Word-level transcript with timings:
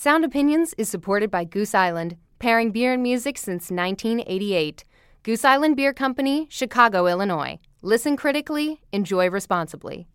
Sound 0.00 0.24
Opinions 0.24 0.76
is 0.78 0.88
supported 0.88 1.28
by 1.28 1.42
Goose 1.42 1.74
Island, 1.74 2.16
pairing 2.38 2.70
beer 2.70 2.92
and 2.92 3.02
music 3.02 3.36
since 3.36 3.68
1988. 3.68 4.84
Goose 5.24 5.44
Island 5.44 5.74
Beer 5.74 5.92
Company, 5.92 6.46
Chicago, 6.48 7.08
Illinois. 7.08 7.58
Listen 7.82 8.16
critically, 8.16 8.80
enjoy 8.92 9.28
responsibly. 9.28 10.06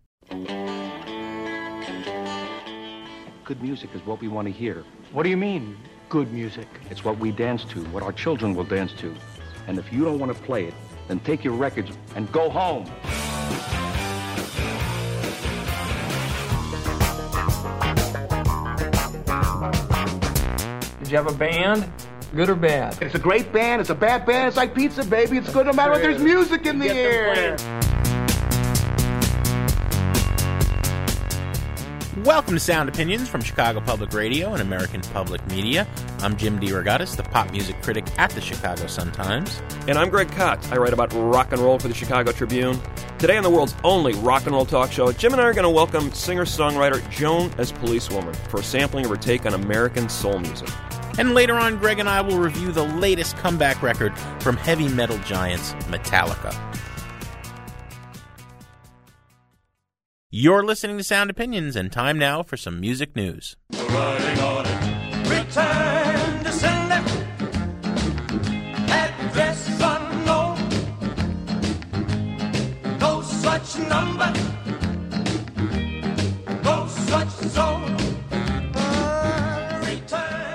Good 3.44 3.60
music 3.60 3.90
is 3.94 4.00
what 4.06 4.22
we 4.22 4.28
want 4.28 4.48
to 4.48 4.52
hear. 4.52 4.84
What 5.12 5.24
do 5.24 5.28
you 5.28 5.36
mean, 5.36 5.76
good 6.08 6.32
music? 6.32 6.66
It's 6.88 7.04
what 7.04 7.18
we 7.18 7.30
dance 7.30 7.66
to, 7.66 7.84
what 7.88 8.02
our 8.02 8.12
children 8.12 8.54
will 8.54 8.64
dance 8.64 8.94
to. 9.00 9.14
And 9.66 9.78
if 9.78 9.92
you 9.92 10.02
don't 10.02 10.18
want 10.18 10.34
to 10.34 10.42
play 10.44 10.64
it, 10.64 10.74
then 11.08 11.20
take 11.20 11.44
your 11.44 11.52
records 11.52 11.90
and 12.16 12.32
go 12.32 12.48
home. 12.48 12.90
You 21.14 21.22
have 21.22 21.32
a 21.32 21.38
band? 21.38 21.88
Good 22.34 22.50
or 22.50 22.56
bad? 22.56 23.00
It's 23.00 23.14
a 23.14 23.20
great 23.20 23.52
band. 23.52 23.80
It's 23.80 23.90
a 23.90 23.94
bad 23.94 24.26
band. 24.26 24.48
It's 24.48 24.56
like 24.56 24.74
pizza, 24.74 25.04
baby. 25.04 25.38
It's 25.38 25.52
good 25.52 25.66
no 25.66 25.72
matter 25.72 25.92
what. 25.92 26.02
There's 26.02 26.20
music 26.20 26.66
in 26.66 26.80
the 26.80 26.90
air. 26.90 27.56
Welcome 32.24 32.54
to 32.54 32.58
Sound 32.58 32.88
Opinions 32.88 33.28
from 33.28 33.42
Chicago 33.42 33.80
Public 33.80 34.12
Radio 34.12 34.54
and 34.54 34.60
American 34.60 35.02
Public 35.02 35.46
Media. 35.46 35.86
I'm 36.18 36.36
Jim 36.36 36.58
DeRogatis, 36.58 37.14
the 37.14 37.22
pop 37.22 37.52
music 37.52 37.80
critic 37.80 38.06
at 38.18 38.30
the 38.30 38.40
Chicago 38.40 38.88
Sun-Times. 38.88 39.62
And 39.86 39.96
I'm 39.96 40.08
Greg 40.08 40.32
Kot. 40.32 40.72
I 40.72 40.78
write 40.78 40.92
about 40.92 41.12
rock 41.12 41.52
and 41.52 41.60
roll 41.60 41.78
for 41.78 41.86
the 41.86 41.94
Chicago 41.94 42.32
Tribune. 42.32 42.80
Today 43.18 43.36
on 43.36 43.44
the 43.44 43.50
world's 43.50 43.76
only 43.84 44.14
rock 44.14 44.46
and 44.46 44.52
roll 44.52 44.66
talk 44.66 44.90
show, 44.90 45.12
Jim 45.12 45.32
and 45.32 45.40
I 45.40 45.44
are 45.44 45.54
going 45.54 45.62
to 45.62 45.70
welcome 45.70 46.12
singer-songwriter 46.12 47.08
Joan 47.08 47.52
as 47.56 47.70
Policewoman 47.70 48.34
for 48.34 48.58
a 48.58 48.64
sampling 48.64 49.04
of 49.04 49.12
her 49.12 49.16
take 49.16 49.46
on 49.46 49.54
American 49.54 50.08
soul 50.08 50.40
music. 50.40 50.70
And 51.16 51.34
later 51.34 51.54
on, 51.54 51.78
Greg 51.78 51.98
and 52.00 52.08
I 52.08 52.20
will 52.20 52.38
review 52.38 52.72
the 52.72 52.84
latest 52.84 53.36
comeback 53.36 53.82
record 53.82 54.18
from 54.40 54.56
heavy 54.56 54.88
metal 54.88 55.18
giants 55.18 55.72
Metallica. 55.88 56.52
You're 60.30 60.64
listening 60.64 60.98
to 60.98 61.04
Sound 61.04 61.30
Opinions, 61.30 61.76
and 61.76 61.92
time 61.92 62.18
now 62.18 62.42
for 62.42 62.56
some 62.56 62.80
music 62.80 63.14
news. 63.14 63.56
Number. 73.88 74.33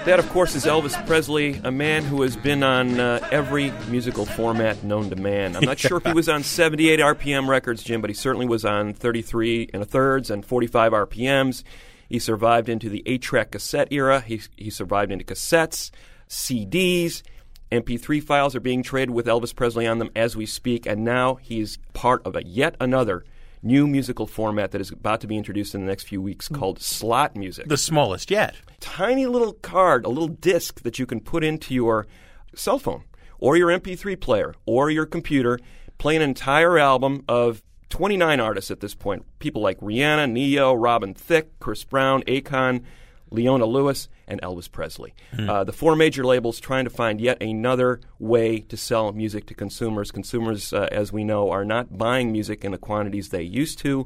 That, 0.06 0.18
of 0.18 0.30
course, 0.30 0.56
is 0.56 0.66
Elvis 0.66 1.06
Presley, 1.06 1.60
a 1.64 1.72
man 1.72 2.04
who 2.04 2.22
has 2.22 2.36
been 2.38 2.64
on 2.64 3.00
uh, 3.00 3.20
every 3.32 3.72
musical 3.90 4.26
format 4.26 4.82
known 4.84 5.10
to 5.10 5.16
man. 5.18 5.56
I'm 5.56 5.66
not 5.66 5.78
sure 5.80 5.98
if 5.98 6.06
he 6.06 6.14
was 6.14 6.30
on 6.30 6.42
78 6.42 7.00
RPM 7.00 7.48
records, 7.48 7.84
Jim, 7.84 8.00
but 8.00 8.10
he 8.10 8.14
certainly 8.14 8.48
was 8.48 8.64
on 8.64 8.94
33 8.94 9.70
and 9.74 9.84
a 9.84 9.86
thirds 9.86 10.32
and 10.32 10.44
45 10.44 10.94
RPMs. 10.94 11.64
He 12.08 12.18
survived 12.18 12.70
into 12.70 12.90
the 12.90 13.04
8 13.06 13.22
track 13.22 13.52
cassette 13.52 13.90
era. 13.92 14.22
He, 14.22 14.42
he 14.56 14.70
survived 14.70 15.12
into 15.12 15.26
cassettes, 15.26 15.92
CDs. 16.30 17.22
MP3 17.72 18.24
files 18.24 18.56
are 18.56 18.62
being 18.62 18.82
traded 18.82 19.12
with 19.12 19.28
Elvis 19.28 19.56
Presley 19.56 19.86
on 19.86 20.00
them 20.00 20.10
as 20.16 20.36
we 20.36 20.46
speak, 20.46 20.86
and 20.88 21.04
now 21.04 21.36
he's 21.36 21.78
part 21.94 22.26
of 22.26 22.36
a 22.36 22.44
yet 22.44 22.76
another 22.80 23.26
new 23.62 23.88
musical 23.88 24.26
format 24.26 24.72
that 24.72 24.82
is 24.82 24.92
about 24.92 25.22
to 25.22 25.28
be 25.28 25.38
introduced 25.38 25.76
in 25.76 25.82
the 25.82 25.88
next 25.88 26.04
few 26.04 26.22
weeks 26.22 26.48
called 26.48 26.82
slot 26.82 27.36
music 27.36 27.68
The 27.68 27.78
smallest 27.78 28.32
yet. 28.32 28.56
tiny 28.80 29.26
little 29.26 29.54
card, 29.54 30.06
a 30.06 30.10
little 30.10 30.28
disc 30.30 30.82
that 30.84 31.00
you 31.00 31.06
can 31.06 31.20
put 31.20 31.44
into 31.44 31.74
your 31.74 32.08
cell 32.56 32.80
phone 32.80 33.04
or 33.38 33.58
your 33.58 33.70
MP3 33.70 34.20
player 34.20 34.54
or 34.66 34.90
your 34.90 35.06
computer, 35.06 35.60
play 35.98 36.16
an 36.16 36.22
entire 36.22 36.78
album 36.78 37.24
of 37.28 37.62
29 37.90 38.40
artists 38.40 38.72
at 38.72 38.80
this 38.80 38.94
point. 38.96 39.26
People 39.40 39.62
like 39.62 39.80
Rihanna, 39.80 40.30
Ne-Yo, 40.32 40.74
Robin 40.74 41.14
Thicke, 41.14 41.60
Chris 41.60 41.84
Brown, 41.84 42.22
Akon, 42.24 42.84
Leona 43.32 43.66
Lewis, 43.66 44.10
and 44.28 44.42
Elvis 44.42 44.72
Presley. 44.72 45.14
Uh, 45.50 45.64
the 45.64 45.74
four 45.74 45.96
major 45.96 46.24
labels 46.24 46.60
trying 46.60 46.86
to 46.86 46.90
find 46.90 47.20
yet 47.20 47.42
another 47.42 48.00
way 48.20 48.60
to 48.60 48.78
sell 48.78 49.12
music 49.12 49.46
to 49.48 49.54
consumers. 49.54 50.12
Consumers, 50.12 50.72
uh, 50.74 50.88
as 50.92 51.12
we 51.12 51.24
know, 51.24 51.50
are 51.50 51.66
not 51.66 51.98
buying 51.98 52.32
music 52.32 52.64
in 52.64 52.72
the 52.72 52.78
quantities 52.78 53.30
they 53.30 53.42
used 53.42 53.80
to. 53.80 54.06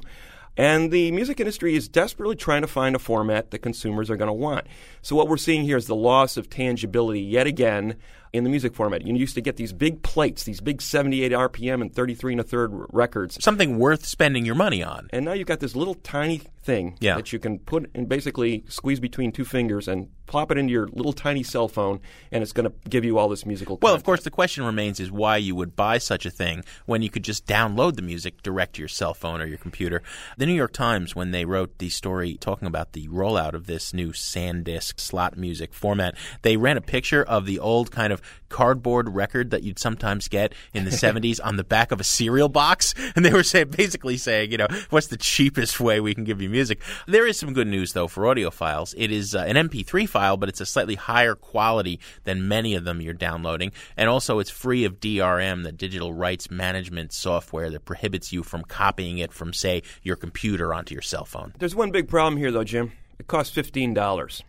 And 0.56 0.92
the 0.92 1.10
music 1.10 1.40
industry 1.40 1.74
is 1.74 1.88
desperately 1.88 2.36
trying 2.36 2.62
to 2.62 2.68
find 2.68 2.94
a 2.94 3.00
format 3.00 3.50
that 3.50 3.58
consumers 3.58 4.08
are 4.08 4.16
going 4.16 4.28
to 4.28 4.32
want. 4.32 4.66
So 5.02 5.16
what 5.16 5.28
we're 5.28 5.36
seeing 5.36 5.64
here 5.64 5.76
is 5.76 5.86
the 5.86 5.96
loss 5.96 6.36
of 6.36 6.48
tangibility 6.48 7.20
yet 7.20 7.46
again 7.46 7.96
in 8.34 8.42
the 8.42 8.50
music 8.50 8.74
format. 8.74 9.06
You 9.06 9.14
used 9.14 9.36
to 9.36 9.40
get 9.40 9.56
these 9.56 9.72
big 9.72 10.02
plates, 10.02 10.42
these 10.42 10.60
big 10.60 10.82
78 10.82 11.30
RPM 11.32 11.80
and 11.80 11.94
33 11.94 12.32
and 12.32 12.40
a 12.40 12.44
third 12.44 12.70
records. 12.92 13.38
Something 13.42 13.78
worth 13.78 14.04
spending 14.04 14.44
your 14.44 14.56
money 14.56 14.82
on. 14.82 15.08
And 15.12 15.24
now 15.24 15.32
you've 15.34 15.46
got 15.46 15.60
this 15.60 15.76
little 15.76 15.94
tiny 15.94 16.42
thing 16.64 16.96
Yeah. 17.00 17.14
that 17.16 17.32
you 17.32 17.38
can 17.38 17.58
put 17.60 17.90
and 17.94 18.08
basically 18.08 18.64
squeeze 18.68 18.98
between 18.98 19.30
two 19.30 19.44
fingers 19.44 19.86
and 19.86 20.08
plop 20.26 20.50
it 20.50 20.56
into 20.56 20.72
your 20.72 20.88
little 20.88 21.12
tiny 21.12 21.42
cell 21.42 21.68
phone, 21.68 22.00
and 22.32 22.42
it's 22.42 22.52
going 22.52 22.64
to 22.68 22.72
give 22.88 23.04
you 23.04 23.18
all 23.18 23.28
this 23.28 23.44
musical. 23.44 23.78
Well, 23.82 23.94
of 23.94 24.02
course, 24.02 24.22
the 24.24 24.30
question 24.30 24.64
remains 24.64 24.98
is 24.98 25.12
why 25.12 25.36
you 25.36 25.54
would 25.54 25.76
buy 25.76 25.98
such 25.98 26.24
a 26.24 26.30
thing 26.30 26.64
when 26.86 27.02
you 27.02 27.10
could 27.10 27.22
just 27.22 27.46
download 27.46 27.96
the 27.96 28.02
music 28.02 28.42
direct 28.42 28.76
to 28.76 28.80
your 28.80 28.88
cell 28.88 29.12
phone 29.12 29.42
or 29.42 29.46
your 29.46 29.58
computer. 29.58 30.02
The 30.38 30.46
New 30.46 30.54
York 30.54 30.72
Times, 30.72 31.14
when 31.14 31.30
they 31.30 31.44
wrote 31.44 31.76
the 31.78 31.90
story 31.90 32.38
talking 32.40 32.66
about 32.66 32.94
the 32.94 33.06
rollout 33.08 33.52
of 33.52 33.66
this 33.66 33.92
new 33.92 34.12
SanDisk 34.12 34.98
slot 34.98 35.36
music 35.36 35.74
format, 35.74 36.14
they 36.40 36.56
ran 36.56 36.78
a 36.78 36.80
picture 36.80 37.22
of 37.22 37.44
the 37.44 37.58
old 37.58 37.90
kind 37.90 38.10
of 38.10 38.22
cardboard 38.48 39.08
record 39.14 39.50
that 39.50 39.62
you'd 39.62 39.78
sometimes 39.78 40.28
get 40.28 40.54
in 40.72 40.84
the 40.84 40.90
70s 40.90 41.40
on 41.42 41.56
the 41.56 41.64
back 41.64 41.90
of 41.90 42.00
a 42.00 42.04
cereal 42.04 42.48
box. 42.48 42.94
And 43.16 43.24
they 43.24 43.32
were 43.32 43.42
say, 43.42 43.64
basically 43.64 44.16
saying, 44.16 44.50
you 44.50 44.58
know, 44.58 44.66
what's 44.90 45.06
the 45.08 45.16
cheapest 45.16 45.78
way 45.80 46.00
we 46.00 46.14
can 46.14 46.24
give 46.24 46.40
you 46.42 46.48
music? 46.48 46.80
There 47.06 47.26
is 47.26 47.38
some 47.38 47.52
good 47.52 47.66
news, 47.66 47.92
though, 47.92 48.08
for 48.08 48.24
audiophiles. 48.24 48.94
It 48.96 49.10
is 49.10 49.34
uh, 49.34 49.40
an 49.40 49.56
MP3 49.68 50.08
file, 50.08 50.36
but 50.36 50.48
it's 50.48 50.60
a 50.60 50.66
slightly 50.66 50.94
higher 50.94 51.34
quality 51.34 52.00
than 52.24 52.48
many 52.48 52.74
of 52.74 52.84
them 52.84 53.00
you're 53.00 53.14
downloading. 53.14 53.72
And 53.96 54.08
also, 54.08 54.38
it's 54.38 54.50
free 54.50 54.84
of 54.84 55.00
DRM, 55.00 55.62
the 55.62 55.72
digital 55.72 56.12
rights 56.12 56.50
management 56.50 57.12
software 57.12 57.70
that 57.70 57.84
prohibits 57.84 58.32
you 58.32 58.42
from 58.42 58.62
copying 58.64 59.18
it 59.18 59.32
from, 59.32 59.52
say, 59.52 59.82
your 60.02 60.16
computer 60.16 60.74
onto 60.74 60.94
your 60.94 61.02
cell 61.02 61.24
phone. 61.24 61.54
There's 61.58 61.74
one 61.74 61.90
big 61.90 62.08
problem 62.08 62.36
here, 62.38 62.50
though, 62.50 62.64
Jim. 62.64 62.92
It 63.18 63.26
costs 63.26 63.54
fifteen 63.54 63.94
dollars. 63.94 64.42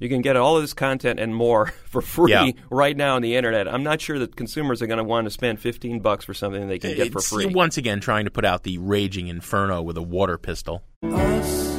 You 0.00 0.08
can 0.08 0.22
get 0.22 0.34
all 0.36 0.56
of 0.56 0.62
this 0.62 0.72
content 0.74 1.20
and 1.20 1.34
more 1.34 1.66
for 1.84 2.00
free 2.02 2.32
Yeah. 2.32 2.50
right 2.70 2.96
now 2.96 3.16
on 3.16 3.22
the 3.22 3.36
internet. 3.36 3.68
I'm 3.72 3.82
not 3.82 4.00
sure 4.00 4.18
that 4.18 4.34
consumers 4.34 4.80
are 4.82 4.86
going 4.86 4.98
to 4.98 5.04
want 5.04 5.26
to 5.26 5.30
spend 5.30 5.60
15 5.60 6.00
bucks 6.00 6.24
for 6.24 6.34
something 6.34 6.66
they 6.68 6.78
can 6.78 6.96
get 6.96 7.12
for 7.12 7.20
free. 7.20 7.46
once 7.46 7.76
again 7.76 8.00
trying 8.00 8.24
to 8.24 8.30
put 8.30 8.44
out 8.44 8.62
the 8.64 8.78
raging 8.78 9.28
inferno 9.28 9.82
with 9.82 9.96
a 9.96 10.02
water 10.02 10.38
pistol. 10.38 10.82
And 11.02 11.69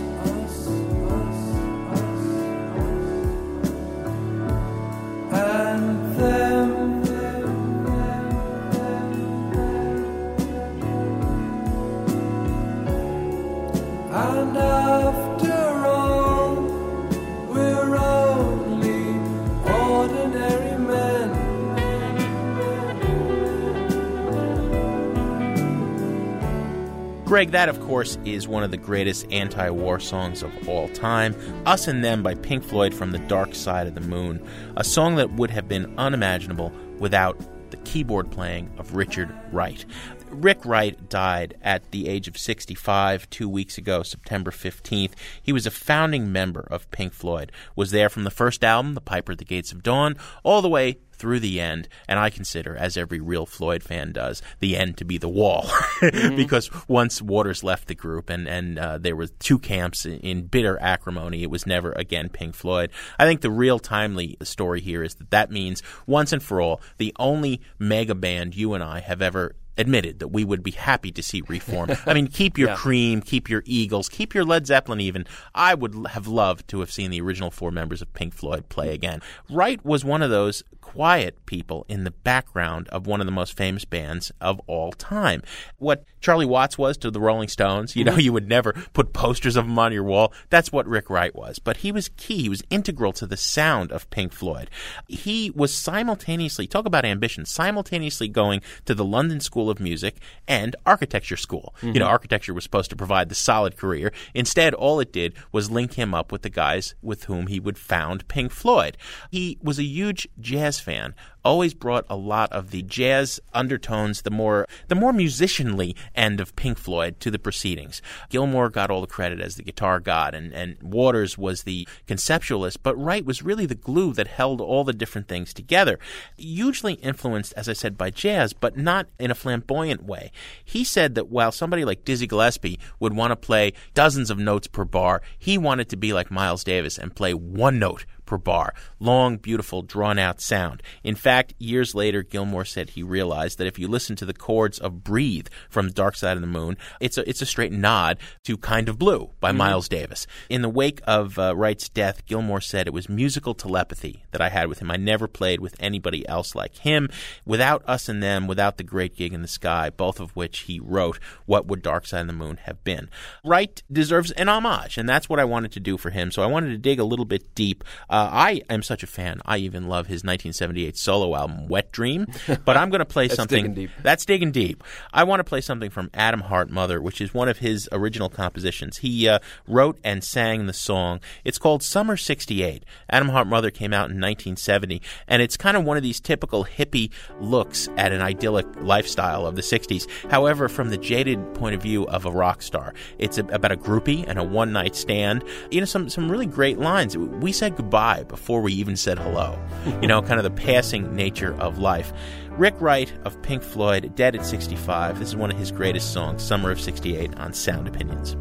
Greg, 27.31 27.51
that 27.51 27.69
of 27.69 27.79
course 27.79 28.17
is 28.25 28.45
one 28.45 28.61
of 28.61 28.71
the 28.71 28.75
greatest 28.77 29.25
anti 29.31 29.69
war 29.69 30.01
songs 30.01 30.43
of 30.43 30.67
all 30.67 30.89
time 30.89 31.33
Us 31.65 31.87
and 31.87 32.03
Them 32.03 32.21
by 32.21 32.35
Pink 32.35 32.61
Floyd 32.61 32.93
from 32.93 33.11
the 33.11 33.19
Dark 33.19 33.55
Side 33.55 33.87
of 33.87 33.95
the 33.95 34.01
Moon. 34.01 34.45
A 34.75 34.83
song 34.83 35.15
that 35.15 35.31
would 35.31 35.49
have 35.49 35.65
been 35.65 35.97
unimaginable 35.97 36.73
without 36.99 37.39
the 37.71 37.77
keyboard 37.77 38.31
playing 38.31 38.69
of 38.77 38.97
Richard 38.97 39.33
Wright. 39.53 39.85
Rick 40.29 40.65
Wright 40.65 41.07
died 41.07 41.57
at 41.61 41.91
the 41.91 42.09
age 42.09 42.27
of 42.27 42.37
65 42.37 43.29
two 43.29 43.47
weeks 43.47 43.77
ago, 43.77 44.03
September 44.03 44.51
15th. 44.51 45.13
He 45.41 45.53
was 45.53 45.65
a 45.65 45.71
founding 45.71 46.33
member 46.33 46.67
of 46.69 46.91
Pink 46.91 47.13
Floyd, 47.13 47.53
was 47.77 47.91
there 47.91 48.09
from 48.09 48.25
the 48.25 48.29
first 48.29 48.61
album, 48.61 48.93
The 48.93 48.99
Piper 48.99 49.31
at 49.31 49.37
the 49.37 49.45
Gates 49.45 49.71
of 49.71 49.83
Dawn, 49.83 50.17
all 50.43 50.61
the 50.61 50.67
way 50.67 50.97
through 51.21 51.39
the 51.39 51.61
end, 51.61 51.87
and 52.07 52.17
I 52.19 52.31
consider, 52.31 52.75
as 52.75 52.97
every 52.97 53.19
real 53.19 53.45
Floyd 53.45 53.83
fan 53.83 54.11
does, 54.11 54.41
the 54.59 54.75
end 54.75 54.97
to 54.97 55.05
be 55.05 55.19
the 55.19 55.29
wall, 55.29 55.69
because 56.01 56.71
once 56.87 57.21
Waters 57.21 57.63
left 57.63 57.87
the 57.87 57.93
group 57.95 58.29
and 58.31 58.47
and 58.47 58.79
uh, 58.79 58.97
there 58.97 59.15
were 59.15 59.27
two 59.27 59.59
camps 59.59 60.03
in, 60.05 60.19
in 60.21 60.47
bitter 60.47 60.79
acrimony, 60.81 61.43
it 61.43 61.51
was 61.51 61.67
never 61.67 61.91
again 61.91 62.27
Pink 62.29 62.55
Floyd. 62.55 62.89
I 63.19 63.25
think 63.25 63.41
the 63.41 63.51
real 63.51 63.77
timely 63.77 64.35
story 64.41 64.81
here 64.81 65.03
is 65.03 65.13
that 65.15 65.29
that 65.29 65.51
means 65.51 65.83
once 66.07 66.33
and 66.33 66.41
for 66.41 66.59
all, 66.59 66.81
the 66.97 67.13
only 67.19 67.61
mega 67.77 68.15
band 68.15 68.55
you 68.55 68.73
and 68.73 68.83
I 68.83 68.99
have 69.01 69.21
ever 69.21 69.55
admitted 69.77 70.19
that 70.19 70.27
we 70.27 70.43
would 70.43 70.61
be 70.61 70.71
happy 70.71 71.11
to 71.13 71.23
see 71.23 71.41
reform. 71.47 71.89
I 72.05 72.13
mean, 72.13 72.27
keep 72.27 72.57
your 72.57 72.69
Yeah. 72.69 72.75
Cream, 72.75 73.21
keep 73.21 73.49
your 73.49 73.63
Eagles, 73.65 74.09
keep 74.09 74.35
your 74.35 74.43
Led 74.43 74.67
Zeppelin 74.67 74.99
even. 74.99 75.25
I 75.55 75.73
would 75.75 76.07
have 76.07 76.27
loved 76.27 76.67
to 76.69 76.81
have 76.81 76.91
seen 76.91 77.09
the 77.09 77.21
original 77.21 77.51
four 77.51 77.71
members 77.71 78.01
of 78.01 78.13
Pink 78.13 78.33
Floyd 78.33 78.67
play 78.69 78.93
again. 78.93 79.21
Wright 79.49 79.83
was 79.85 80.03
one 80.03 80.21
of 80.21 80.29
those 80.29 80.61
quiet 80.93 81.45
people 81.45 81.85
in 81.87 82.03
the 82.03 82.11
background 82.11 82.89
of 82.89 83.07
one 83.07 83.21
of 83.21 83.25
the 83.25 83.31
most 83.31 83.55
famous 83.55 83.85
bands 83.85 84.29
of 84.41 84.59
all 84.67 84.91
time. 84.91 85.41
What 85.77 86.03
Charlie 86.19 86.45
Watts 86.45 86.77
was 86.77 86.97
to 86.97 87.09
the 87.09 87.21
Rolling 87.21 87.47
Stones, 87.47 87.95
you 87.95 88.03
know, 88.03 88.11
mm-hmm. 88.11 88.19
you 88.19 88.33
would 88.33 88.49
never 88.49 88.73
put 88.91 89.13
posters 89.13 89.55
of 89.55 89.65
him 89.65 89.79
on 89.79 89.93
your 89.93 90.03
wall. 90.03 90.33
That's 90.49 90.71
what 90.71 90.85
Rick 90.85 91.09
Wright 91.09 91.33
was. 91.33 91.59
But 91.59 91.77
he 91.77 91.93
was 91.93 92.09
key. 92.09 92.43
He 92.43 92.49
was 92.49 92.61
integral 92.69 93.13
to 93.13 93.25
the 93.25 93.37
sound 93.37 93.91
of 93.91 94.09
Pink 94.09 94.33
Floyd. 94.33 94.69
He 95.07 95.49
was 95.51 95.73
simultaneously, 95.73 96.67
talk 96.67 96.85
about 96.85 97.05
ambition, 97.05 97.45
simultaneously 97.45 98.27
going 98.27 98.61
to 98.83 98.93
the 98.93 99.05
London 99.05 99.39
School 99.39 99.69
of 99.69 99.79
Music 99.79 100.17
and 100.45 100.75
architecture 100.85 101.37
school. 101.37 101.73
You 101.81 101.93
know, 101.93 102.01
mm-hmm. 102.01 102.11
architecture 102.11 102.53
was 102.53 102.65
supposed 102.65 102.89
to 102.89 102.97
provide 102.97 103.29
the 103.29 103.35
solid 103.35 103.77
career. 103.77 104.11
Instead, 104.33 104.73
all 104.73 104.99
it 104.99 105.13
did 105.13 105.35
was 105.53 105.71
link 105.71 105.93
him 105.93 106.13
up 106.13 106.33
with 106.33 106.41
the 106.41 106.49
guys 106.49 106.95
with 107.01 107.25
whom 107.25 107.47
he 107.47 107.61
would 107.61 107.77
found 107.77 108.27
Pink 108.27 108.51
Floyd. 108.51 108.97
He 109.31 109.57
was 109.63 109.79
a 109.79 109.83
huge 109.83 110.27
jazz 110.39 110.80
fan. 110.81 111.15
Always 111.43 111.73
brought 111.73 112.05
a 112.07 112.15
lot 112.15 112.51
of 112.51 112.69
the 112.69 112.83
jazz 112.83 113.39
undertones, 113.53 114.21
the 114.21 114.29
more 114.29 114.67
the 114.89 114.95
more 114.95 115.11
musicianly 115.11 115.95
end 116.13 116.39
of 116.39 116.55
Pink 116.55 116.77
Floyd 116.77 117.19
to 117.19 117.31
the 117.31 117.39
proceedings. 117.39 118.01
Gilmour 118.29 118.69
got 118.69 118.91
all 118.91 119.01
the 119.01 119.07
credit 119.07 119.41
as 119.41 119.55
the 119.55 119.63
guitar 119.63 119.99
god, 119.99 120.35
and, 120.35 120.53
and 120.53 120.77
Waters 120.83 121.39
was 121.39 121.63
the 121.63 121.87
conceptualist, 122.07 122.77
but 122.83 122.95
Wright 122.95 123.25
was 123.25 123.41
really 123.41 123.65
the 123.65 123.73
glue 123.73 124.13
that 124.13 124.27
held 124.27 124.61
all 124.61 124.83
the 124.83 124.93
different 124.93 125.27
things 125.27 125.51
together. 125.51 125.97
Hugely 126.37 126.93
influenced, 126.93 127.53
as 127.57 127.67
I 127.67 127.73
said, 127.73 127.97
by 127.97 128.11
jazz, 128.11 128.53
but 128.53 128.77
not 128.77 129.07
in 129.19 129.31
a 129.31 129.35
flamboyant 129.35 130.03
way. 130.03 130.31
He 130.63 130.83
said 130.83 131.15
that 131.15 131.29
while 131.29 131.51
somebody 131.51 131.83
like 131.83 132.05
Dizzy 132.05 132.27
Gillespie 132.27 132.79
would 132.99 133.15
want 133.15 133.31
to 133.31 133.35
play 133.35 133.73
dozens 133.95 134.29
of 134.29 134.37
notes 134.37 134.67
per 134.67 134.85
bar, 134.85 135.23
he 135.39 135.57
wanted 135.57 135.89
to 135.89 135.97
be 135.97 136.13
like 136.13 136.29
Miles 136.29 136.63
Davis 136.63 136.99
and 136.99 137.15
play 137.15 137.33
one 137.33 137.79
note 137.79 138.05
per 138.31 138.37
bar. 138.37 138.73
Long, 138.97 139.35
beautiful, 139.35 139.81
drawn 139.81 140.17
out 140.17 140.39
sound. 140.39 140.81
In 141.03 141.15
fact, 141.15 141.53
years 141.59 141.93
later, 141.93 142.23
Gilmour 142.23 142.63
said 142.63 142.91
he 142.91 143.03
realized 143.03 143.57
that 143.57 143.67
if 143.67 143.77
you 143.77 143.89
listen 143.89 144.15
to 144.15 144.25
the 144.25 144.33
chords 144.33 144.79
of 144.79 145.03
Breathe 145.03 145.47
from 145.69 145.89
Dark 145.89 146.15
Side 146.15 146.37
of 146.37 146.41
the 146.41 146.47
Moon, 146.47 146.77
it's 147.01 147.17
a, 147.17 147.29
it's 147.29 147.41
a 147.41 147.45
straight 147.45 147.73
nod 147.73 148.19
to 148.45 148.55
Kind 148.55 148.87
of 148.87 148.97
Blue 148.97 149.31
by 149.41 149.51
Miles 149.51 149.89
Davis. 149.89 150.27
In 150.49 150.61
the 150.61 150.69
wake 150.69 151.01
of 151.05 151.37
uh, 151.37 151.53
Wright's 151.57 151.89
death, 151.89 152.25
Gilmour 152.25 152.61
said 152.61 152.87
it 152.87 152.93
was 152.93 153.09
musical 153.09 153.53
telepathy 153.53 154.23
that 154.31 154.39
I 154.39 154.47
had 154.47 154.69
with 154.69 154.79
him. 154.79 154.89
I 154.89 154.95
never 154.95 155.27
played 155.27 155.59
with 155.59 155.75
anybody 155.77 156.25
else 156.29 156.55
like 156.55 156.77
him. 156.77 157.09
Without 157.45 157.83
Us 157.85 158.07
and 158.07 158.23
Them, 158.23 158.47
without 158.47 158.77
The 158.77 158.85
Great 158.85 159.17
Gig 159.17 159.33
in 159.33 159.41
the 159.41 159.47
Sky, 159.49 159.89
both 159.89 160.21
of 160.21 160.37
which 160.37 160.59
he 160.59 160.79
wrote, 160.79 161.19
what 161.45 161.65
would 161.65 161.81
Dark 161.81 162.07
Side 162.07 162.21
of 162.21 162.27
the 162.27 162.33
Moon 162.33 162.59
have 162.63 162.81
been? 162.85 163.09
Wright 163.43 163.83
deserves 163.91 164.31
an 164.31 164.47
homage, 164.47 164.97
and 164.97 165.09
that's 165.09 165.27
what 165.27 165.39
I 165.39 165.43
wanted 165.43 165.73
to 165.73 165.81
do 165.81 165.97
for 165.97 166.11
him. 166.11 166.31
So 166.31 166.41
I 166.41 166.45
wanted 166.45 166.69
to 166.69 166.77
dig 166.77 166.97
a 166.97 167.03
little 167.03 167.25
bit 167.25 167.53
deep. 167.55 167.83
Uh, 168.09 168.20
I 168.31 168.61
am 168.69 168.83
such 168.83 169.03
a 169.03 169.07
fan. 169.07 169.41
I 169.45 169.57
even 169.57 169.87
love 169.87 170.07
his 170.07 170.23
1978 170.23 170.97
solo 170.97 171.35
album, 171.35 171.67
Wet 171.67 171.91
Dream. 171.91 172.27
But 172.65 172.77
I'm 172.77 172.89
going 172.89 172.99
to 172.99 173.05
play 173.05 173.27
That's 173.27 173.37
something. 173.37 173.63
digging 173.63 173.73
deep. 173.75 173.91
That's 174.03 174.25
digging 174.25 174.51
deep. 174.51 174.83
I 175.13 175.23
want 175.23 175.39
to 175.39 175.43
play 175.43 175.61
something 175.61 175.89
from 175.89 176.09
Atom 176.13 176.41
Heart 176.41 176.69
Mother, 176.69 177.01
which 177.01 177.21
is 177.21 177.33
one 177.33 177.49
of 177.49 177.59
his 177.59 177.87
original 177.91 178.29
compositions. 178.29 178.97
He 178.97 179.27
uh, 179.27 179.39
wrote 179.67 179.97
and 180.03 180.23
sang 180.23 180.65
the 180.67 180.73
song. 180.73 181.19
It's 181.43 181.57
called 181.57 181.83
Summer 181.83 182.17
68. 182.17 182.83
Atom 183.09 183.29
Heart 183.29 183.47
Mother 183.47 183.71
came 183.71 183.93
out 183.93 184.09
in 184.09 184.17
1970, 184.17 185.01
and 185.27 185.41
it's 185.41 185.57
kind 185.57 185.77
of 185.77 185.83
one 185.83 185.97
of 185.97 186.03
these 186.03 186.19
typical 186.19 186.65
hippie 186.65 187.11
looks 187.39 187.87
at 187.97 188.11
an 188.11 188.21
idyllic 188.21 188.67
lifestyle 188.81 189.45
of 189.45 189.55
the 189.55 189.61
60s. 189.61 190.07
However, 190.29 190.67
from 190.69 190.89
the 190.89 190.97
jaded 190.97 191.53
point 191.53 191.75
of 191.75 191.81
view 191.81 192.05
of 192.07 192.25
a 192.25 192.31
rock 192.31 192.61
star, 192.61 192.93
it's 193.17 193.37
a, 193.37 193.45
about 193.45 193.71
a 193.71 193.77
groupie 193.77 194.25
and 194.27 194.37
a 194.37 194.43
one 194.43 194.73
night 194.73 194.95
stand. 194.95 195.43
You 195.71 195.79
know, 195.79 195.85
some, 195.85 196.09
some 196.09 196.29
really 196.29 196.45
great 196.45 196.77
lines. 196.77 197.17
We 197.17 197.51
said 197.51 197.75
goodbye 197.75 198.10
before 198.27 198.61
we 198.61 198.73
even 198.73 198.95
said 198.95 199.17
hello. 199.17 199.57
you 200.01 200.07
know, 200.07 200.21
kind 200.21 200.39
of 200.39 200.43
the 200.43 200.51
passing 200.51 201.15
nature 201.15 201.55
of 201.59 201.77
life. 201.77 202.13
Rick 202.51 202.75
Wright 202.79 203.11
of 203.23 203.41
Pink 203.41 203.63
Floyd, 203.63 204.13
dead 204.15 204.35
at 204.35 204.45
65. 204.45 205.19
This 205.19 205.29
is 205.29 205.35
one 205.35 205.51
of 205.51 205.57
his 205.57 205.71
greatest 205.71 206.13
songs, 206.13 206.43
Summer 206.43 206.71
of 206.71 206.79
68, 206.79 207.35
on 207.39 207.53
Sound 207.53 207.87
Opinions. 207.87 208.35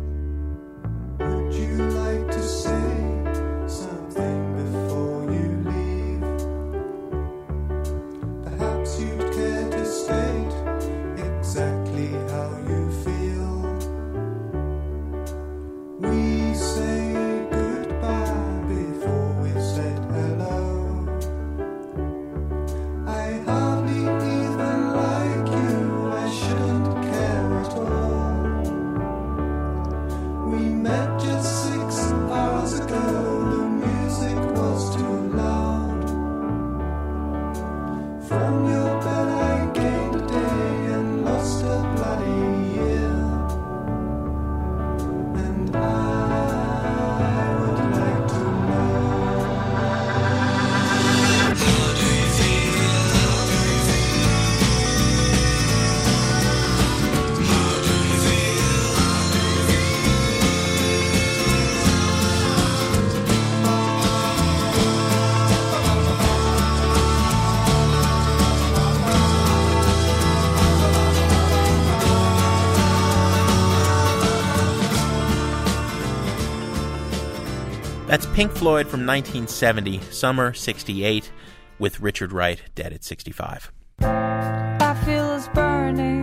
Pink 78.40 78.52
Floyd 78.52 78.88
from 78.88 79.04
1970, 79.04 80.00
Summer 80.10 80.54
68, 80.54 81.30
with 81.78 82.00
Richard 82.00 82.32
Wright, 82.32 82.58
dead 82.74 82.94
at 82.94 83.04
65. 83.04 83.70
I 84.00 85.02
feel 85.04 85.30
it's 85.36 85.46
burning 85.48 86.19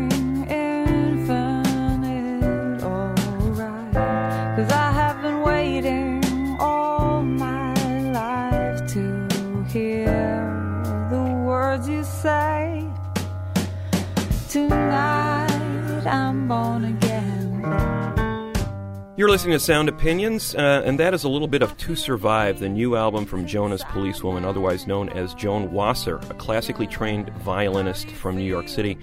You're 19.17 19.29
listening 19.29 19.53
to 19.53 19.59
Sound 19.59 19.89
Opinions, 19.89 20.53
uh, 20.53 20.83
and 20.85 20.99
that 20.99 21.15
is 21.15 21.23
a 21.23 21.29
little 21.29 21.47
bit 21.47 21.63
of 21.63 21.75
To 21.77 21.95
Survive, 21.95 22.59
the 22.59 22.69
new 22.69 22.95
album 22.95 23.25
from 23.25 23.47
Joan 23.47 23.71
as 23.71 23.83
Policewoman, 23.85 24.45
otherwise 24.45 24.85
known 24.85 25.09
as 25.09 25.33
Joan 25.33 25.71
Wasser, 25.71 26.17
a 26.29 26.35
classically 26.35 26.85
trained 26.85 27.29
violinist 27.39 28.11
from 28.11 28.35
New 28.35 28.43
York 28.45 28.67
City. 28.67 28.95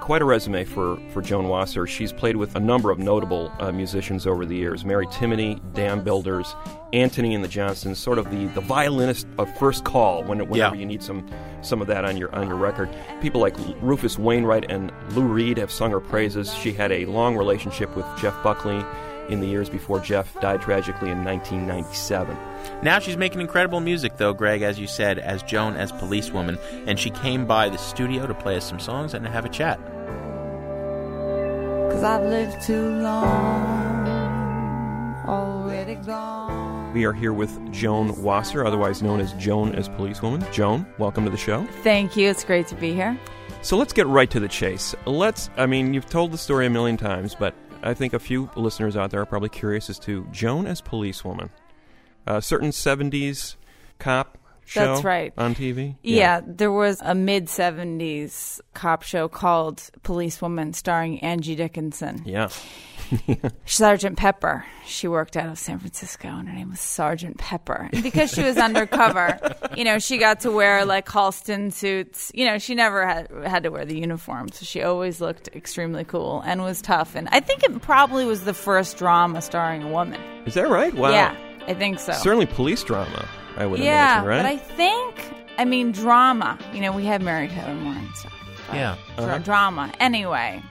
Quite 0.00 0.22
a 0.22 0.24
resume 0.24 0.64
for, 0.64 0.96
for 1.12 1.20
Joan 1.20 1.48
Wasser. 1.48 1.86
She's 1.86 2.10
played 2.10 2.36
with 2.36 2.56
a 2.56 2.60
number 2.60 2.90
of 2.90 2.98
notable 2.98 3.52
uh, 3.60 3.70
musicians 3.70 4.26
over 4.26 4.46
the 4.46 4.56
years 4.56 4.82
Mary 4.86 5.06
Timony, 5.08 5.60
Dam 5.74 6.02
Builders, 6.02 6.56
Antony 6.94 7.34
and 7.34 7.44
the 7.44 7.48
Johnsons, 7.48 7.98
sort 7.98 8.16
of 8.18 8.30
the, 8.30 8.46
the 8.54 8.62
violinist 8.62 9.26
of 9.36 9.54
first 9.58 9.84
call 9.84 10.24
when, 10.24 10.38
whenever 10.48 10.74
Yeah. 10.74 10.80
you 10.80 10.86
need 10.86 11.02
some, 11.02 11.28
some 11.60 11.82
of 11.82 11.86
that 11.88 12.06
on 12.06 12.16
your, 12.16 12.34
on 12.34 12.48
your 12.48 12.56
record. 12.56 12.88
People 13.20 13.42
like 13.42 13.54
Rufus 13.82 14.18
Wainwright 14.18 14.70
and 14.70 14.90
Lou 15.14 15.24
Reed 15.24 15.58
have 15.58 15.70
sung 15.70 15.90
her 15.90 16.00
praises. 16.00 16.52
She 16.54 16.72
had 16.72 16.90
a 16.92 17.04
long 17.04 17.36
relationship 17.36 17.94
with 17.94 18.06
Jeff 18.18 18.42
Buckley 18.42 18.82
in 19.30 19.40
the 19.40 19.46
years 19.46 19.70
before 19.70 20.00
Jeff 20.00 20.38
died 20.40 20.60
tragically 20.60 21.10
in 21.10 21.24
1997. 21.24 22.36
Now 22.82 22.98
she's 22.98 23.16
making 23.16 23.40
incredible 23.40 23.80
music, 23.80 24.16
though, 24.16 24.32
Greg, 24.32 24.62
as 24.62 24.78
you 24.78 24.86
said, 24.86 25.18
as 25.18 25.42
Joan 25.42 25.76
as 25.76 25.92
policewoman, 25.92 26.58
and 26.86 26.98
she 26.98 27.10
came 27.10 27.46
by 27.46 27.68
the 27.68 27.78
studio 27.78 28.26
to 28.26 28.34
play 28.34 28.56
us 28.56 28.68
some 28.68 28.80
songs 28.80 29.14
and 29.14 29.24
to 29.24 29.30
have 29.30 29.44
a 29.44 29.48
chat. 29.48 29.78
Cause 31.90 32.04
I've 32.04 32.22
lived 32.22 32.62
too 32.62 33.00
long, 33.00 34.06
already 35.26 35.94
gone. 35.96 36.92
We 36.92 37.04
are 37.04 37.12
here 37.12 37.32
with 37.32 37.72
Joan 37.72 38.20
Wasser, 38.22 38.64
otherwise 38.64 39.02
known 39.02 39.20
as 39.20 39.32
Joan 39.34 39.74
as 39.74 39.88
Policewoman. 39.88 40.44
Joan, 40.52 40.86
welcome 40.98 41.24
to 41.24 41.30
the 41.30 41.36
show. 41.36 41.64
Thank 41.82 42.16
you. 42.16 42.28
It's 42.28 42.42
great 42.42 42.66
to 42.68 42.74
be 42.74 42.92
here. 42.94 43.18
So 43.62 43.76
let's 43.76 43.92
get 43.92 44.06
right 44.06 44.30
to 44.30 44.40
the 44.40 44.48
chase. 44.48 44.94
Let's, 45.04 45.50
I 45.56 45.66
mean, 45.66 45.92
you've 45.94 46.08
told 46.08 46.32
the 46.32 46.38
story 46.38 46.66
a 46.66 46.70
million 46.70 46.96
times, 46.96 47.34
but 47.34 47.54
I 47.82 47.94
think 47.94 48.12
a 48.12 48.18
few 48.18 48.50
listeners 48.56 48.96
out 48.96 49.10
there 49.10 49.20
are 49.20 49.26
probably 49.26 49.48
curious 49.48 49.88
as 49.88 49.98
to 50.00 50.26
Joan 50.32 50.66
as 50.66 50.80
policewoman. 50.80 51.50
A 52.26 52.42
certain 52.42 52.70
70s 52.70 53.56
cop 53.98 54.38
show 54.64 54.94
That's 54.94 55.04
right. 55.04 55.32
on 55.36 55.54
TV? 55.54 55.96
Yeah. 56.02 56.40
there 56.46 56.70
was 56.70 57.00
a 57.02 57.14
mid 57.14 57.46
70s 57.46 58.60
cop 58.74 59.02
show 59.02 59.28
called 59.28 59.90
Policewoman 60.02 60.72
starring 60.74 61.20
Angie 61.20 61.56
Dickinson. 61.56 62.22
Yeah. 62.24 62.48
Sergeant 63.66 64.16
Pepper. 64.16 64.64
She 64.86 65.08
worked 65.08 65.36
out 65.36 65.48
of 65.48 65.58
San 65.58 65.78
Francisco 65.78 66.28
and 66.28 66.48
her 66.48 66.54
name 66.54 66.70
was 66.70 66.80
Sergeant 66.80 67.38
Pepper. 67.38 67.88
And 67.92 68.02
because 68.02 68.32
she 68.32 68.42
was 68.42 68.56
undercover, 68.56 69.38
you 69.76 69.84
know, 69.84 69.98
she 69.98 70.18
got 70.18 70.40
to 70.40 70.50
wear 70.50 70.84
like 70.84 71.06
Halston 71.06 71.72
suits. 71.72 72.30
You 72.34 72.46
know, 72.46 72.58
she 72.58 72.74
never 72.74 73.06
had 73.06 73.30
had 73.44 73.62
to 73.64 73.70
wear 73.70 73.84
the 73.84 73.98
uniform, 73.98 74.48
so 74.50 74.64
she 74.64 74.82
always 74.82 75.20
looked 75.20 75.48
extremely 75.54 76.04
cool 76.04 76.42
and 76.44 76.62
was 76.62 76.82
tough. 76.82 77.14
And 77.14 77.28
I 77.30 77.40
think 77.40 77.62
it 77.62 77.80
probably 77.82 78.24
was 78.24 78.44
the 78.44 78.54
first 78.54 78.98
drama 78.98 79.42
starring 79.42 79.82
a 79.82 79.88
woman. 79.88 80.20
Is 80.46 80.54
that 80.54 80.68
right? 80.68 80.94
Wow. 80.94 81.10
Yeah, 81.10 81.36
I 81.66 81.74
think 81.74 81.98
so. 81.98 82.12
Certainly 82.12 82.46
police 82.46 82.82
drama, 82.82 83.28
I 83.56 83.66
would 83.66 83.80
yeah, 83.80 84.22
imagine, 84.22 84.28
right? 84.28 84.42
but 84.42 84.46
I 84.46 84.56
think, 84.56 85.34
I 85.58 85.64
mean, 85.64 85.92
drama. 85.92 86.58
You 86.72 86.80
know, 86.80 86.92
we 86.92 87.04
have 87.06 87.22
Mary 87.22 87.48
Tyler 87.48 87.74
Moore 87.74 87.94
and 87.94 88.14
stuff. 88.14 88.32
Yeah. 88.72 88.96
Uh-huh. 89.18 89.38
drama. 89.38 89.92
Anyway, 89.98 90.62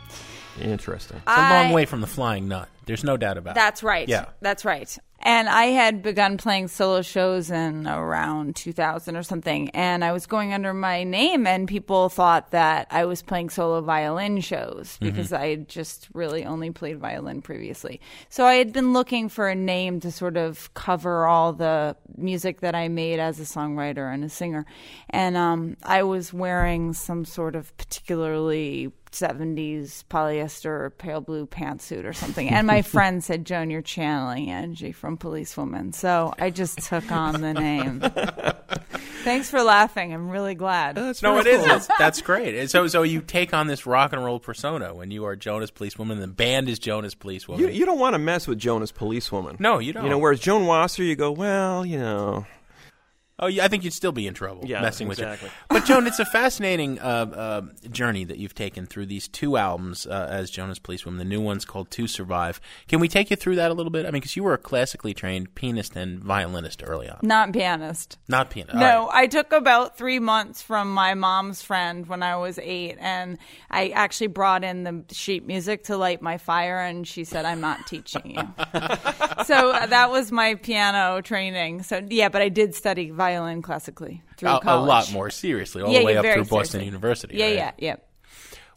Interesting. 0.62 1.18
It's 1.18 1.38
a 1.38 1.64
long 1.64 1.72
way 1.72 1.86
from 1.86 2.02
the 2.02 2.08
Flying 2.08 2.48
Nun. 2.48 2.68
There's 2.86 3.04
no 3.04 3.18
doubt 3.18 3.38
about 3.38 3.56
That's 3.56 3.84
it. 3.84 3.86
right. 3.86 4.08
Yeah. 4.08 4.26
That's 4.42 4.66
right. 4.66 4.98
And 5.22 5.50
I 5.50 5.66
had 5.66 6.02
begun 6.02 6.38
playing 6.38 6.70
solo 6.70 7.02
shows 7.02 7.52
in 7.52 7.88
around 7.88 8.56
2000 8.56 9.18
or 9.18 9.24
something. 9.24 9.70
And 9.72 10.04
I 10.04 10.14
was 10.14 10.26
going 10.26 10.54
under 10.54 10.74
my 10.74 11.04
name, 11.04 11.46
and 11.46 11.68
people 11.68 12.08
thought 12.08 12.52
that 12.52 12.88
I 12.90 13.04
was 13.04 13.22
playing 13.22 13.50
solo 13.50 13.82
violin 13.82 14.40
shows 14.40 14.98
because 15.02 15.34
I 15.34 15.50
had 15.50 15.68
just 15.68 16.08
really 16.14 16.46
only 16.46 16.72
played 16.72 17.00
violin 17.00 17.42
previously. 17.42 18.00
So 18.30 18.46
I 18.46 18.56
had 18.56 18.72
been 18.72 18.94
looking 18.94 19.28
for 19.28 19.50
a 19.50 19.56
name 19.56 20.00
to 20.00 20.12
sort 20.12 20.38
of 20.38 20.74
cover 20.74 21.28
all 21.28 21.52
the 21.52 21.98
music 22.18 22.62
that 22.62 22.74
I 22.74 22.88
made 22.88 23.20
as 23.20 23.42
a 23.42 23.44
songwriter 23.44 24.12
and 24.12 24.24
a 24.24 24.30
singer. 24.30 24.66
And 25.10 25.36
um, 25.36 25.76
I 25.84 26.04
was 26.04 26.32
wearing 26.34 26.94
some 26.94 27.26
sort 27.26 27.56
of 27.56 27.76
particularly 27.76 28.94
70s 29.12 30.04
polyester 30.10 30.92
pale 30.98 31.22
blue 31.22 31.46
pantsuit 31.46 32.06
or 32.06 32.14
something. 32.14 32.50
And 32.50 32.68
my 32.68 32.82
friend 32.84 33.24
said, 33.24 33.46
Joan, 33.46 33.70
you're 33.70 33.82
channeling 33.82 34.50
Angie 34.50 34.92
from 34.92 35.18
Policewoman. 35.18 35.94
So 35.94 36.34
I 36.40 36.50
just 36.50 36.80
took 36.80 37.12
on 37.12 37.42
the 37.42 37.54
name. 37.54 38.02
Thanks 39.24 39.50
for 39.50 39.62
laughing. 39.62 40.14
I'm 40.14 40.30
really 40.30 40.56
glad. 40.56 40.96
That's 40.96 41.22
No, 41.22 41.38
it 41.40 41.44
very 41.44 41.58
is. 41.58 41.66
That's, 41.66 41.88
that's 42.00 42.22
great. 42.22 42.56
And 42.56 42.70
So, 42.70 42.88
so 42.88 43.04
you 43.04 43.22
take 43.22 43.54
on 43.54 43.68
this 43.68 43.86
rock 43.86 44.14
and 44.14 44.24
roll 44.24 44.40
persona 44.40 44.94
when 44.94 45.12
you 45.12 45.26
are 45.26 45.36
Joan 45.36 45.62
as 45.62 45.72
Policewoman. 45.72 46.18
and 46.22 46.24
The 46.24 46.34
band 46.34 46.70
is 46.70 46.80
Joan 46.80 47.04
as 47.04 47.16
Policewoman. 47.16 47.64
You, 47.66 47.70
you 47.70 47.86
don't 47.86 48.00
want 48.00 48.14
to 48.14 48.20
mess 48.20 48.48
with 48.48 48.60
Joan 48.60 48.82
as 48.82 48.92
Policewoman. 48.92 49.58
No, 49.60 49.80
you 49.80 49.92
don't. 49.94 50.06
You 50.06 50.10
know, 50.10 50.18
whereas 50.20 50.40
Joan 50.40 50.66
Wasser, 50.68 51.04
you 51.04 51.16
go, 51.16 51.32
well, 51.32 51.86
you 51.86 52.00
know. 52.00 52.46
Oh, 53.40 53.48
yeah, 53.48 53.64
I 53.64 53.68
think 53.70 53.84
you'd 53.84 53.94
still 53.94 54.12
be 54.12 54.28
in 54.28 54.34
trouble 54.34 54.66
Yeah, 54.66 54.82
messing 54.82 55.08
exactly. 55.08 55.46
with 55.48 55.54
you. 55.54 55.66
But 55.70 55.86
Joan, 55.86 56.08
it's 56.08 56.20
a 56.20 56.26
fascinating 56.26 57.00
uh, 57.00 57.04
uh, 57.04 57.62
journey 57.90 58.26
that 58.26 58.38
you've 58.38 58.54
taken 58.54 58.86
through 58.86 59.06
these 59.06 59.28
two 59.30 59.56
albums 59.56 60.06
uh, 60.06 60.28
as 60.30 60.50
Joan 60.52 60.70
as 60.70 60.78
Policewoman. 60.78 61.18
The 61.20 61.24
new 61.26 61.40
one's 61.40 61.64
called 61.64 61.90
"To 61.92 62.06
Survive." 62.06 62.60
Can 62.90 63.00
we 63.00 63.08
take 63.08 63.30
you 63.30 63.38
through 63.38 63.56
that 63.56 63.72
a 63.72 63.74
little 63.74 63.92
bit? 63.92 64.06
I 64.06 64.12
mean, 64.12 64.20
because 64.20 64.36
you 64.36 64.44
were 64.44 64.54
a 64.54 64.58
classically 64.58 65.14
trained 65.14 65.56
pianist 65.56 65.96
and 65.96 66.20
violinist 66.22 66.84
early 66.86 67.08
on, 67.10 67.20
Not 67.22 67.54
pianist. 67.54 68.18
not 68.28 68.50
pianist. 68.50 68.76
No, 68.76 69.10
I 69.12 69.28
took 69.28 69.54
about 69.54 69.98
three 69.98 70.20
months 70.20 70.62
from 70.62 70.94
my 70.94 71.14
mom's 71.14 71.62
friend 71.62 72.06
when 72.08 72.22
I 72.22 72.36
was 72.36 72.60
eight, 72.60 72.98
and 73.00 73.38
I 73.72 73.90
actually 73.90 74.28
brought 74.28 74.66
in 74.66 74.84
the 74.84 75.06
sheet 75.14 75.48
music 75.48 75.86
to 75.86 75.96
light 75.96 76.22
my 76.22 76.38
fire, 76.38 76.80
and 76.80 77.08
she 77.08 77.24
said, 77.24 77.46
"I'm 77.46 77.62
not 77.62 77.88
teaching 77.88 78.32
you." 78.32 78.42
so 79.46 79.72
uh, 79.72 79.86
that 79.86 80.10
was 80.12 80.30
my 80.32 80.56
piano 80.56 81.22
training. 81.22 81.84
So 81.84 82.06
yeah, 82.10 82.28
but 82.28 82.42
I 82.42 82.50
did 82.50 82.76
study 82.76 83.12
violin 83.12 83.29
classically 83.62 84.22
through 84.38 84.50
a, 84.50 84.60
a 84.64 84.78
lot 84.80 85.12
more 85.12 85.30
seriously, 85.30 85.82
all 85.82 85.92
Yeah, 85.92 86.00
the 86.00 86.06
way 86.06 86.18
up 86.18 86.24
through 86.24 86.44
Boston 86.46 86.66
seriously. 86.66 86.86
University. 86.86 87.38
Yeah, 87.38 87.46
right? 87.46 87.56
yeah, 87.56 87.72
yeah. 87.78 87.96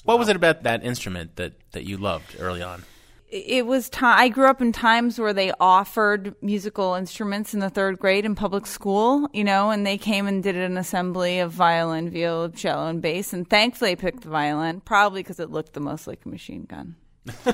What 0.05 0.19
was 0.19 0.29
it 0.29 0.37
about 0.37 0.65
that 0.65 0.85
instrument 0.85 1.37
that, 1.37 1.53
that 1.73 1.85
you 1.85 1.97
loved 1.97 2.37
early 2.39 2.63
on? 2.63 2.85
it 3.33 3.67
was 3.67 3.89
time 3.89 4.19
i 4.19 4.29
grew 4.29 4.47
up 4.47 4.61
in 4.61 4.73
times 4.73 5.19
where 5.19 5.33
they 5.33 5.51
offered 5.59 6.35
musical 6.43 6.95
instruments 6.95 7.55
in 7.55 7.61
the 7.61 7.71
third 7.71 7.99
grade 7.99 8.27
in 8.27 8.35
public 8.35 8.67
school 8.67 9.27
you 9.33 9.43
know 9.43 9.71
and 9.71 9.87
they 9.87 9.97
came 9.97 10.27
and 10.27 10.43
did 10.43 10.55
an 10.55 10.77
assembly 10.77 11.39
of 11.39 11.51
violin 11.51 12.11
viola 12.11 12.51
cello 12.51 12.87
and 12.89 13.01
bass 13.01 13.33
and 13.33 13.49
thankfully 13.49 13.93
i 13.93 13.95
picked 13.95 14.21
the 14.23 14.29
violin 14.29 14.81
probably 14.83 15.23
because 15.23 15.41
it 15.41 15.51
looked 15.51 15.73
the 15.73 15.81
most 15.81 16.07
like 16.07 16.21
a 16.27 16.29
machine 16.29 16.65
gun 16.65 16.95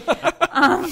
um, 0.51 0.91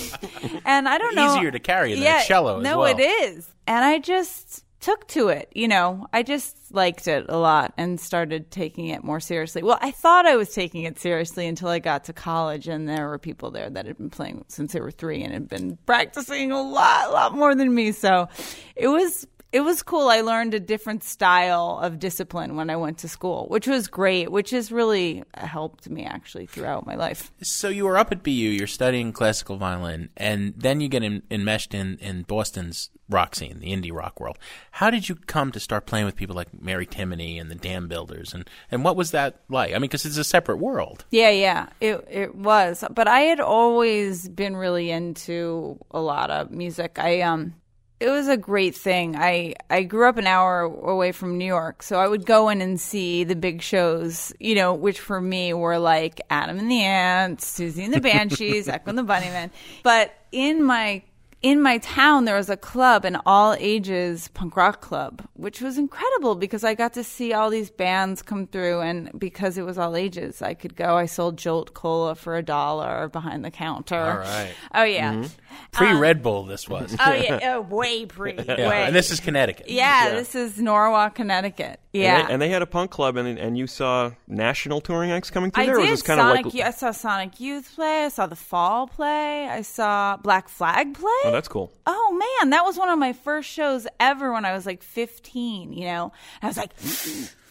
and 0.65 0.89
i 0.89 0.97
don't 0.99 1.17
know 1.17 1.35
Easier 1.37 1.51
to 1.51 1.59
carry 1.59 1.95
than 1.95 2.03
yeah, 2.05 2.23
a 2.23 2.25
cello 2.25 2.59
as 2.59 2.63
no 2.63 2.79
well. 2.79 2.97
it 2.97 3.03
is 3.03 3.49
and 3.67 3.85
i 3.85 3.99
just 3.99 4.65
took 4.81 5.07
to 5.09 5.29
it 5.29 5.51
you 5.55 5.69
know? 5.69 6.07
I 6.13 6.23
just 6.23 6.57
liked 6.73 7.09
it 7.09 7.27
a 7.29 7.39
lot 7.39 7.73
and 7.77 8.01
started 8.01 8.51
taking 8.51 8.89
it 8.89 9.05
more 9.05 9.21
seriously. 9.21 9.63
Well 9.63 9.79
i 9.81 9.91
thought 9.91 10.27
i 10.27 10.37
was 10.37 10.53
taking 10.53 10.85
it 10.85 10.99
seriously 10.99 11.47
until 11.47 11.69
i 11.69 11.79
got 11.79 12.05
to 12.05 12.13
college 12.13 12.69
and 12.69 12.89
there 12.89 13.09
were 13.09 13.19
people 13.19 13.51
there 13.51 13.71
that 13.71 13.87
had 13.87 13.99
been 13.99 14.11
playing 14.11 14.45
since 14.49 14.73
they 14.73 14.81
were 14.81 14.91
three 14.91 15.23
and 15.23 15.33
had 15.33 15.49
been 15.49 15.79
practicing 15.87 16.53
a 16.53 16.61
lot 16.61 17.09
a 17.09 17.13
lot 17.13 17.35
more 17.35 17.55
than 17.55 17.75
me. 17.75 17.93
So 17.93 18.29
it 18.75 18.89
was 18.89 19.27
it 19.57 19.61
was 19.61 19.83
cool. 19.83 20.09
I 20.11 20.21
learned 20.21 20.53
a 20.53 20.61
different 20.61 21.03
style 21.03 21.79
of 21.81 21.99
discipline 21.99 22.57
when 22.57 22.69
I 22.69 22.77
went 22.77 22.99
to 22.99 23.09
school, 23.09 23.47
which 23.49 23.67
was 23.67 23.89
great, 23.89 24.31
which 24.31 24.51
has 24.51 24.71
really 24.71 25.25
helped 25.33 25.89
me 25.89 26.05
actually 26.05 26.45
throughout 26.45 26.85
my 26.85 26.95
life. 26.95 27.33
So 27.43 27.71
you 27.71 27.87
were 27.87 27.97
up 27.97 28.13
at 28.13 28.23
BU, 28.23 28.31
you're 28.31 28.67
studying 28.67 29.15
classical 29.15 29.57
violin, 29.57 30.11
and 30.15 30.53
then 30.59 30.83
you 30.83 30.89
get 30.89 31.03
en- 31.03 31.23
enmeshed 31.31 31.73
in, 31.73 31.97
in 32.03 32.25
Boston's 32.25 32.91
rock 33.09 33.35
scene, 33.35 33.61
the 33.61 33.73
indie 33.73 33.95
rock 33.95 34.21
world. 34.21 34.39
How 34.73 34.91
did 34.91 35.09
you 35.09 35.15
come 35.15 35.53
to 35.53 35.61
start 35.61 35.87
playing 35.87 36.05
with 36.05 36.17
people 36.17 36.37
like 36.37 36.61
Mary 36.61 36.87
Timony 36.87 37.41
and 37.41 37.51
the 37.51 37.55
Dambuilders, 37.55 38.35
and, 38.35 38.51
and 38.71 38.85
what 38.85 38.95
was 38.95 39.13
that 39.13 39.41
like? 39.49 39.71
I 39.71 39.77
mean, 39.77 39.83
because 39.83 40.05
it's 40.05 40.19
a 40.19 40.25
separate 40.25 40.59
world. 40.59 41.07
Yeah, 41.11 41.31
yeah, 41.31 41.69
it 41.81 42.07
it 42.11 42.35
was. 42.35 42.85
But 42.91 43.09
I 43.09 43.21
had 43.21 43.41
always 43.41 44.29
been 44.29 44.55
really 44.55 44.91
into 44.91 45.79
a 45.93 46.01
lot 46.01 46.31
of 46.31 46.51
music. 46.51 46.99
I 46.99 47.23
um 47.23 47.55
it 47.99 48.11
was 48.11 48.29
a 48.29 48.37
great 48.37 48.75
thing. 48.75 49.17
I 49.17 49.55
I 49.71 49.83
grew 49.83 50.09
up 50.09 50.19
an 50.19 50.27
hour 50.27 50.63
away 50.63 51.13
from 51.13 51.39
New 51.39 51.47
York, 51.47 51.83
so 51.83 51.99
I 51.99 52.07
would 52.07 52.27
go 52.27 52.49
in 52.49 52.61
and 52.61 52.81
see 52.81 53.25
the 53.25 53.37
big 53.37 53.63
shows, 53.63 54.33
you 54.39 54.55
know, 54.55 54.75
which 54.75 55.01
for 55.01 55.21
me 55.21 55.55
were 55.55 55.79
like 55.79 56.21
Adam 56.29 56.59
and 56.59 56.71
the 56.71 56.83
Ants, 56.83 57.59
Siouxsie 57.59 57.85
and 57.85 57.95
the 57.95 58.01
Banshees, 58.01 58.69
Echo 58.69 58.91
and 58.91 58.99
the 58.99 59.03
Bunnymen. 59.03 59.51
But 59.83 60.15
in 60.31 60.63
my 60.63 61.03
in 61.43 61.61
my 61.61 61.79
town 61.79 62.25
there 62.25 62.35
was 62.35 62.49
a 62.49 62.57
club 62.57 63.05
an 63.05 63.17
all 63.27 63.55
ages 63.59 64.29
punk 64.29 64.57
rock 64.57 64.81
club 64.81 65.23
which 65.35 65.61
was 65.61 65.77
incredible 65.77 66.35
because 66.35 66.65
i 66.65 66.75
got 66.75 66.95
to 66.95 67.05
see 67.05 67.35
all 67.35 67.51
these 67.51 67.71
bands 67.71 68.23
come 68.23 68.47
through 68.47 68.81
and 68.81 69.11
because 69.19 69.59
it 69.59 69.63
was 69.63 69.77
all 69.77 69.95
ages 69.95 70.41
i 70.41 70.55
could 70.55 70.75
go 70.75 70.97
i 70.97 71.05
sold 71.05 71.37
jolt 71.37 71.75
cola 71.75 72.15
for 72.15 72.37
a 72.37 72.43
dollar 72.43 73.09
behind 73.09 73.45
the 73.45 73.51
counter 73.51 73.95
All 73.97 74.19
right. 74.19 74.55
oh 74.75 74.83
yeah 74.85 75.13
mm-hmm. 75.13 75.46
Pre 75.73 75.93
Red 75.93 76.23
Bull, 76.23 76.45
this 76.45 76.67
oh, 76.71 76.75
was. 76.75 76.97
oh 76.99 77.13
yeah 77.13 77.55
oh 77.57 77.61
way 77.61 78.07
pre 78.07 78.35
Yeah, 78.49 78.69
way. 78.69 78.85
and 78.85 78.95
this 78.95 79.11
is 79.11 79.21
Connecticut. 79.21 79.69
yeah, 79.69 80.11
this 80.11 80.35
is 80.35 80.59
norwalk 80.59 81.15
connecticut 81.15 81.81
yeah 81.93 82.21
And 82.21 82.29
they, 82.29 82.33
and 82.35 82.43
they 82.43 82.49
had 82.49 82.63
a 82.63 82.67
punk 82.67 82.91
club, 82.91 83.17
and, 83.17 83.39
and 83.39 83.57
you 83.59 83.67
saw 83.67 84.11
national 84.29 84.81
touring 84.81 85.11
acts 85.11 85.31
coming 85.31 85.51
through 85.51 85.63
I 85.63 85.67
there? 85.67 85.77
or 85.79 85.83
did 85.83 85.91
was 85.91 86.01
this 86.01 86.07
kind 86.07 86.19
Sonic. 86.19 86.41
of 86.41 86.45
like. 86.47 86.55
Youth- 86.55 86.67
I 86.67 86.71
saw 86.71 86.91
Sonic 86.91 87.41
Youth 87.41 87.73
play. 87.75 88.05
I 88.05 88.09
saw 88.09 88.27
The 88.27 88.37
Fall 88.37 88.87
play. 88.87 89.47
I 89.49 89.63
saw 89.63 90.17
Black 90.19 90.49
Flag 90.49 90.95
play. 90.95 91.09
Oh, 91.25 91.31
that's 91.33 91.49
cool. 91.49 91.73
Oh 91.87 92.37
man, 92.41 92.51
that 92.51 92.65
was 92.65 92.77
one 92.79 92.89
of 92.91 92.99
my 92.99 93.13
first 93.15 93.49
shows 93.49 93.87
ever 94.01 94.33
when 94.33 94.45
I 94.45 94.53
was 94.53 94.67
like 94.67 94.83
15, 94.83 95.73
you 95.73 95.85
know. 95.87 96.13
And 96.43 96.45
I 96.45 96.47
was 96.49 96.57
like, 96.57 96.73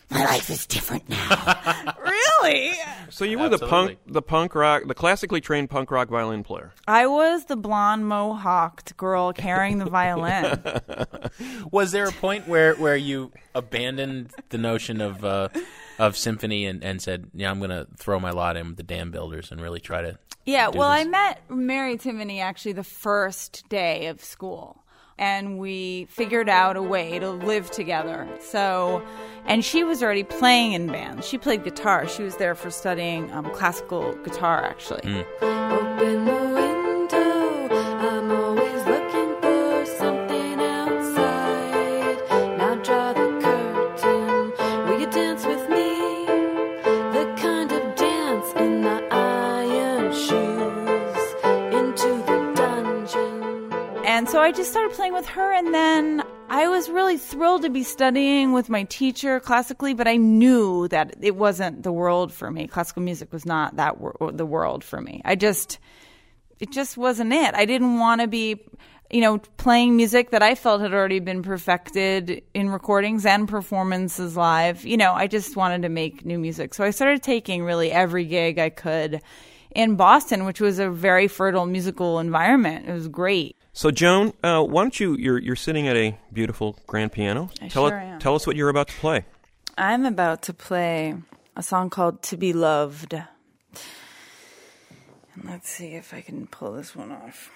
my 0.09 0.25
life 0.25 0.49
is 0.49 0.65
different 0.65 1.07
now. 1.09 1.93
really? 2.41 2.73
So 3.09 3.25
you 3.25 3.39
were 3.39 3.49
the 3.49 3.57
punk, 3.57 3.97
the 4.05 4.21
punk 4.21 4.55
rock, 4.55 4.83
the 4.87 4.93
classically 4.93 5.41
trained 5.41 5.69
punk 5.69 5.91
rock 5.91 6.09
violin 6.09 6.43
player. 6.43 6.73
I 6.87 7.07
was 7.07 7.45
the 7.45 7.55
blonde 7.55 8.05
mohawked 8.05 8.95
girl 8.97 9.33
carrying 9.33 9.77
the 9.79 9.85
violin. 9.85 10.61
Was 11.71 11.91
there 11.91 12.07
a 12.07 12.11
point 12.11 12.47
where, 12.47 12.75
where 12.75 12.95
you 12.95 13.31
abandoned 13.53 14.31
the 14.49 14.57
notion 14.57 15.01
of 15.01 15.23
uh, 15.25 15.49
of 15.99 16.17
symphony 16.17 16.65
and, 16.65 16.83
and 16.83 17.01
said, 17.01 17.29
"Yeah, 17.33 17.49
I'm 17.49 17.59
going 17.59 17.71
to 17.71 17.87
throw 17.97 18.19
my 18.19 18.31
lot 18.31 18.57
in 18.57 18.67
with 18.67 18.77
the 18.77 18.83
Dambuilders 18.83 19.51
and 19.51 19.61
really 19.61 19.79
try 19.79 20.01
to"? 20.01 20.17
Yeah, 20.45 20.69
do 20.69 20.79
well, 20.79 20.89
I 20.89 21.03
met 21.05 21.41
Mary 21.49 21.97
Timony 21.97 22.41
actually 22.41 22.73
the 22.73 22.83
first 22.83 23.67
day 23.69 24.07
of 24.07 24.23
school. 24.23 24.84
And 25.17 25.57
we 25.57 26.07
figured 26.09 26.49
out 26.49 26.75
a 26.75 26.81
way 26.81 27.19
to 27.19 27.29
live 27.29 27.71
together. 27.71 28.27
So, 28.41 29.01
and 29.45 29.63
she 29.63 29.83
was 29.83 30.03
already 30.03 30.23
playing 30.23 30.73
in 30.73 30.87
bands. 30.87 31.25
She 31.25 31.37
played 31.37 31.63
guitar. 31.63 32.07
She 32.07 32.23
was 32.23 32.35
there 32.35 32.53
for 32.53 32.69
studying 32.69 33.31
um, 33.31 33.49
classical 33.51 34.13
guitar, 34.23 34.63
actually. 34.63 35.25
Open 35.41 36.64
I 54.41 54.51
just 54.51 54.71
started 54.71 54.91
playing 54.91 55.13
with 55.13 55.27
her, 55.27 55.53
and 55.53 55.73
then 55.73 56.23
I 56.49 56.67
was 56.67 56.89
really 56.89 57.17
thrilled 57.17 57.61
to 57.61 57.69
be 57.69 57.83
studying 57.83 58.53
with 58.53 58.69
my 58.69 58.83
teacher 58.83 59.39
classically, 59.39 59.93
but 59.93 60.07
I 60.07 60.17
knew 60.17 60.87
that 60.89 61.15
it 61.21 61.35
wasn't 61.35 61.83
the 61.83 61.91
world 61.91 62.33
for 62.33 62.51
me. 62.51 62.67
Classical 62.67 63.01
music 63.01 63.31
was 63.31 63.45
not 63.45 63.77
that 63.77 63.99
wor- 63.99 64.31
the 64.31 64.45
world 64.45 64.83
for 64.83 65.01
me. 65.01 65.21
I 65.25 65.35
just, 65.35 65.79
it 66.59 66.71
just 66.71 66.97
wasn't 66.97 67.33
it. 67.33 67.55
I 67.55 67.65
didn't 67.65 67.99
want 67.99 68.21
to 68.21 68.27
be, 68.27 68.59
you 69.09 69.21
know, 69.21 69.37
playing 69.57 69.95
music 69.95 70.31
that 70.31 70.43
I 70.43 70.55
felt 70.55 70.81
had 70.81 70.93
already 70.93 71.19
been 71.19 71.41
perfected 71.41 72.43
in 72.53 72.69
recordings 72.69 73.25
and 73.25 73.47
performances 73.47 74.35
live. 74.35 74.85
You 74.85 74.97
know, 74.97 75.13
I 75.13 75.27
just 75.27 75.55
wanted 75.55 75.81
to 75.83 75.89
make 75.89 76.25
new 76.25 76.37
music. 76.37 76.73
So 76.73 76.83
I 76.83 76.89
started 76.89 77.23
taking 77.23 77.63
really 77.63 77.91
every 77.91 78.25
gig 78.25 78.59
I 78.59 78.69
could 78.69 79.21
in 79.71 79.95
Boston, 79.95 80.45
which 80.45 80.61
was 80.61 80.79
a 80.79 80.89
very 80.89 81.27
fertile 81.27 81.65
musical 81.65 82.19
environment. 82.19 82.87
It 82.87 82.93
was 82.93 83.07
great. 83.07 83.57
So, 83.77 83.91
Joan, 83.91 84.31
uh, 84.41 84.63
why 84.63 84.83
don't 84.83 84.97
you? 85.01 85.17
You're 85.17 85.37
you're 85.37 85.57
sitting 85.57 85.85
at 85.85 85.97
a 85.97 86.17
beautiful 86.31 86.77
grand 86.87 87.11
piano. 87.11 87.49
I 87.61 87.67
tell 87.67 87.89
sure 87.89 87.97
it- 87.97 88.03
am. 88.03 88.19
Tell 88.19 88.33
us 88.33 88.47
what 88.47 88.55
you're 88.55 88.69
about 88.69 88.87
to 88.87 88.93
play. 88.93 89.25
I'm 89.77 90.05
about 90.05 90.41
to 90.43 90.53
play 90.53 91.15
a 91.57 91.61
song 91.61 91.89
called 91.89 92.23
To 92.23 92.37
Be 92.37 92.53
Loved. 92.53 93.13
And 93.13 93.25
let's 95.43 95.67
see 95.69 95.95
if 95.95 96.13
I 96.13 96.21
can 96.21 96.47
pull 96.47 96.71
this 96.71 96.95
one 96.95 97.11
off. 97.11 97.51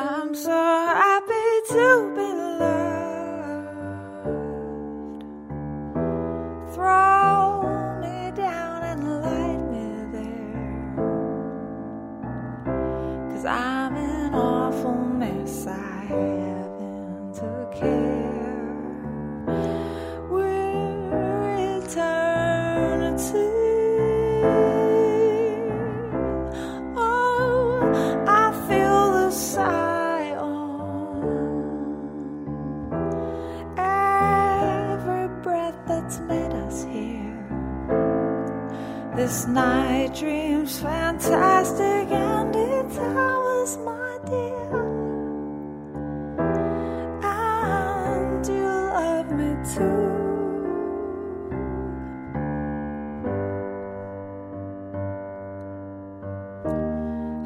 I'm 0.00 0.34
so 0.34 0.50
happy 0.50 1.60
to 1.68 2.12
be 2.16 2.32
loved. 2.58 3.68
Throw 6.74 7.11
I'm 13.44 13.96
an 13.96 14.34
awful 14.34 14.94
mess. 14.94 15.66
I 15.66 16.04
haven't 16.06 17.38
a 17.38 17.68
care. 17.74 18.70
We're 20.30 21.80
eternity. 21.82 23.50
Oh, 26.96 28.24
I 28.28 28.52
feel 28.68 29.12
the 29.12 29.30
sigh 29.30 30.36
on 30.36 31.24
every 33.76 35.28
breath 35.42 35.78
that's 35.88 36.20
made 36.20 36.52
us 36.52 36.84
here. 36.84 37.22
This 39.16 39.46
night 39.46 40.14
dream's 40.14 40.80
fantastic 40.80 42.10
and 42.10 42.54
it's 42.56 42.96
my 43.76 44.18
dear. 44.26 44.72
And 47.22 48.46
you 48.46 48.64
love 48.64 49.30
me 49.30 49.54
too. 49.72 50.10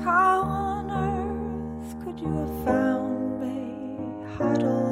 How 0.03 0.41
on 0.41 0.91
earth 0.91 1.91
could 2.03 2.19
you 2.19 2.33
have 2.33 2.65
found 2.65 3.41
me 3.43 4.25
huddled 4.39 4.86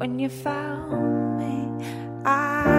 When 0.00 0.18
you 0.18 0.30
found 0.30 1.36
me, 1.36 1.84
I 2.24 2.69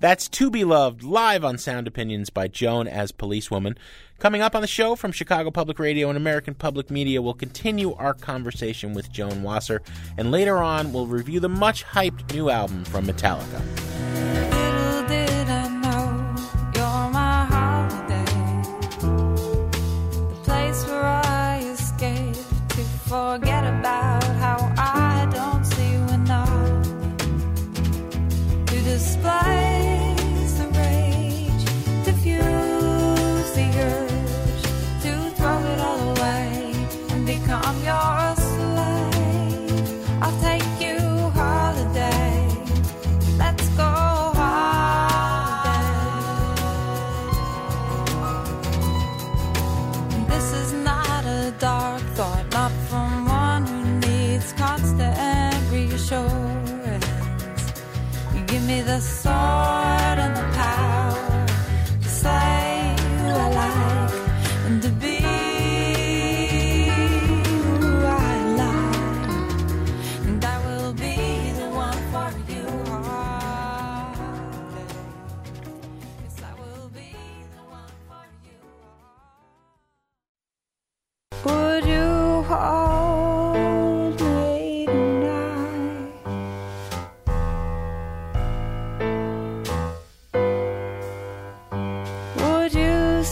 That's 0.00 0.28
To 0.28 0.48
Be 0.48 0.62
Loved 0.62 1.02
live 1.02 1.44
on 1.44 1.58
Sound 1.58 1.88
Opinions 1.88 2.30
by 2.30 2.46
Joan 2.46 2.86
as 2.86 3.10
Policewoman. 3.10 3.76
Coming 4.20 4.42
up 4.42 4.54
on 4.54 4.60
the 4.60 4.68
show 4.68 4.94
from 4.94 5.10
Chicago 5.10 5.50
Public 5.50 5.80
Radio 5.80 6.08
and 6.08 6.16
American 6.16 6.54
Public 6.54 6.88
Media, 6.88 7.20
we'll 7.20 7.34
continue 7.34 7.94
our 7.94 8.14
conversation 8.14 8.94
with 8.94 9.10
Joan 9.10 9.42
Wasser, 9.42 9.82
and 10.16 10.30
later 10.30 10.58
on, 10.58 10.92
we'll 10.92 11.08
review 11.08 11.40
the 11.40 11.48
much 11.48 11.84
hyped 11.84 12.32
new 12.32 12.48
album 12.48 12.84
from 12.84 13.06
Metallica. 13.06 13.87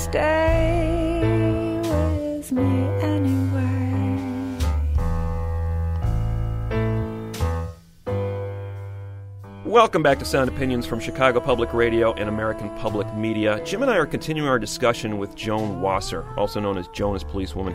stay 0.06 1.18
with 1.82 2.52
me 2.52 2.62
anyway. 3.02 4.56
Welcome 9.64 10.04
back 10.04 10.20
to 10.20 10.24
Sound 10.24 10.48
Opinions 10.48 10.86
from 10.86 11.00
Chicago 11.00 11.40
Public 11.40 11.74
Radio 11.74 12.12
and 12.12 12.28
American 12.28 12.70
Public 12.76 13.12
Media. 13.14 13.60
Jim 13.64 13.82
and 13.82 13.90
I 13.90 13.96
are 13.96 14.06
continuing 14.06 14.48
our 14.48 14.60
discussion 14.60 15.18
with 15.18 15.34
Joan 15.34 15.80
Wasser, 15.80 16.24
also 16.38 16.60
known 16.60 16.78
as 16.78 16.86
Joan 16.88 17.16
as, 17.16 17.24
Policewoman. 17.24 17.74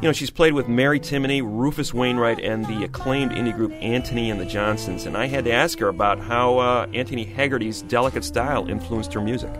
You 0.00 0.08
know, 0.08 0.12
she's 0.12 0.30
played 0.30 0.52
with 0.52 0.68
Mary 0.68 1.00
Timony, 1.00 1.42
Rufus 1.42 1.92
Wainwright, 1.92 2.38
and 2.38 2.64
the 2.66 2.84
acclaimed 2.84 3.32
indie 3.32 3.52
group 3.52 3.72
Antony 3.80 4.30
and 4.30 4.38
the 4.38 4.44
Johnsons. 4.44 5.04
And 5.04 5.16
I 5.16 5.26
had 5.26 5.44
to 5.46 5.52
ask 5.52 5.80
her 5.80 5.88
about 5.88 6.20
how 6.20 6.58
uh, 6.58 6.86
Antony 6.94 7.24
Hegarty's 7.26 7.82
delicate 7.82 8.22
style 8.22 8.68
influenced 8.68 9.12
her 9.14 9.20
music. 9.20 9.50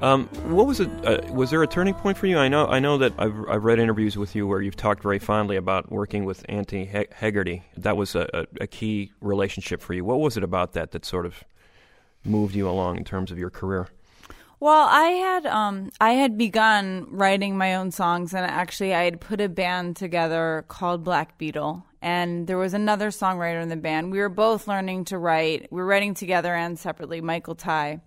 Um, 0.00 0.28
what 0.54 0.66
was 0.66 0.78
it? 0.78 0.88
Uh, 1.04 1.20
was 1.32 1.50
there 1.50 1.62
a 1.62 1.66
turning 1.66 1.94
point 1.94 2.16
for 2.16 2.28
you? 2.28 2.38
I 2.38 2.46
know, 2.46 2.66
I 2.66 2.78
know 2.78 2.98
that 2.98 3.12
I've, 3.18 3.34
I've 3.48 3.64
read 3.64 3.80
interviews 3.80 4.16
with 4.16 4.36
you 4.36 4.46
where 4.46 4.62
you've 4.62 4.76
talked 4.76 5.02
very 5.02 5.18
fondly 5.18 5.56
about 5.56 5.90
working 5.90 6.24
with 6.24 6.44
Antony 6.48 6.86
Ha- 6.86 7.06
Hegarty. 7.12 7.64
That 7.76 7.96
was 7.96 8.14
a, 8.14 8.28
a, 8.32 8.46
a 8.62 8.66
key 8.68 9.10
relationship 9.20 9.82
for 9.82 9.94
you. 9.94 10.04
What 10.04 10.20
was 10.20 10.36
it 10.36 10.44
about 10.44 10.72
that 10.74 10.92
that 10.92 11.04
sort 11.04 11.26
of 11.26 11.42
moved 12.24 12.54
you 12.54 12.68
along 12.68 12.96
in 12.96 13.04
terms 13.04 13.32
of 13.32 13.38
your 13.38 13.50
career? 13.50 13.88
Well, 14.60 14.88
I 14.88 15.08
had 15.08 15.46
um 15.46 15.90
I 16.00 16.12
had 16.12 16.38
begun 16.38 17.06
writing 17.10 17.56
my 17.56 17.74
own 17.74 17.90
songs 17.90 18.34
and 18.34 18.44
actually 18.44 18.94
I 18.94 19.04
had 19.04 19.20
put 19.20 19.40
a 19.40 19.48
band 19.48 19.96
together 19.96 20.64
called 20.68 21.02
Black 21.02 21.38
Beetle 21.38 21.84
and 22.02 22.46
there 22.46 22.58
was 22.58 22.74
another 22.74 23.08
songwriter 23.10 23.60
in 23.62 23.68
the 23.68 23.76
band. 23.76 24.12
We 24.12 24.18
were 24.18 24.28
both 24.28 24.68
learning 24.68 25.06
to 25.06 25.18
write. 25.18 25.72
We 25.72 25.80
were 25.80 25.86
writing 25.86 26.14
together 26.14 26.54
and 26.54 26.78
separately, 26.78 27.20
Michael 27.20 27.56
Tighe. 27.56 28.00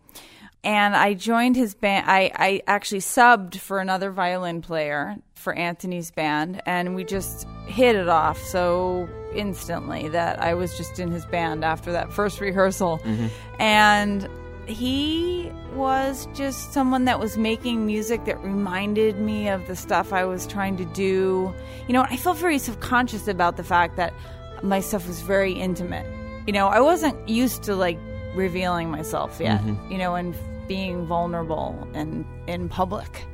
And 0.63 0.95
I 0.95 1.15
joined 1.15 1.55
his 1.55 1.73
band. 1.73 2.05
I, 2.07 2.31
I 2.35 2.61
actually 2.67 2.99
subbed 2.99 3.57
for 3.57 3.79
another 3.79 4.11
violin 4.11 4.61
player 4.61 5.15
for 5.33 5.53
Antony's 5.53 6.11
band, 6.11 6.61
and 6.67 6.93
we 6.93 7.03
just 7.03 7.47
hit 7.65 7.95
it 7.95 8.07
off 8.07 8.37
so 8.37 9.09
instantly 9.33 10.07
that 10.09 10.39
I 10.39 10.53
was 10.53 10.77
just 10.77 10.99
in 10.99 11.09
his 11.09 11.25
band 11.25 11.65
after 11.65 11.91
that 11.93 12.13
first 12.13 12.39
rehearsal. 12.39 12.99
Mm-hmm. 12.99 13.27
And 13.59 14.29
he 14.67 15.51
was 15.73 16.27
just 16.35 16.73
someone 16.73 17.05
that 17.05 17.19
was 17.19 17.37
making 17.37 17.85
music 17.85 18.25
that 18.25 18.39
reminded 18.43 19.17
me 19.19 19.47
of 19.47 19.65
the 19.67 19.75
stuff 19.75 20.13
I 20.13 20.25
was 20.25 20.45
trying 20.45 20.77
to 20.77 20.85
do. 20.85 21.51
You 21.87 21.93
know, 21.93 22.03
I 22.03 22.17
felt 22.17 22.37
very 22.37 22.59
subconscious 22.59 23.27
about 23.27 23.57
the 23.57 23.63
fact 23.63 23.95
that 23.95 24.13
my 24.61 24.79
stuff 24.79 25.07
was 25.07 25.21
very 25.21 25.53
intimate. 25.53 26.05
You 26.45 26.53
know, 26.53 26.67
I 26.67 26.81
wasn't 26.81 27.27
used 27.27 27.63
to 27.63 27.75
like 27.75 27.97
revealing 28.35 28.91
myself 28.91 29.39
yet, 29.39 29.61
mm-hmm. 29.61 29.91
you 29.91 29.97
know, 29.97 30.15
and 30.15 30.35
being 30.71 31.05
vulnerable 31.05 31.85
and 31.93 32.23
in 32.47 32.69
public. 32.69 33.25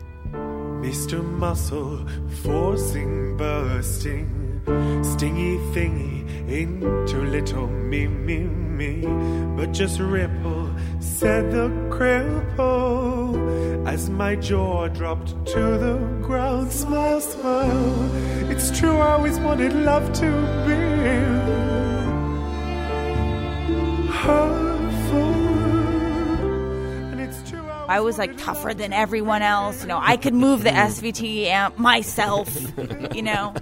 Mr. 0.88 1.24
Muscle 1.24 2.04
forcing, 2.42 3.38
bursting, 3.38 4.28
stingy 5.04 5.58
thingy 5.74 6.26
into 6.50 7.18
little 7.36 7.68
me, 7.68 8.08
me, 8.08 8.40
me. 8.80 8.92
But 9.56 9.72
just 9.72 10.00
ripple, 10.00 10.72
said 11.00 11.52
the 11.52 11.68
cripple, 11.96 13.38
as 13.88 14.10
my 14.10 14.36
jaw 14.36 14.88
dropped 14.88 15.30
to 15.54 15.64
the 15.86 15.96
ground. 16.28 16.72
Smile, 16.72 17.22
smile. 17.22 18.50
It's 18.52 18.68
true, 18.80 18.98
I 18.98 19.12
always 19.12 19.38
wanted 19.40 19.74
love 19.74 20.12
to 20.22 20.30
be 20.66 20.80
hurtful. 24.22 24.57
I 27.88 28.02
was 28.02 28.18
like 28.18 28.38
tougher 28.38 28.74
than 28.74 28.94
everyone 28.94 29.42
else. 29.42 29.82
You 29.82 29.88
know, 29.88 30.00
I 30.02 30.18
could 30.18 30.34
move 30.34 30.64
the 30.64 30.70
SVT 30.70 31.46
amp 31.46 31.78
myself, 31.78 32.50
you 33.14 33.22
know. 33.22 33.54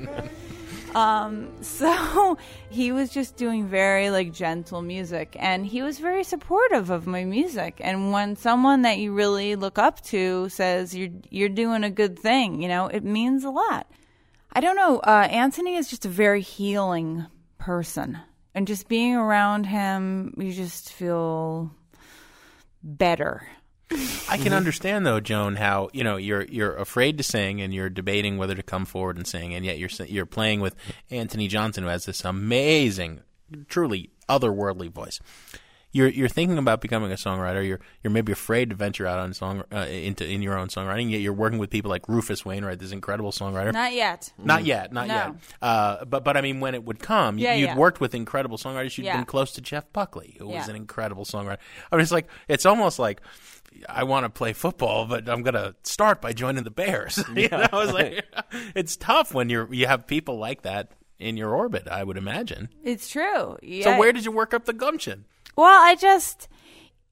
Um, 0.96 1.52
so 1.62 2.38
he 2.70 2.92
was 2.92 3.10
just 3.10 3.36
doing 3.36 3.68
very 3.68 4.10
like 4.10 4.32
gentle 4.32 4.82
music 4.82 5.36
and 5.38 5.66
he 5.66 5.82
was 5.82 6.00
very 6.00 6.24
supportive 6.24 6.90
of 6.90 7.06
my 7.06 7.26
music. 7.26 7.80
And 7.82 8.12
when 8.12 8.36
someone 8.36 8.84
that 8.84 8.98
you 8.98 9.12
really 9.12 9.56
look 9.56 9.78
up 9.78 10.02
to 10.06 10.50
says 10.50 10.96
you're 10.96 11.10
you're 11.30 11.50
doing 11.50 11.84
a 11.84 11.92
good 11.92 12.18
thing, 12.18 12.62
you 12.62 12.68
know, 12.68 12.88
it 12.88 13.04
means 13.04 13.44
a 13.44 13.50
lot. 13.50 13.92
I 14.54 14.62
don't 14.62 14.78
know, 14.78 15.00
uh, 15.00 15.28
Antony 15.30 15.76
is 15.76 15.90
just 15.90 16.06
a 16.06 16.10
very 16.10 16.42
healing 16.42 17.26
person. 17.58 18.18
And 18.56 18.66
just 18.66 18.88
being 18.88 19.16
around 19.16 19.66
him, 19.66 20.34
you 20.38 20.54
just 20.54 20.94
feel 20.94 21.72
better. 22.82 23.46
I 23.92 23.96
can 24.38 24.48
mm-hmm. 24.48 24.54
understand 24.54 25.06
though, 25.06 25.20
Joan, 25.20 25.58
how 25.58 25.90
you 25.94 26.04
know 26.04 26.18
you're 26.18 26.44
you're 26.46 26.76
afraid 26.76 27.18
to 27.18 27.24
sing 27.24 27.62
and 27.62 27.74
you're 27.74 27.90
debating 27.90 28.38
whether 28.38 28.56
to 28.56 28.64
come 28.64 28.86
forward 28.86 29.18
and 29.18 29.28
sing, 29.28 29.54
and 29.54 29.64
yet 29.64 29.78
you're 29.78 29.90
you're 30.08 30.26
playing 30.26 30.62
with 30.62 30.76
Antony 31.12 31.48
Johnson, 31.48 31.84
who 31.84 31.90
has 31.90 32.06
this 32.06 32.26
amazing, 32.26 33.22
truly 33.68 34.10
otherworldly 34.28 34.92
voice. 34.92 35.20
You're 35.96 36.10
you're 36.10 36.28
thinking 36.28 36.58
about 36.58 36.82
becoming 36.82 37.10
a 37.14 37.16
songwriter. 37.16 37.66
You're 37.66 37.80
you're 38.04 38.12
maybe 38.12 38.34
afraid 38.34 38.70
to 38.72 38.76
venture 38.76 39.08
out 39.08 39.18
on 39.20 39.34
song 39.34 39.64
uh, 39.72 39.78
into 39.90 40.28
in 40.28 40.42
your 40.42 40.58
own 40.58 40.68
songwriting. 40.68 41.10
Yet 41.10 41.22
you're 41.22 41.32
working 41.32 41.58
with 41.58 41.70
people 41.70 41.90
like 41.90 42.10
Rufus 42.10 42.44
Wainwright, 42.44 42.80
this 42.80 42.92
incredible 42.92 43.32
songwriter. 43.32 43.72
Not 43.72 43.94
yet. 43.94 44.34
Not 44.38 44.66
yet, 44.66 44.92
not 44.92 45.08
No. 45.08 45.14
yet. 45.16 45.32
Uh, 45.62 46.04
but 46.04 46.26
but 46.26 46.36
I 46.36 46.42
mean, 46.42 46.60
when 46.60 46.76
it 46.76 46.84
would 46.84 47.00
come, 47.00 47.38
you, 47.38 47.46
Yeah, 47.46 47.54
you'd 47.54 47.66
yeah. 47.68 47.78
worked 47.78 48.02
with 48.02 48.14
incredible 48.14 48.58
songwriters. 48.58 48.98
You'd 48.98 49.06
Yeah. 49.06 49.16
been 49.16 49.26
close 49.26 49.54
to 49.54 49.62
Jeff 49.62 49.92
Buckley, 49.94 50.36
who 50.38 50.48
was 50.50 50.68
an 50.68 50.76
incredible 50.76 51.24
songwriter. 51.24 51.60
I 51.92 51.96
mean, 51.96 52.04
it's 52.04 52.12
like 52.12 52.28
it's 52.50 52.66
almost 52.66 53.00
like 53.00 53.22
I 53.88 54.04
want 54.04 54.26
to 54.26 54.30
play 54.30 54.52
football, 54.52 55.06
but 55.06 55.30
I'm 55.30 55.44
gonna 55.44 55.76
start 55.84 56.22
by 56.22 56.34
joining 56.34 56.66
the 56.66 56.72
Bears. 56.72 57.24
you 57.38 57.48
know, 57.48 57.68
it's 57.72 57.94
like 57.94 58.26
it's 58.76 58.98
tough 58.98 59.34
when 59.34 59.50
you're 59.50 59.74
you 59.74 59.88
have 59.88 60.08
people 60.08 60.38
like 60.38 60.64
that 60.64 60.92
in 61.20 61.38
your 61.38 61.56
orbit. 61.56 61.88
I 61.88 62.04
would 62.04 62.18
imagine. 62.18 62.68
It's 62.84 63.08
true. 63.08 63.58
Yeah. 63.64 63.86
So 63.86 63.98
where 63.98 64.12
did 64.12 64.26
you 64.26 64.34
work 64.34 64.54
up 64.54 64.66
the 64.66 64.74
gumption? 64.74 65.24
Well, 65.56 65.82
I 65.82 65.96
just 65.96 66.48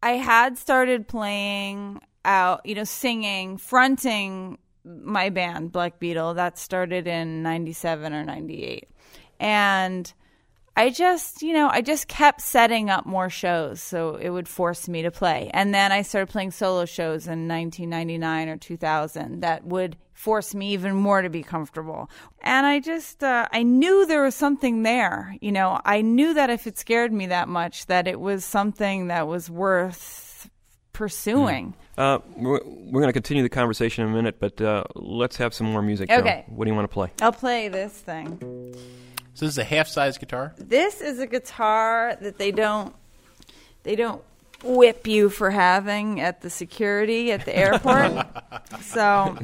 I 0.01 0.13
had 0.13 0.57
started 0.57 1.07
playing 1.07 2.01
out, 2.25 2.65
you 2.65 2.75
know, 2.75 2.83
singing, 2.83 3.57
fronting 3.57 4.57
my 4.83 5.29
band 5.29 5.71
Black 5.71 5.99
Beetle. 5.99 6.33
That 6.33 6.57
started 6.57 7.07
in 7.07 7.41
97 7.41 8.13
or 8.13 8.23
98. 8.25 8.89
And 9.39 10.13
I 10.75 10.89
just, 10.89 11.41
you 11.41 11.53
know, 11.53 11.69
I 11.69 11.81
just 11.81 12.07
kept 12.07 12.41
setting 12.41 12.89
up 12.89 13.05
more 13.05 13.29
shows 13.29 13.81
so 13.81 14.15
it 14.15 14.29
would 14.29 14.47
force 14.47 14.89
me 14.89 15.03
to 15.03 15.11
play. 15.11 15.51
And 15.53 15.73
then 15.73 15.91
I 15.91 16.01
started 16.01 16.31
playing 16.31 16.51
solo 16.51 16.85
shows 16.85 17.27
in 17.27 17.47
1999 17.47 18.49
or 18.49 18.57
2000 18.57 19.41
that 19.41 19.65
would 19.65 19.95
force 20.23 20.55
me 20.55 20.71
even 20.71 20.95
more 20.95 21.21
to 21.21 21.29
be 21.29 21.43
comfortable. 21.43 22.09
And 22.41 22.65
I 22.65 22.79
just, 22.79 23.21
uh, 23.23 23.49
I 23.51 23.63
knew 23.63 24.05
there 24.05 24.23
was 24.23 24.35
something 24.35 24.83
there. 24.83 25.35
You 25.41 25.51
know, 25.51 25.81
I 25.83 26.01
knew 26.01 26.33
that 26.35 26.49
if 26.49 26.65
it 26.65 26.77
scared 26.77 27.11
me 27.11 27.27
that 27.27 27.49
much, 27.49 27.87
that 27.87 28.07
it 28.07 28.19
was 28.19 28.45
something 28.45 29.07
that 29.07 29.27
was 29.27 29.49
worth 29.49 30.49
pursuing. 30.93 31.73
Uh, 31.97 32.19
we're 32.37 32.61
we're 32.63 33.01
going 33.01 33.07
to 33.07 33.13
continue 33.13 33.43
the 33.43 33.49
conversation 33.49 34.05
in 34.05 34.13
a 34.13 34.15
minute, 34.15 34.39
but 34.39 34.61
uh, 34.61 34.85
let's 34.95 35.35
have 35.37 35.53
some 35.53 35.67
more 35.67 35.81
music. 35.81 36.09
Okay. 36.09 36.45
Joan. 36.47 36.55
What 36.55 36.65
do 36.65 36.71
you 36.71 36.75
want 36.75 36.89
to 36.89 36.93
play? 36.93 37.11
I'll 37.21 37.33
play 37.33 37.67
this 37.67 37.91
thing. 37.91 38.39
So 39.33 39.45
this 39.45 39.53
is 39.53 39.57
a 39.57 39.63
half-size 39.63 40.17
guitar. 40.17 40.53
This 40.57 41.01
is 41.01 41.19
a 41.19 41.27
guitar 41.27 42.15
that 42.21 42.37
they 42.37 42.51
don't 42.51 42.95
they 43.83 43.97
don't 43.97 44.23
whip 44.63 45.05
you 45.07 45.29
for 45.29 45.51
having 45.51 46.19
at 46.21 46.41
the 46.41 46.49
security 46.49 47.31
at 47.31 47.45
the 47.45 47.55
airport. 47.55 48.25
so 48.81 49.37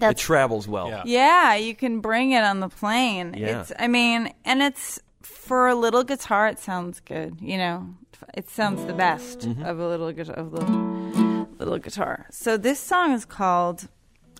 it 0.00 0.16
travels 0.18 0.68
well. 0.68 0.88
Yeah. 0.88 1.02
yeah, 1.06 1.54
you 1.54 1.74
can 1.74 2.00
bring 2.00 2.32
it 2.32 2.44
on 2.44 2.60
the 2.60 2.68
plane. 2.68 3.34
Yeah. 3.36 3.60
It's 3.60 3.72
I 3.78 3.88
mean, 3.88 4.32
and 4.44 4.62
it's 4.62 5.00
for 5.22 5.68
a 5.68 5.74
little 5.74 6.04
guitar 6.04 6.48
it 6.48 6.58
sounds 6.58 7.00
good, 7.00 7.36
you 7.40 7.56
know. 7.58 7.88
It 8.34 8.48
sounds 8.48 8.84
the 8.86 8.92
best 8.94 9.40
Mm-hmm. 9.40 9.64
of 9.64 9.78
a 9.80 9.88
little 9.88 10.12
guitar 10.12 10.36
of 10.36 10.52
little, 10.52 11.48
little 11.58 11.78
guitar. 11.78 12.26
So 12.30 12.56
this 12.56 12.78
song 12.80 13.12
is 13.12 13.24
called 13.24 13.88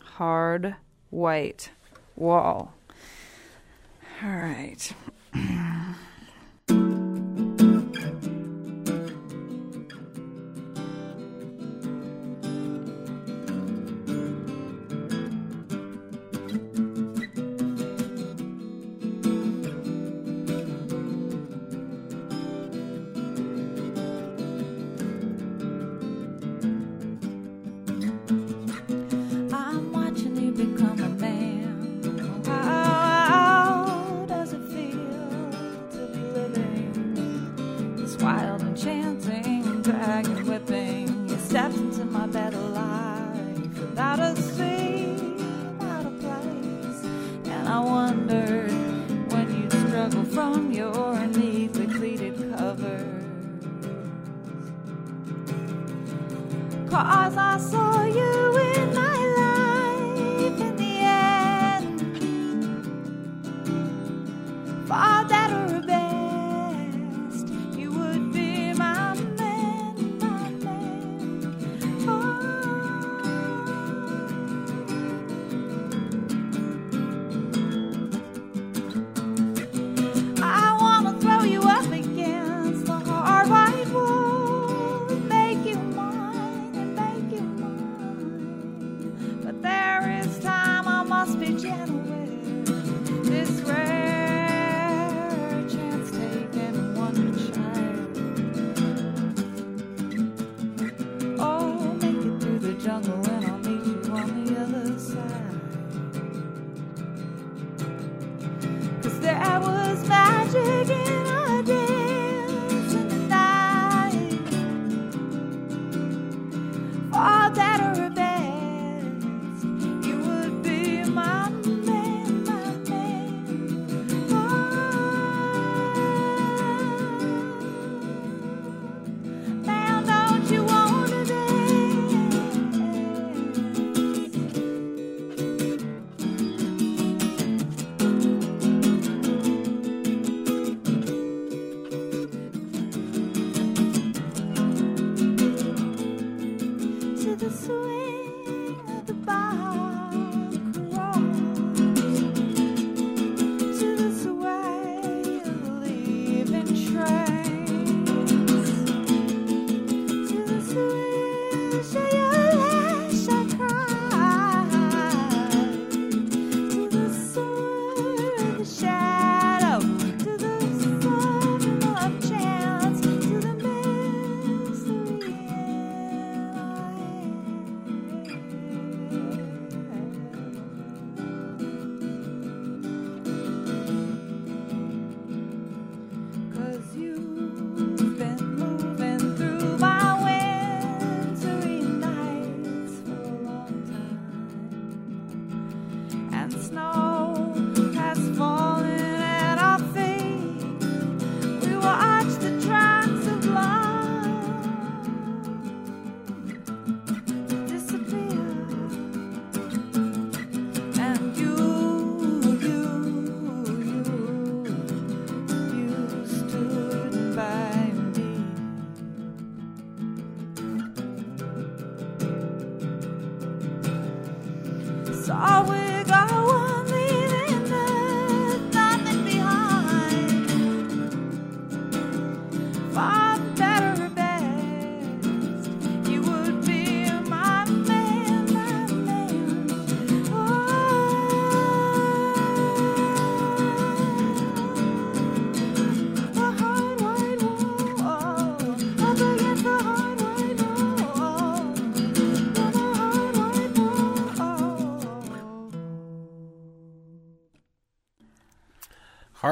Hard 0.03 0.77
White 1.11 1.71
Wall. 2.17 2.73
All 4.23 4.29
right. 4.31 4.93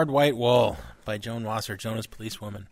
Hard 0.01 0.11
White 0.11 0.35
Wall 0.39 0.79
by 1.05 1.19
Joan 1.19 1.45
Wasser, 1.45 1.77
Joan 1.77 1.99
as 1.99 2.07
Policewoman. 2.07 2.69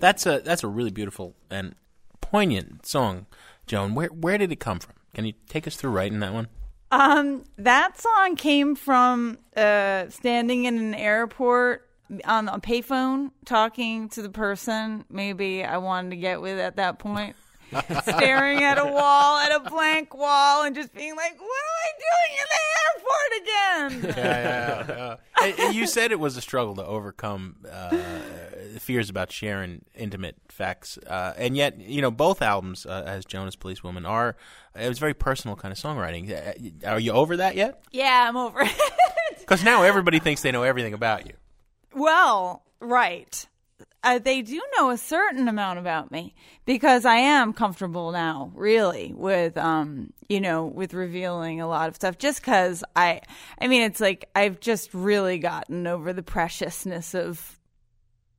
That's 0.00 0.24
a 0.24 0.40
that's 0.40 0.64
a 0.64 0.68
really 0.68 0.90
beautiful 0.90 1.34
and 1.50 1.74
poignant 2.22 2.86
song, 2.86 3.26
Joan. 3.66 3.94
Where 3.94 4.08
where 4.08 4.38
did 4.38 4.50
it 4.50 4.58
come 4.58 4.78
from? 4.78 4.94
Can 5.12 5.26
you 5.26 5.34
take 5.50 5.66
us 5.66 5.76
through 5.76 5.90
writing 5.90 6.20
that 6.20 6.32
one? 6.32 6.48
Um, 6.90 7.44
that 7.58 8.00
song 8.00 8.36
came 8.36 8.74
from 8.74 9.36
uh, 9.54 10.08
standing 10.08 10.64
in 10.64 10.78
an 10.78 10.94
airport 10.94 11.86
on 12.24 12.48
a 12.48 12.58
payphone, 12.58 13.32
talking 13.44 14.08
to 14.08 14.22
the 14.22 14.30
person 14.30 15.04
maybe 15.10 15.62
I 15.62 15.76
wanted 15.76 16.12
to 16.12 16.16
get 16.16 16.40
with 16.40 16.58
at 16.58 16.76
that 16.76 16.98
point, 16.98 17.36
staring 18.02 18.62
at 18.62 18.78
a 18.78 18.84
wall, 18.84 19.38
at 19.38 19.52
a 19.52 19.60
blank 19.68 20.14
wall, 20.14 20.64
and 20.64 20.74
just 20.74 20.92
being 20.94 21.16
like, 21.16 21.38
"What 21.40 21.62
am 21.64 21.76
I 21.84 21.90
doing 22.08 22.38
in 22.38 22.46
the 22.52 22.62
airport 23.88 24.12
again?" 24.12 24.14
yeah, 24.16 24.86
yeah, 24.88 24.96
yeah. 24.96 25.16
And- 25.42 25.58
and 25.58 25.74
you 25.74 25.86
said 25.88 26.12
it 26.12 26.20
was 26.20 26.36
a 26.36 26.40
struggle 26.40 26.76
to 26.76 26.84
overcome 26.86 27.56
uh, 27.70 27.96
fears 28.78 29.10
about 29.10 29.32
sharing 29.32 29.84
intimate 29.94 30.36
facts, 30.48 30.98
uh, 31.06 31.32
and 31.36 31.56
yet 31.56 31.80
you 31.80 32.00
know 32.00 32.10
both 32.12 32.42
albums, 32.42 32.86
uh, 32.86 33.02
as 33.06 33.24
Joan 33.24 33.48
as 33.48 33.56
Police 33.56 33.82
Woman, 33.82 34.06
are 34.06 34.36
it 34.78 34.88
was 34.88 34.98
very 35.00 35.14
personal 35.14 35.56
kind 35.56 35.72
of 35.72 35.78
songwriting. 35.78 36.30
Uh, 36.84 36.88
Are 36.88 37.00
you 37.00 37.12
over 37.12 37.36
that 37.38 37.56
yet? 37.56 37.82
yeah, 37.90 38.26
I'm 38.28 38.36
over 38.36 38.62
it. 38.62 38.70
Because 39.40 39.64
now 39.64 39.82
everybody 39.82 40.20
thinks 40.20 40.40
they 40.42 40.52
know 40.52 40.62
everything 40.62 40.94
about 40.94 41.26
you. 41.26 41.32
Well, 41.94 42.62
right. 42.80 43.44
Uh, 44.04 44.18
they 44.18 44.42
do 44.42 44.60
know 44.76 44.90
a 44.90 44.98
certain 44.98 45.46
amount 45.46 45.78
about 45.78 46.10
me 46.10 46.34
because 46.64 47.04
I 47.04 47.16
am 47.16 47.52
comfortable 47.52 48.10
now, 48.10 48.50
really, 48.54 49.12
with 49.14 49.56
um, 49.56 50.12
you 50.28 50.40
know, 50.40 50.66
with 50.66 50.92
revealing 50.92 51.60
a 51.60 51.68
lot 51.68 51.88
of 51.88 51.94
stuff. 51.94 52.18
Just 52.18 52.40
because 52.40 52.82
I, 52.96 53.20
I 53.60 53.68
mean, 53.68 53.82
it's 53.82 54.00
like 54.00 54.28
I've 54.34 54.60
just 54.60 54.92
really 54.92 55.38
gotten 55.38 55.86
over 55.86 56.12
the 56.12 56.22
preciousness 56.22 57.14
of 57.14 57.60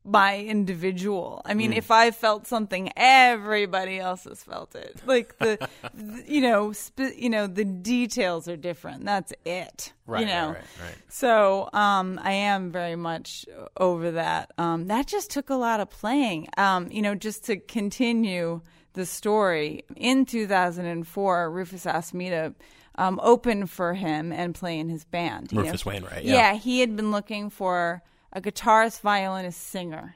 my 0.05 0.37
individual. 0.39 1.41
I 1.45 1.53
mean, 1.53 1.71
Mm. 1.71 1.77
if 1.77 1.89
I 1.91 2.11
felt 2.11 2.45
something, 2.47 2.91
everybody 2.97 3.99
else 3.99 4.25
has 4.25 4.43
felt 4.43 4.75
it. 4.75 5.01
Like 5.05 5.37
the, 5.37 5.57
the- 5.93 6.23
you 6.27 6.41
know, 6.41 6.73
sp- 6.75 7.15
you 7.17 7.29
know, 7.29 7.47
the 7.47 7.63
details 7.63 8.47
are 8.49 8.57
different. 8.57 9.05
That's 9.05 9.31
it. 9.45 9.93
Right, 10.05 10.21
You 10.21 10.25
know. 10.27 10.47
right, 10.47 10.55
right, 10.57 10.83
right. 10.87 10.95
So 11.07 11.69
um, 11.71 12.19
I 12.21 12.33
am 12.33 12.71
very 12.71 12.97
much 12.97 13.45
over 13.77 14.11
that. 14.11 14.51
Um, 14.57 14.87
that 14.87 15.07
just 15.07 15.31
took 15.31 15.49
a 15.49 15.55
lot 15.55 15.79
of 15.79 15.89
playing. 15.89 16.49
Um, 16.57 16.91
you 16.91 17.01
know, 17.01 17.15
just 17.15 17.45
to 17.45 17.55
continue 17.57 18.59
the 18.93 19.05
story. 19.05 19.85
In 19.95 20.25
2004, 20.25 21.49
Rufus 21.51 21.85
asked 21.85 22.13
me 22.13 22.29
to 22.29 22.53
um, 22.95 23.19
open 23.23 23.65
for 23.67 23.93
him 23.93 24.31
and 24.31 24.53
play 24.53 24.77
in 24.77 24.89
his 24.89 25.03
band. 25.05 25.51
you 25.51 25.59
know. 25.59 25.63
Rufus 25.63 25.85
Wainwright, 25.85 26.23
yeah. 26.25 26.53
he 26.55 26.79
had 26.81 26.95
been 26.95 27.11
looking 27.11 27.49
for 27.49 28.03
a 28.33 28.41
guitarist, 28.41 28.99
violinist, 28.99 29.61
singer, 29.61 30.15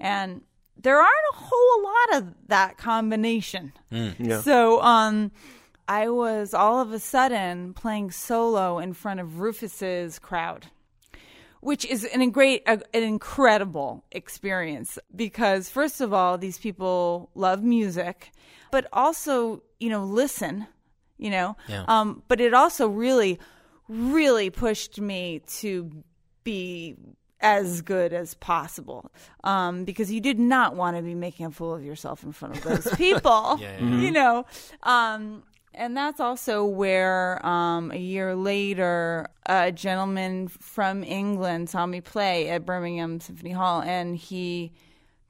and 0.00 0.42
there 0.76 0.98
aren't 0.98 1.32
a 1.32 1.36
whole 1.36 1.82
lot 1.84 2.22
of 2.22 2.34
that 2.48 2.76
combination. 2.78 3.72
Yeah. 3.90 4.40
So 4.40 4.82
um 4.82 5.30
I 5.86 6.08
was 6.08 6.54
all 6.54 6.80
of 6.80 6.92
a 6.92 6.98
sudden 6.98 7.74
playing 7.74 8.10
solo 8.10 8.78
in 8.78 8.92
front 8.92 9.20
of 9.20 9.38
Rufus's 9.40 10.18
crowd. 10.18 10.66
Which 11.60 11.84
is 11.84 12.04
an 12.04 12.30
great, 12.30 12.62
a, 12.68 12.80
an 12.94 13.02
incredible 13.02 14.04
experience 14.12 14.96
because, 15.16 15.68
first 15.68 16.00
of 16.00 16.14
all, 16.14 16.38
these 16.38 16.56
people 16.56 17.30
love 17.34 17.64
music, 17.64 18.30
but 18.70 18.86
also, 18.92 19.64
you 19.80 19.90
know, 19.90 20.04
listen, 20.04 20.68
you 21.16 21.30
know. 21.30 21.56
Yeah. 21.66 21.84
Um, 21.88 22.22
but 22.28 22.40
it 22.40 22.54
also 22.54 22.86
really, 22.86 23.40
really 23.88 24.50
pushed 24.50 25.00
me 25.00 25.40
to 25.58 25.90
be 26.44 26.94
as 27.40 27.82
good 27.82 28.12
as 28.12 28.34
possible 28.34 29.10
um, 29.44 29.84
because 29.84 30.10
you 30.10 30.20
did 30.20 30.38
not 30.38 30.74
want 30.74 30.96
to 30.96 31.02
be 31.02 31.14
making 31.14 31.46
a 31.46 31.50
fool 31.50 31.74
of 31.74 31.84
yourself 31.84 32.22
in 32.24 32.32
front 32.32 32.56
of 32.56 32.64
those 32.64 32.94
people, 32.96 33.58
Yeah, 33.60 33.78
yeah, 33.80 33.96
you 34.00 34.10
know. 34.10 34.46
Um, 34.82 35.42
and 35.74 35.96
that's 35.96 36.18
also 36.18 36.64
where 36.64 37.44
um, 37.46 37.92
a 37.92 37.98
year 37.98 38.34
later, 38.34 39.28
a 39.46 39.70
gentleman 39.70 40.48
from 40.48 41.04
England 41.04 41.70
saw 41.70 41.86
me 41.86 42.00
play 42.00 42.48
at 42.48 42.66
Birmingham 42.66 43.20
Symphony 43.20 43.52
Hall, 43.52 43.82
and 43.82 44.16
he 44.16 44.72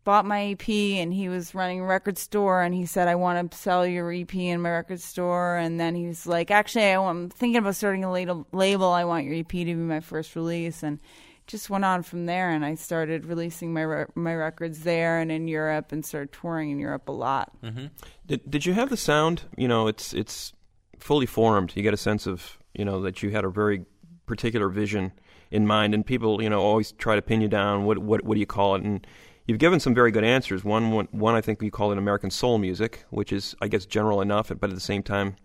bought 0.08 0.24
my 0.24 0.42
EP 0.52 0.66
and 0.66 1.12
he 1.12 1.28
was 1.28 1.54
running 1.54 1.80
a 1.80 1.84
record 1.84 2.16
store 2.16 2.62
and 2.62 2.74
he 2.74 2.86
said 2.86 3.08
I 3.08 3.14
want 3.14 3.50
to 3.50 3.58
sell 3.58 3.86
your 3.86 4.10
EP 4.10 4.34
in 4.34 4.62
my 4.62 4.70
record 4.70 5.02
store. 5.02 5.58
And 5.58 5.78
then 5.78 5.94
he 5.94 6.06
was 6.06 6.26
like 6.26 6.50
actually 6.50 6.84
I'm 6.84 7.28
thinking 7.28 7.58
about 7.58 7.76
starting 7.76 8.04
a 8.04 8.10
label, 8.10 8.46
label. 8.50 8.86
I 8.86 9.04
want 9.04 9.26
your 9.26 9.34
EP 9.34 9.50
to 9.50 9.64
be 9.66 9.74
my 9.74 10.00
first 10.00 10.34
release. 10.34 10.82
And 10.82 10.98
just 11.48 11.70
went 11.70 11.84
on 11.84 12.02
from 12.02 12.26
there 12.26 12.50
and 12.50 12.64
I 12.64 12.76
started 12.76 13.24
releasing 13.24 13.72
my 13.72 13.80
re- 13.80 14.06
my 14.14 14.34
records 14.34 14.80
there 14.80 15.18
and 15.18 15.32
in 15.32 15.48
Europe 15.48 15.90
and 15.90 16.04
started 16.04 16.30
touring 16.30 16.70
in 16.70 16.78
Europe 16.78 17.08
a 17.08 17.12
lot. 17.12 17.50
Mm-hmm. 17.62 17.86
Did 18.26 18.48
Did 18.48 18.66
you 18.66 18.74
have 18.74 18.90
the 18.90 18.96
sound? 18.96 19.42
You 19.56 19.66
know, 19.66 19.88
it's 19.88 20.12
it's 20.12 20.52
fully 20.98 21.26
formed. 21.26 21.72
You 21.74 21.82
get 21.82 21.94
a 21.94 21.98
sense 21.98 22.26
of 22.26 22.58
you 22.74 22.84
know 22.84 23.00
that 23.02 23.22
you 23.22 23.30
had 23.30 23.44
a 23.44 23.48
very 23.48 23.84
particular 24.26 24.68
vision 24.68 25.12
in 25.50 25.66
mind, 25.66 25.94
and 25.94 26.06
people 26.06 26.40
you 26.42 26.50
know 26.50 26.60
always 26.60 26.92
try 26.92 27.16
to 27.16 27.22
pin 27.22 27.40
you 27.40 27.48
down. 27.48 27.84
What 27.84 27.98
what 27.98 28.22
what 28.24 28.34
do 28.34 28.40
you 28.40 28.46
call 28.46 28.76
it? 28.76 28.82
And 28.82 29.04
you've 29.46 29.58
given 29.58 29.80
some 29.80 29.94
very 29.94 30.12
good 30.12 30.24
answers. 30.24 30.62
One 30.62 30.92
one, 30.92 31.08
one 31.10 31.34
I 31.34 31.40
think 31.40 31.62
you 31.62 31.70
call 31.70 31.90
it 31.90 31.98
American 31.98 32.30
soul 32.30 32.58
music, 32.58 33.04
which 33.10 33.32
is 33.32 33.56
I 33.62 33.68
guess 33.68 33.86
general 33.86 34.20
enough, 34.20 34.52
but 34.60 34.70
at 34.70 34.76
the 34.76 34.80
same 34.80 35.02
time 35.02 35.36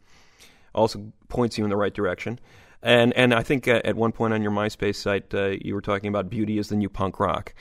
also 0.76 1.14
points 1.30 1.58
you 1.58 1.64
in 1.64 1.70
the 1.70 1.78
right 1.78 1.94
direction. 1.94 2.40
And 2.84 3.14
and 3.14 3.34
I 3.34 3.42
think 3.42 3.68
uh, 3.68 3.82
at 3.86 3.96
one 3.96 4.12
point 4.12 4.34
on 4.34 4.44
your 4.44 4.52
MySpace 4.52 4.98
site 4.98 5.34
uh, 5.34 5.56
you 5.62 5.74
were 5.74 5.82
talking 5.82 6.10
about 6.10 6.30
beauty 6.30 6.58
is 6.58 6.68
the 6.68 6.76
new 6.76 6.90
punk 6.90 7.20
rock. 7.20 7.56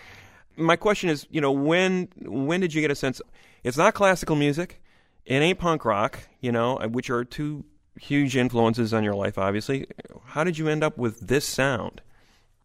My 0.57 0.77
question 0.77 1.09
is, 1.09 1.27
you 1.31 1.41
know, 1.41 1.53
when 1.53 2.09
when 2.21 2.61
did 2.61 2.75
you 2.75 2.83
get 2.83 2.91
a 2.91 2.97
sense? 2.97 3.23
It's 3.63 3.77
not 3.77 3.95
classical 3.95 4.35
music, 4.37 4.83
it 5.25 5.37
ain't 5.37 5.61
punk 5.61 5.85
rock, 5.85 6.19
you 6.41 6.51
know, 6.51 6.77
uh, 6.77 6.89
which 6.89 7.09
are 7.09 7.25
two 7.25 7.65
huge 8.01 8.37
influences 8.37 8.93
on 8.93 9.05
your 9.05 9.15
life, 9.15 9.39
obviously. 9.39 9.87
How 10.27 10.43
did 10.45 10.59
you 10.59 10.69
end 10.69 10.83
up 10.83 10.99
with 10.99 11.21
this 11.21 11.47
sound? 11.47 12.03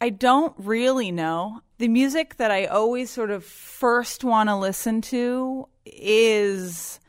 I 0.02 0.10
don't 0.10 0.54
really 0.58 1.12
know. 1.12 1.62
The 1.78 1.88
music 1.88 2.38
that 2.38 2.50
I 2.50 2.66
always 2.66 3.10
sort 3.10 3.30
of 3.30 3.44
first 3.44 4.24
want 4.24 4.50
to 4.50 4.56
listen 4.56 5.02
to 5.02 5.68
is 5.86 7.00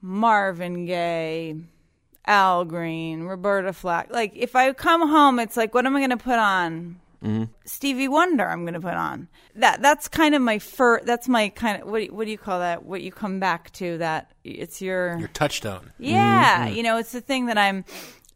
Marvin 0.00 0.86
Gaye, 0.86 1.56
Al 2.26 2.64
Green, 2.64 3.24
Roberta 3.24 3.72
Flack. 3.72 4.10
Like 4.10 4.32
if 4.34 4.54
I 4.56 4.72
come 4.72 5.08
home, 5.08 5.38
it's 5.38 5.56
like, 5.56 5.74
what 5.74 5.86
am 5.86 5.96
I 5.96 6.00
going 6.00 6.10
to 6.10 6.16
put 6.16 6.38
on? 6.38 7.00
Mm-hmm. 7.24 7.44
Stevie 7.64 8.08
Wonder. 8.08 8.48
I'm 8.48 8.62
going 8.62 8.74
to 8.74 8.80
put 8.80 8.94
on 8.94 9.28
that. 9.54 9.80
That's 9.80 10.08
kind 10.08 10.34
of 10.34 10.42
my 10.42 10.58
first. 10.58 11.06
That's 11.06 11.28
my 11.28 11.50
kind 11.50 11.80
of 11.82 11.88
what? 11.88 11.98
do 11.98 12.04
you- 12.06 12.12
What 12.14 12.24
do 12.24 12.30
you 12.32 12.38
call 12.38 12.58
that? 12.58 12.84
What 12.84 13.00
you 13.02 13.12
come 13.12 13.38
back 13.38 13.70
to? 13.74 13.98
That 13.98 14.32
it's 14.44 14.82
your 14.82 15.18
Your 15.18 15.28
touchstone. 15.28 15.92
yeah, 15.98 16.66
mm-hmm. 16.66 16.76
you 16.76 16.82
know, 16.82 16.96
it's 16.98 17.12
the 17.12 17.20
thing 17.20 17.46
that 17.46 17.58
I'm 17.58 17.84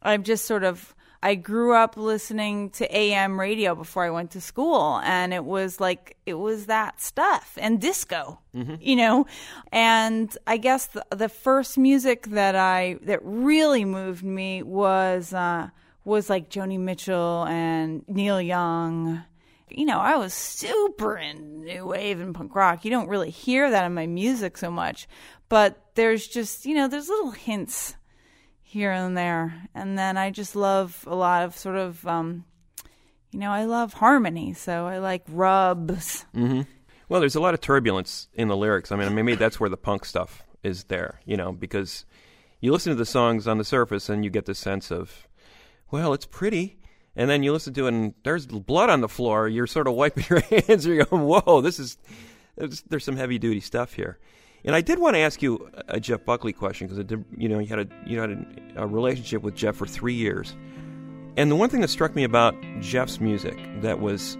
I'm 0.02 0.22
just 0.22 0.44
sort 0.44 0.62
of 0.62 0.94
I 1.26 1.34
grew 1.34 1.74
up 1.74 1.96
listening 1.96 2.70
to 2.70 2.96
AM 2.96 3.40
radio 3.40 3.74
before 3.74 4.04
I 4.04 4.10
went 4.10 4.30
to 4.30 4.40
school 4.40 5.00
and 5.02 5.34
it 5.34 5.44
was 5.44 5.80
like 5.80 6.16
it 6.24 6.34
was 6.34 6.66
that 6.66 7.00
stuff 7.00 7.58
and 7.60 7.80
disco. 7.80 8.38
You 8.80 8.94
know, 8.94 9.26
and 9.72 10.38
I 10.46 10.56
guess 10.56 10.86
the, 10.86 11.04
the 11.10 11.28
first 11.28 11.78
music 11.78 12.28
that 12.28 12.54
I 12.54 12.98
that 13.02 13.18
really 13.24 13.84
moved 13.84 14.22
me 14.22 14.62
was 14.62 15.32
uh 15.32 15.70
was 16.04 16.30
like 16.30 16.48
Joni 16.48 16.78
Mitchell 16.78 17.44
and 17.48 18.04
Neil 18.06 18.40
Young. 18.40 19.24
You 19.68 19.84
know, 19.84 19.98
I 19.98 20.14
was 20.14 20.32
super 20.32 21.18
in 21.18 21.64
new 21.64 21.86
wave 21.86 22.20
and 22.20 22.36
punk 22.36 22.54
rock. 22.54 22.84
You 22.84 22.92
don't 22.92 23.08
really 23.08 23.30
hear 23.30 23.68
that 23.68 23.84
in 23.84 23.94
my 23.94 24.06
music 24.06 24.56
so 24.56 24.70
much, 24.70 25.08
but 25.48 25.76
there's 25.96 26.28
just, 26.28 26.66
you 26.66 26.76
know, 26.76 26.86
there's 26.86 27.08
little 27.08 27.32
hints 27.32 27.96
here 28.66 28.90
and 28.90 29.16
there. 29.16 29.54
And 29.74 29.96
then 29.96 30.16
I 30.16 30.30
just 30.30 30.56
love 30.56 31.04
a 31.06 31.14
lot 31.14 31.44
of 31.44 31.56
sort 31.56 31.76
of, 31.76 32.04
um, 32.06 32.44
you 33.30 33.38
know, 33.38 33.52
I 33.52 33.64
love 33.64 33.94
harmony. 33.94 34.54
So 34.54 34.86
I 34.86 34.98
like 34.98 35.22
rubs. 35.28 36.26
Well, 37.08 37.20
there's 37.20 37.36
a 37.36 37.40
lot 37.40 37.54
of 37.54 37.60
turbulence 37.60 38.26
in 38.34 38.48
the 38.48 38.56
lyrics. 38.56 38.90
I 38.90 38.96
mean, 38.96 39.14
maybe 39.14 39.36
that's 39.36 39.60
where 39.60 39.70
the 39.70 39.76
punk 39.76 40.04
stuff 40.04 40.42
is 40.64 40.84
there, 40.84 41.20
you 41.24 41.36
know, 41.36 41.52
because 41.52 42.04
you 42.60 42.72
listen 42.72 42.90
to 42.90 42.96
the 42.96 43.06
songs 43.06 43.46
on 43.46 43.58
the 43.58 43.64
surface 43.64 44.08
and 44.08 44.24
you 44.24 44.30
get 44.30 44.46
the 44.46 44.54
sense 44.54 44.90
of, 44.90 45.28
well, 45.92 46.12
it's 46.12 46.26
pretty. 46.26 46.76
And 47.14 47.30
then 47.30 47.44
you 47.44 47.52
listen 47.52 47.72
to 47.74 47.86
it 47.86 47.94
and 47.94 48.14
there's 48.24 48.46
blood 48.46 48.90
on 48.90 49.00
the 49.00 49.08
floor. 49.08 49.46
You're 49.46 49.68
sort 49.68 49.86
of 49.86 49.94
wiping 49.94 50.24
your 50.30 50.40
hands. 50.40 50.84
You're 50.84 51.04
going, 51.04 51.22
whoa, 51.22 51.60
this 51.60 51.78
is, 51.78 51.98
there's, 52.56 52.82
there's 52.82 53.04
some 53.04 53.16
heavy 53.16 53.38
duty 53.38 53.60
stuff 53.60 53.92
here. 53.92 54.18
And 54.66 54.74
I 54.74 54.80
did 54.80 54.98
want 54.98 55.14
to 55.14 55.20
ask 55.20 55.42
you 55.42 55.70
a 55.88 56.00
Jeff 56.00 56.24
Buckley 56.24 56.52
question 56.52 56.88
because 56.88 57.18
you 57.38 57.48
know 57.48 57.60
you 57.60 57.68
had 57.68 57.78
a 57.78 57.88
you 58.04 58.20
had 58.20 58.30
a, 58.30 58.82
a 58.82 58.86
relationship 58.86 59.42
with 59.42 59.54
Jeff 59.54 59.76
for 59.76 59.86
three 59.86 60.14
years, 60.14 60.56
and 61.36 61.50
the 61.50 61.56
one 61.56 61.70
thing 61.70 61.80
that 61.82 61.88
struck 61.88 62.16
me 62.16 62.24
about 62.24 62.54
Jeff's 62.80 63.20
music 63.20 63.56
that 63.80 64.00
was 64.00 64.36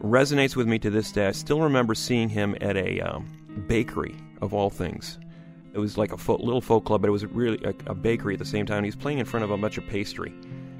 resonates 0.00 0.56
with 0.56 0.66
me 0.66 0.80
to 0.80 0.90
this 0.90 1.12
day. 1.12 1.28
I 1.28 1.32
still 1.32 1.60
remember 1.60 1.94
seeing 1.94 2.28
him 2.28 2.56
at 2.60 2.76
a 2.76 3.00
um, 3.00 3.24
bakery 3.68 4.16
of 4.40 4.52
all 4.52 4.68
things. 4.68 5.20
It 5.74 5.78
was 5.78 5.96
like 5.96 6.12
a 6.12 6.32
little 6.32 6.60
folk 6.60 6.84
club, 6.84 7.00
but 7.00 7.08
it 7.08 7.12
was 7.12 7.24
really 7.26 7.64
a, 7.64 7.72
a 7.90 7.94
bakery 7.94 8.34
at 8.34 8.40
the 8.40 8.44
same 8.44 8.66
time. 8.66 8.82
He 8.82 8.88
was 8.88 8.96
playing 8.96 9.20
in 9.20 9.24
front 9.24 9.44
of 9.44 9.52
a 9.52 9.56
bunch 9.56 9.78
of 9.78 9.86
pastry, 9.86 10.34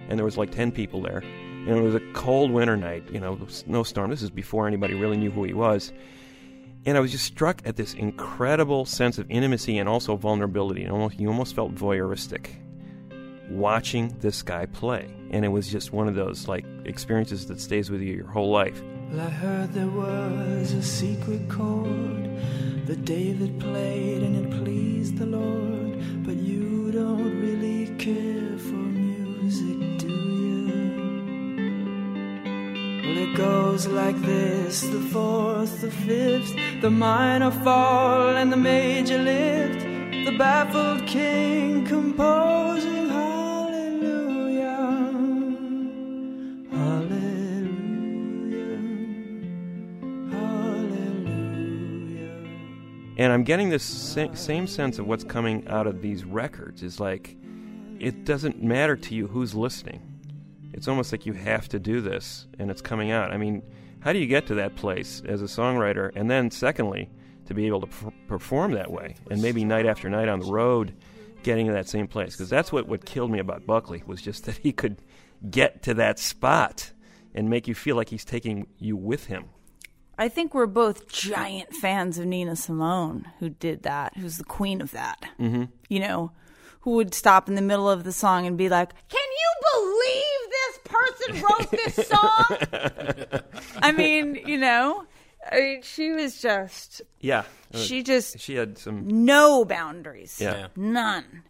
and 0.08 0.18
there 0.18 0.24
was 0.24 0.36
like 0.36 0.50
ten 0.50 0.72
people 0.72 1.00
there. 1.02 1.18
And 1.18 1.68
it 1.68 1.82
was 1.82 1.94
a 1.94 2.00
cold 2.14 2.50
winter 2.50 2.76
night, 2.76 3.04
you 3.12 3.20
know, 3.20 3.38
snowstorm. 3.46 4.10
This 4.10 4.22
is 4.22 4.30
before 4.30 4.66
anybody 4.66 4.94
really 4.94 5.16
knew 5.16 5.30
who 5.30 5.44
he 5.44 5.52
was. 5.52 5.92
And 6.84 6.96
I 6.96 7.00
was 7.00 7.12
just 7.12 7.24
struck 7.24 7.62
at 7.64 7.76
this 7.76 7.94
incredible 7.94 8.84
sense 8.84 9.18
of 9.18 9.30
intimacy 9.30 9.78
and 9.78 9.88
also 9.88 10.16
vulnerability. 10.16 10.82
And 10.82 10.92
almost, 10.92 11.20
you 11.20 11.28
almost 11.28 11.54
felt 11.54 11.74
voyeuristic 11.74 12.48
watching 13.48 14.16
this 14.18 14.42
guy 14.42 14.66
play. 14.66 15.08
And 15.30 15.44
it 15.44 15.48
was 15.48 15.70
just 15.70 15.92
one 15.92 16.08
of 16.08 16.14
those 16.14 16.48
like 16.48 16.64
experiences 16.84 17.46
that 17.46 17.60
stays 17.60 17.90
with 17.90 18.00
you 18.00 18.14
your 18.14 18.26
whole 18.26 18.50
life. 18.50 18.82
Well, 19.10 19.26
I 19.26 19.30
heard 19.30 19.72
there 19.72 19.86
was 19.86 20.72
a 20.72 20.82
secret 20.82 21.48
chord 21.48 22.40
that 22.86 23.04
David 23.04 23.60
played 23.60 24.22
and 24.22 24.44
it 24.44 24.62
pleased 24.62 25.18
the 25.18 25.26
Lord. 25.26 26.24
But 26.24 26.36
you 26.36 26.90
don't 26.90 27.40
really 27.40 27.94
care 27.96 28.41
Well, 33.02 33.18
it 33.18 33.34
goes 33.36 33.88
like 33.88 34.16
this 34.22 34.82
the 34.82 35.00
fourth, 35.00 35.80
the 35.80 35.90
fifth, 35.90 36.54
the 36.80 36.90
minor 36.90 37.50
fall, 37.50 38.28
and 38.28 38.52
the 38.52 38.56
major 38.56 39.18
lift. 39.18 39.80
The 40.24 40.38
baffled 40.38 41.04
king 41.08 41.84
composing 41.84 43.08
hallelujah. 43.08 44.76
Hallelujah. 46.70 48.22
Hallelujah. 50.30 51.56
And 53.16 53.32
I'm 53.32 53.42
getting 53.42 53.68
this 53.68 53.82
sa- 53.82 54.32
same 54.34 54.68
sense 54.68 55.00
of 55.00 55.08
what's 55.08 55.24
coming 55.24 55.66
out 55.66 55.88
of 55.88 56.02
these 56.02 56.24
records 56.24 56.84
is 56.84 57.00
like 57.00 57.36
it 57.98 58.24
doesn't 58.24 58.62
matter 58.62 58.94
to 58.94 59.14
you 59.16 59.26
who's 59.26 59.56
listening. 59.56 60.11
It's 60.72 60.88
almost 60.88 61.12
like 61.12 61.26
you 61.26 61.32
have 61.34 61.68
to 61.70 61.78
do 61.78 62.00
this 62.00 62.46
and 62.58 62.70
it's 62.70 62.82
coming 62.82 63.10
out. 63.10 63.32
I 63.32 63.36
mean, 63.36 63.62
how 64.00 64.12
do 64.12 64.18
you 64.18 64.26
get 64.26 64.46
to 64.48 64.54
that 64.54 64.76
place 64.76 65.22
as 65.26 65.42
a 65.42 65.46
songwriter? 65.46 66.10
And 66.14 66.30
then, 66.30 66.50
secondly, 66.50 67.10
to 67.46 67.54
be 67.54 67.66
able 67.66 67.80
to 67.80 67.86
per- 67.86 68.12
perform 68.26 68.72
that 68.72 68.90
way 68.90 69.16
and 69.30 69.42
maybe 69.42 69.64
night 69.64 69.86
after 69.86 70.08
night 70.08 70.28
on 70.28 70.40
the 70.40 70.50
road 70.50 70.94
getting 71.42 71.66
to 71.66 71.72
that 71.72 71.88
same 71.88 72.06
place 72.06 72.34
because 72.34 72.48
that's 72.48 72.72
what, 72.72 72.86
what 72.86 73.04
killed 73.04 73.30
me 73.30 73.38
about 73.38 73.66
buckley 73.66 74.02
was 74.06 74.22
just 74.22 74.44
that 74.46 74.56
he 74.58 74.72
could 74.72 74.96
get 75.50 75.82
to 75.82 75.94
that 75.94 76.18
spot 76.18 76.92
and 77.34 77.48
make 77.48 77.66
you 77.66 77.74
feel 77.74 77.96
like 77.96 78.08
he's 78.08 78.24
taking 78.24 78.66
you 78.78 78.96
with 78.96 79.26
him 79.26 79.44
I 80.18 80.28
think 80.28 80.54
we're 80.54 80.66
both 80.66 81.08
giant 81.08 81.74
fans 81.74 82.18
of 82.18 82.26
Nina 82.26 82.54
Simone, 82.54 83.26
who 83.40 83.48
did 83.48 83.82
that, 83.82 84.16
who's 84.16 84.36
the 84.36 84.44
queen 84.44 84.82
of 84.82 84.92
that. 84.92 85.24
Mm-hmm. 85.40 85.64
You 85.88 86.00
know, 86.00 86.32
who 86.80 86.92
would 86.92 87.14
stop 87.14 87.48
in 87.48 87.54
the 87.54 87.62
middle 87.62 87.88
of 87.88 88.04
the 88.04 88.12
song 88.12 88.46
and 88.46 88.56
be 88.58 88.68
like, 88.68 88.92
Can 89.08 89.18
you 89.18 89.52
believe 89.72 90.50
this 90.50 90.78
person 90.84 91.21
wrote 91.40 91.70
this 91.70 92.06
song? 92.08 93.42
I 93.82 93.92
mean, 93.92 94.40
you 94.46 94.58
know, 94.58 95.04
I 95.50 95.56
mean, 95.56 95.82
she 95.82 96.10
was 96.12 96.40
just 96.40 97.02
Yeah. 97.20 97.44
She 97.74 98.02
just 98.02 98.38
she 98.38 98.54
had 98.54 98.76
some. 98.78 99.24
no 99.24 99.64
boundaries. 99.64 100.38
Yeah. 100.40 100.56
Yeah. 100.56 100.66
None. 100.76 101.42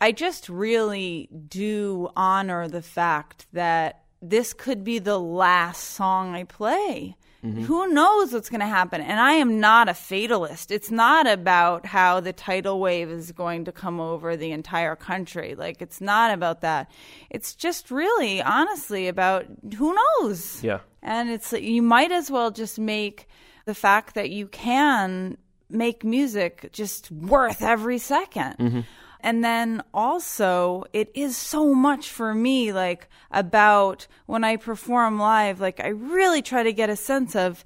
I 0.00 0.12
just 0.12 0.48
really 0.48 1.28
do 1.48 2.10
honor 2.16 2.68
the 2.68 2.82
fact 2.82 3.46
that 3.52 4.02
this 4.22 4.52
could 4.52 4.84
be 4.84 4.98
the 4.98 5.18
last 5.18 5.82
song 5.82 6.34
I 6.34 6.44
play. 6.44 7.16
Mm-hmm. 7.44 7.64
Who 7.64 7.88
knows 7.88 8.32
what's 8.32 8.48
going 8.48 8.60
to 8.60 8.66
happen? 8.66 9.02
And 9.02 9.20
I 9.20 9.32
am 9.34 9.60
not 9.60 9.88
a 9.88 9.94
fatalist. 9.94 10.70
It's 10.70 10.90
not 10.90 11.26
about 11.26 11.84
how 11.84 12.20
the 12.20 12.32
tidal 12.32 12.80
wave 12.80 13.10
is 13.10 13.32
going 13.32 13.66
to 13.66 13.72
come 13.72 14.00
over 14.00 14.34
the 14.34 14.50
entire 14.52 14.96
country. 14.96 15.54
Like, 15.54 15.82
it's 15.82 16.00
not 16.00 16.32
about 16.32 16.62
that. 16.62 16.90
It's 17.28 17.54
just 17.54 17.90
really, 17.90 18.40
honestly, 18.40 19.08
about 19.08 19.44
who 19.76 19.94
knows? 19.94 20.64
Yeah. 20.64 20.80
And 21.02 21.28
it's 21.28 21.52
you 21.52 21.82
might 21.82 22.12
as 22.12 22.30
well 22.30 22.50
just 22.50 22.78
make 22.78 23.28
the 23.66 23.74
fact 23.74 24.14
that 24.14 24.30
you 24.30 24.46
can 24.48 25.36
make 25.68 26.02
music 26.02 26.70
just 26.72 27.10
worth 27.10 27.62
every 27.62 27.98
2nd 27.98 28.84
And 29.24 29.42
then 29.42 29.82
also, 29.94 30.84
it 30.92 31.10
is 31.14 31.34
so 31.34 31.74
much 31.74 32.10
for 32.10 32.34
me, 32.34 32.74
like 32.74 33.08
about 33.30 34.06
when 34.26 34.44
I 34.44 34.56
perform 34.56 35.18
live, 35.18 35.62
like 35.62 35.80
I 35.80 35.88
really 35.88 36.42
try 36.42 36.62
to 36.62 36.74
get 36.74 36.90
a 36.90 36.94
sense 36.94 37.34
of 37.34 37.64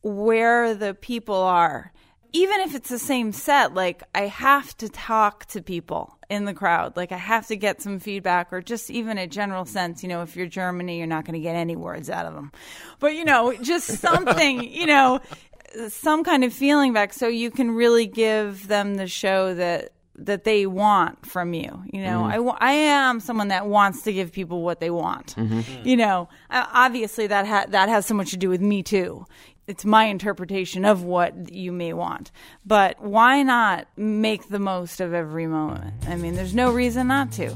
where 0.00 0.74
the 0.74 0.94
people 0.94 1.36
are. 1.36 1.92
Even 2.32 2.60
if 2.60 2.74
it's 2.74 2.88
the 2.88 2.98
same 2.98 3.32
set, 3.32 3.74
like 3.74 4.04
I 4.14 4.22
have 4.22 4.74
to 4.78 4.88
talk 4.88 5.44
to 5.46 5.60
people 5.60 6.16
in 6.30 6.46
the 6.46 6.54
crowd. 6.54 6.96
Like 6.96 7.12
I 7.12 7.18
have 7.18 7.46
to 7.48 7.56
get 7.56 7.82
some 7.82 8.00
feedback 8.00 8.50
or 8.50 8.62
just 8.62 8.90
even 8.90 9.18
a 9.18 9.26
general 9.26 9.66
sense. 9.66 10.02
You 10.02 10.08
know, 10.08 10.22
if 10.22 10.34
you're 10.34 10.46
Germany, 10.46 10.96
you're 10.96 11.06
not 11.06 11.26
going 11.26 11.34
to 11.34 11.40
get 11.40 11.56
any 11.56 11.76
words 11.76 12.08
out 12.08 12.24
of 12.24 12.32
them. 12.32 12.52
But, 13.00 13.14
you 13.14 13.26
know, 13.26 13.52
just 13.52 13.86
something, 14.00 14.64
you 14.64 14.86
know, 14.86 15.20
some 15.88 16.24
kind 16.24 16.42
of 16.42 16.54
feeling 16.54 16.94
back 16.94 17.12
so 17.12 17.28
you 17.28 17.50
can 17.50 17.72
really 17.72 18.06
give 18.06 18.66
them 18.66 18.94
the 18.94 19.06
show 19.06 19.52
that 19.54 19.92
that 20.18 20.44
they 20.44 20.66
want 20.66 21.26
from 21.26 21.52
you. 21.54 21.82
You 21.92 22.02
know, 22.02 22.24
I 22.24 22.38
wa- 22.38 22.56
I 22.60 22.72
am 22.72 23.20
someone 23.20 23.48
that 23.48 23.66
wants 23.66 24.02
to 24.02 24.12
give 24.12 24.32
people 24.32 24.62
what 24.62 24.80
they 24.80 24.90
want. 24.90 25.34
You 25.84 25.96
know, 25.96 26.28
Uh, 26.50 26.64
obviously 26.72 27.26
that 27.26 27.46
ha- 27.46 27.66
that 27.68 27.88
has 27.88 28.06
so 28.06 28.14
much 28.14 28.30
to 28.30 28.36
do 28.36 28.48
with 28.48 28.60
me 28.60 28.82
too. 28.82 29.26
It's 29.66 29.84
my 29.84 30.04
interpretation 30.04 30.84
of 30.84 31.02
what 31.02 31.52
you 31.52 31.72
may 31.72 31.92
want. 31.92 32.30
But 32.64 33.00
why 33.02 33.42
not 33.42 33.88
make 33.96 34.48
the 34.48 34.60
most 34.60 35.00
of 35.00 35.12
every 35.12 35.46
moment? 35.48 35.92
I 36.08 36.14
mean, 36.16 36.34
there's 36.36 36.54
no 36.54 36.70
reason 36.72 37.08
not 37.08 37.32
to. 37.32 37.52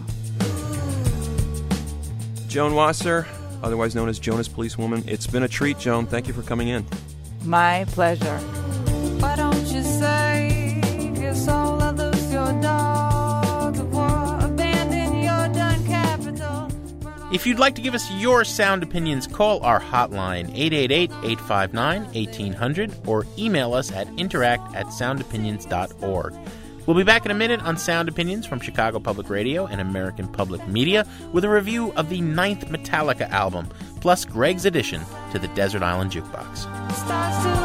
Joan 2.49 2.75
Wasser, 2.75 3.27
otherwise 3.63 3.95
known 3.95 4.09
as 4.09 4.19
Joan 4.19 4.41
as 4.41 4.49
Policewoman. 4.49 5.05
It's 5.07 5.29
been 5.29 5.45
a 5.45 5.49
treat, 5.49 5.79
Joan. 5.79 6.07
Thank 6.07 6.27
you 6.27 6.35
for 6.35 6.43
coming 6.43 6.67
in. 6.69 6.85
My 7.45 7.85
pleasure. 7.89 8.41
If 17.33 17.47
you'd 17.47 17.61
like 17.61 17.77
to 17.77 17.83
give 17.83 17.95
us 17.95 18.11
your 18.11 18.45
sound 18.45 18.83
opinions, 18.83 19.29
call 19.29 19.63
our 19.63 19.81
hotline 19.81 20.53
888-859-1800 21.21 23.07
or 23.07 23.25
email 23.39 23.73
us 23.75 23.93
at 23.93 24.09
interact 24.19 24.75
at 24.75 24.87
soundopinions.org. 24.87 26.35
We'll 26.87 26.97
be 26.97 27.05
back 27.05 27.25
in 27.25 27.31
a 27.31 27.35
minute 27.35 27.63
on 27.63 27.77
Sound 27.77 28.09
Opinions 28.09 28.47
from 28.47 28.59
Chicago 28.59 28.99
Public 28.99 29.31
Radio 29.31 29.67
and 29.67 29.81
American 29.81 30.27
Public 30.27 30.67
Media 30.67 31.07
with 31.33 31.45
a 31.45 31.49
review 31.49 31.93
of 31.93 32.09
the 32.09 32.21
ninth 32.21 32.67
Metallica 32.67 33.31
album, 33.31 33.69
plus 34.01 34.25
Greg's 34.25 34.65
addition 34.65 35.01
to 35.31 35.39
the 35.39 35.47
Desert 35.49 35.85
Island 35.85 36.11
Jukebox. 36.11 37.60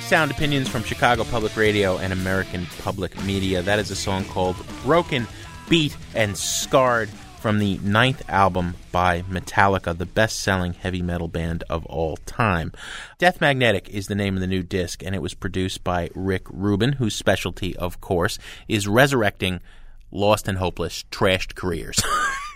Sound 0.00 0.30
Opinions 0.30 0.68
from 0.68 0.82
Chicago 0.84 1.24
Public 1.24 1.56
Radio 1.56 1.98
and 1.98 2.12
American 2.12 2.66
Public 2.82 3.20
Media. 3.24 3.62
That 3.62 3.78
is 3.78 3.90
a 3.90 3.96
song 3.96 4.24
called 4.24 4.56
Broken, 4.84 5.26
Beat, 5.68 5.96
and 6.14 6.36
Scarred 6.36 7.08
from 7.40 7.58
the 7.58 7.78
ninth 7.78 8.22
album 8.28 8.74
by 8.90 9.22
Metallica, 9.22 9.96
the 9.96 10.06
best 10.06 10.40
selling 10.40 10.72
heavy 10.72 11.02
metal 11.02 11.28
band 11.28 11.64
of 11.68 11.84
all 11.86 12.16
time. 12.18 12.72
Death 13.18 13.40
Magnetic 13.40 13.88
is 13.88 14.06
the 14.06 14.14
name 14.14 14.34
of 14.34 14.40
the 14.40 14.46
new 14.46 14.62
disc, 14.62 15.02
and 15.02 15.14
it 15.14 15.20
was 15.20 15.34
produced 15.34 15.84
by 15.84 16.08
Rick 16.14 16.44
Rubin, 16.48 16.92
whose 16.92 17.14
specialty, 17.14 17.76
of 17.76 18.00
course, 18.00 18.38
is 18.68 18.88
resurrecting 18.88 19.60
lost 20.10 20.48
and 20.48 20.58
hopeless, 20.58 21.04
trashed 21.10 21.54
careers. 21.54 22.00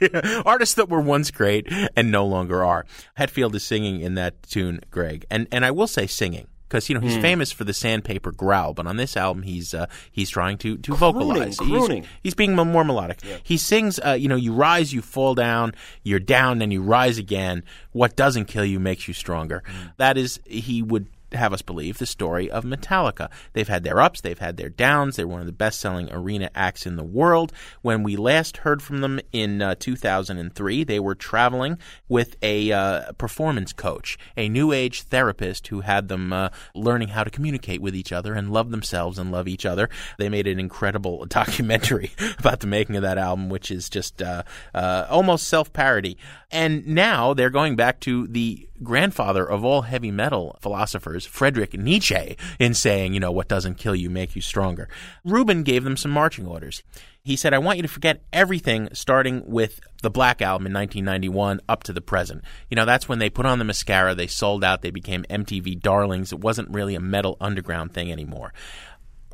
Artists 0.46 0.76
that 0.76 0.88
were 0.88 1.00
once 1.00 1.30
great 1.30 1.66
and 1.96 2.10
no 2.10 2.24
longer 2.24 2.64
are. 2.64 2.86
Hetfield 3.18 3.54
is 3.54 3.64
singing 3.64 4.00
in 4.00 4.14
that 4.14 4.42
tune, 4.44 4.80
Greg, 4.90 5.26
and 5.30 5.46
and 5.50 5.64
I 5.64 5.70
will 5.70 5.86
say 5.86 6.06
singing 6.06 6.48
because 6.68 6.88
you 6.88 6.94
know 6.94 7.00
he's 7.00 7.16
Hmm. 7.16 7.22
famous 7.22 7.52
for 7.52 7.64
the 7.64 7.72
sandpaper 7.72 8.32
growl, 8.32 8.74
but 8.74 8.86
on 8.86 8.96
this 8.96 9.16
album 9.16 9.42
he's 9.42 9.72
uh, 9.74 9.86
he's 10.10 10.30
trying 10.30 10.58
to 10.58 10.76
to 10.78 10.94
vocalize. 10.94 11.58
He's- 11.58 11.70
crooning. 11.70 12.04
He's, 12.22 12.34
being 12.34 12.54
more 12.54 12.84
melodic. 12.84 13.20
He 13.42 13.56
sings, 13.56 13.98
uh, 14.04 14.12
you 14.12 14.28
know, 14.28 14.36
you 14.36 14.52
rise, 14.52 14.92
you 14.92 15.00
fall 15.02 15.34
down, 15.34 15.74
you're 16.02 16.18
down, 16.20 16.60
and 16.62 16.72
you 16.72 16.82
rise 16.82 17.18
again. 17.18 17.62
What 17.92 18.14
doesn't 18.16 18.44
kill 18.46 18.64
you 18.64 18.78
makes 18.78 19.08
you 19.08 19.14
stronger. 19.14 19.62
That 19.96 20.18
is, 20.18 20.38
he 20.44 20.82
would 20.82 21.06
have 21.36 21.52
us 21.52 21.62
believe 21.62 21.98
the 21.98 22.06
story 22.06 22.50
of 22.50 22.64
Metallica. 22.64 23.30
They've 23.52 23.68
had 23.68 23.84
their 23.84 24.00
ups, 24.00 24.20
they've 24.20 24.38
had 24.38 24.56
their 24.56 24.68
downs. 24.68 25.16
They're 25.16 25.26
one 25.26 25.40
of 25.40 25.46
the 25.46 25.52
best 25.52 25.80
selling 25.80 26.12
arena 26.12 26.50
acts 26.54 26.86
in 26.86 26.96
the 26.96 27.04
world. 27.04 27.52
When 27.82 28.02
we 28.02 28.16
last 28.16 28.58
heard 28.58 28.82
from 28.82 29.00
them 29.00 29.20
in 29.32 29.62
uh, 29.62 29.74
2003, 29.78 30.84
they 30.84 31.00
were 31.00 31.14
traveling 31.14 31.78
with 32.08 32.36
a 32.42 32.72
uh, 32.72 33.12
performance 33.12 33.72
coach, 33.72 34.18
a 34.36 34.48
new 34.48 34.72
age 34.72 35.02
therapist 35.02 35.68
who 35.68 35.80
had 35.80 36.08
them 36.08 36.32
uh, 36.32 36.48
learning 36.74 37.08
how 37.08 37.24
to 37.24 37.30
communicate 37.30 37.80
with 37.80 37.94
each 37.94 38.12
other 38.12 38.34
and 38.34 38.52
love 38.52 38.70
themselves 38.70 39.18
and 39.18 39.30
love 39.30 39.48
each 39.48 39.66
other. 39.66 39.88
They 40.18 40.28
made 40.28 40.46
an 40.46 40.58
incredible 40.58 41.24
documentary 41.28 42.10
about 42.38 42.60
the 42.60 42.66
making 42.66 42.96
of 42.96 43.02
that 43.02 43.18
album, 43.18 43.48
which 43.48 43.70
is 43.70 43.88
just 43.88 44.22
uh, 44.22 44.42
uh, 44.74 45.06
almost 45.08 45.48
self 45.48 45.72
parody. 45.72 46.16
And 46.50 46.86
now 46.86 47.34
they're 47.34 47.50
going 47.50 47.74
back 47.74 47.98
to 48.00 48.26
the 48.28 48.68
grandfather 48.82 49.44
of 49.44 49.64
all 49.64 49.82
heavy 49.82 50.10
metal 50.12 50.56
philosophers, 50.60 51.26
Friedrich 51.26 51.74
Nietzsche, 51.74 52.36
in 52.60 52.72
saying, 52.72 53.14
you 53.14 53.20
know, 53.20 53.32
what 53.32 53.48
doesn't 53.48 53.76
kill 53.78 53.96
you 53.96 54.08
make 54.08 54.36
you 54.36 54.42
stronger. 54.42 54.88
Rubin 55.24 55.64
gave 55.64 55.82
them 55.82 55.96
some 55.96 56.12
marching 56.12 56.46
orders. 56.46 56.82
He 57.24 57.34
said, 57.34 57.52
I 57.52 57.58
want 57.58 57.78
you 57.78 57.82
to 57.82 57.88
forget 57.88 58.22
everything 58.32 58.88
starting 58.92 59.42
with 59.44 59.80
the 60.02 60.10
Black 60.10 60.40
Album 60.40 60.66
in 60.66 60.72
1991 60.72 61.60
up 61.68 61.82
to 61.84 61.92
the 61.92 62.00
present. 62.00 62.44
You 62.70 62.76
know, 62.76 62.84
that's 62.84 63.08
when 63.08 63.18
they 63.18 63.28
put 63.28 63.46
on 63.46 63.58
the 63.58 63.64
mascara, 63.64 64.14
they 64.14 64.28
sold 64.28 64.62
out, 64.62 64.82
they 64.82 64.92
became 64.92 65.24
MTV 65.28 65.80
darlings. 65.80 66.32
It 66.32 66.38
wasn't 66.38 66.70
really 66.70 66.94
a 66.94 67.00
metal 67.00 67.36
underground 67.40 67.92
thing 67.92 68.12
anymore. 68.12 68.52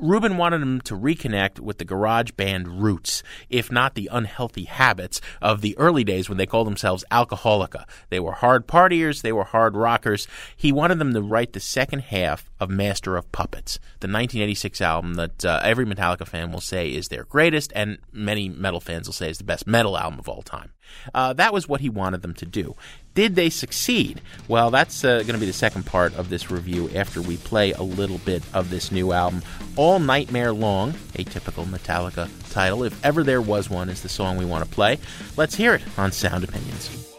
Rubin 0.02 0.36
wanted 0.36 0.60
him 0.60 0.80
to 0.82 0.96
reconnect 0.96 1.60
with 1.60 1.78
the 1.78 1.84
garage 1.84 2.32
band 2.32 2.82
roots, 2.82 3.22
if 3.48 3.70
not 3.70 3.94
the 3.94 4.08
unhealthy 4.10 4.64
habits 4.64 5.20
of 5.40 5.60
the 5.60 5.78
early 5.78 6.02
days 6.02 6.28
when 6.28 6.38
they 6.38 6.46
called 6.46 6.66
themselves 6.66 7.04
Alcoholica. 7.12 7.84
They 8.10 8.18
were 8.18 8.32
hard 8.32 8.66
partiers, 8.66 9.22
they 9.22 9.32
were 9.32 9.44
hard 9.44 9.76
rockers. 9.76 10.26
He 10.56 10.72
wanted 10.72 10.98
them 10.98 11.14
to 11.14 11.22
write 11.22 11.52
the 11.52 11.60
second 11.60 12.00
half 12.00 12.50
of 12.58 12.68
Master 12.68 13.16
of 13.16 13.30
Puppets, 13.30 13.78
the 14.00 14.08
1986 14.08 14.80
album 14.80 15.14
that 15.14 15.44
uh, 15.44 15.60
every 15.62 15.86
Metallica 15.86 16.26
fan 16.26 16.50
will 16.50 16.60
say 16.60 16.88
is 16.88 17.06
their 17.06 17.22
greatest, 17.22 17.72
and 17.76 17.98
many 18.12 18.48
metal 18.48 18.80
fans 18.80 19.06
will 19.06 19.14
say 19.14 19.30
is 19.30 19.38
the 19.38 19.44
best 19.44 19.68
metal 19.68 19.96
album 19.96 20.18
of 20.18 20.28
all 20.28 20.42
time. 20.42 20.72
Uh, 21.14 21.32
that 21.32 21.52
was 21.52 21.68
what 21.68 21.80
he 21.80 21.88
wanted 21.88 22.22
them 22.22 22.34
to 22.34 22.46
do. 22.46 22.74
Did 23.14 23.34
they 23.34 23.50
succeed? 23.50 24.22
Well, 24.48 24.70
that's 24.70 25.04
uh, 25.04 25.18
going 25.18 25.34
to 25.34 25.38
be 25.38 25.46
the 25.46 25.52
second 25.52 25.84
part 25.84 26.14
of 26.14 26.30
this 26.30 26.50
review 26.50 26.88
after 26.94 27.20
we 27.20 27.36
play 27.36 27.72
a 27.72 27.82
little 27.82 28.18
bit 28.18 28.42
of 28.54 28.70
this 28.70 28.90
new 28.90 29.12
album. 29.12 29.42
All 29.76 29.98
Nightmare 29.98 30.52
Long, 30.52 30.94
a 31.16 31.24
typical 31.24 31.64
Metallica 31.64 32.30
title, 32.50 32.84
if 32.84 33.04
ever 33.04 33.22
there 33.22 33.42
was 33.42 33.68
one, 33.68 33.90
is 33.90 34.02
the 34.02 34.08
song 34.08 34.38
we 34.38 34.46
want 34.46 34.64
to 34.64 34.70
play. 34.70 34.98
Let's 35.36 35.54
hear 35.54 35.74
it 35.74 35.82
on 35.98 36.10
Sound 36.12 36.44
Opinions. 36.44 37.11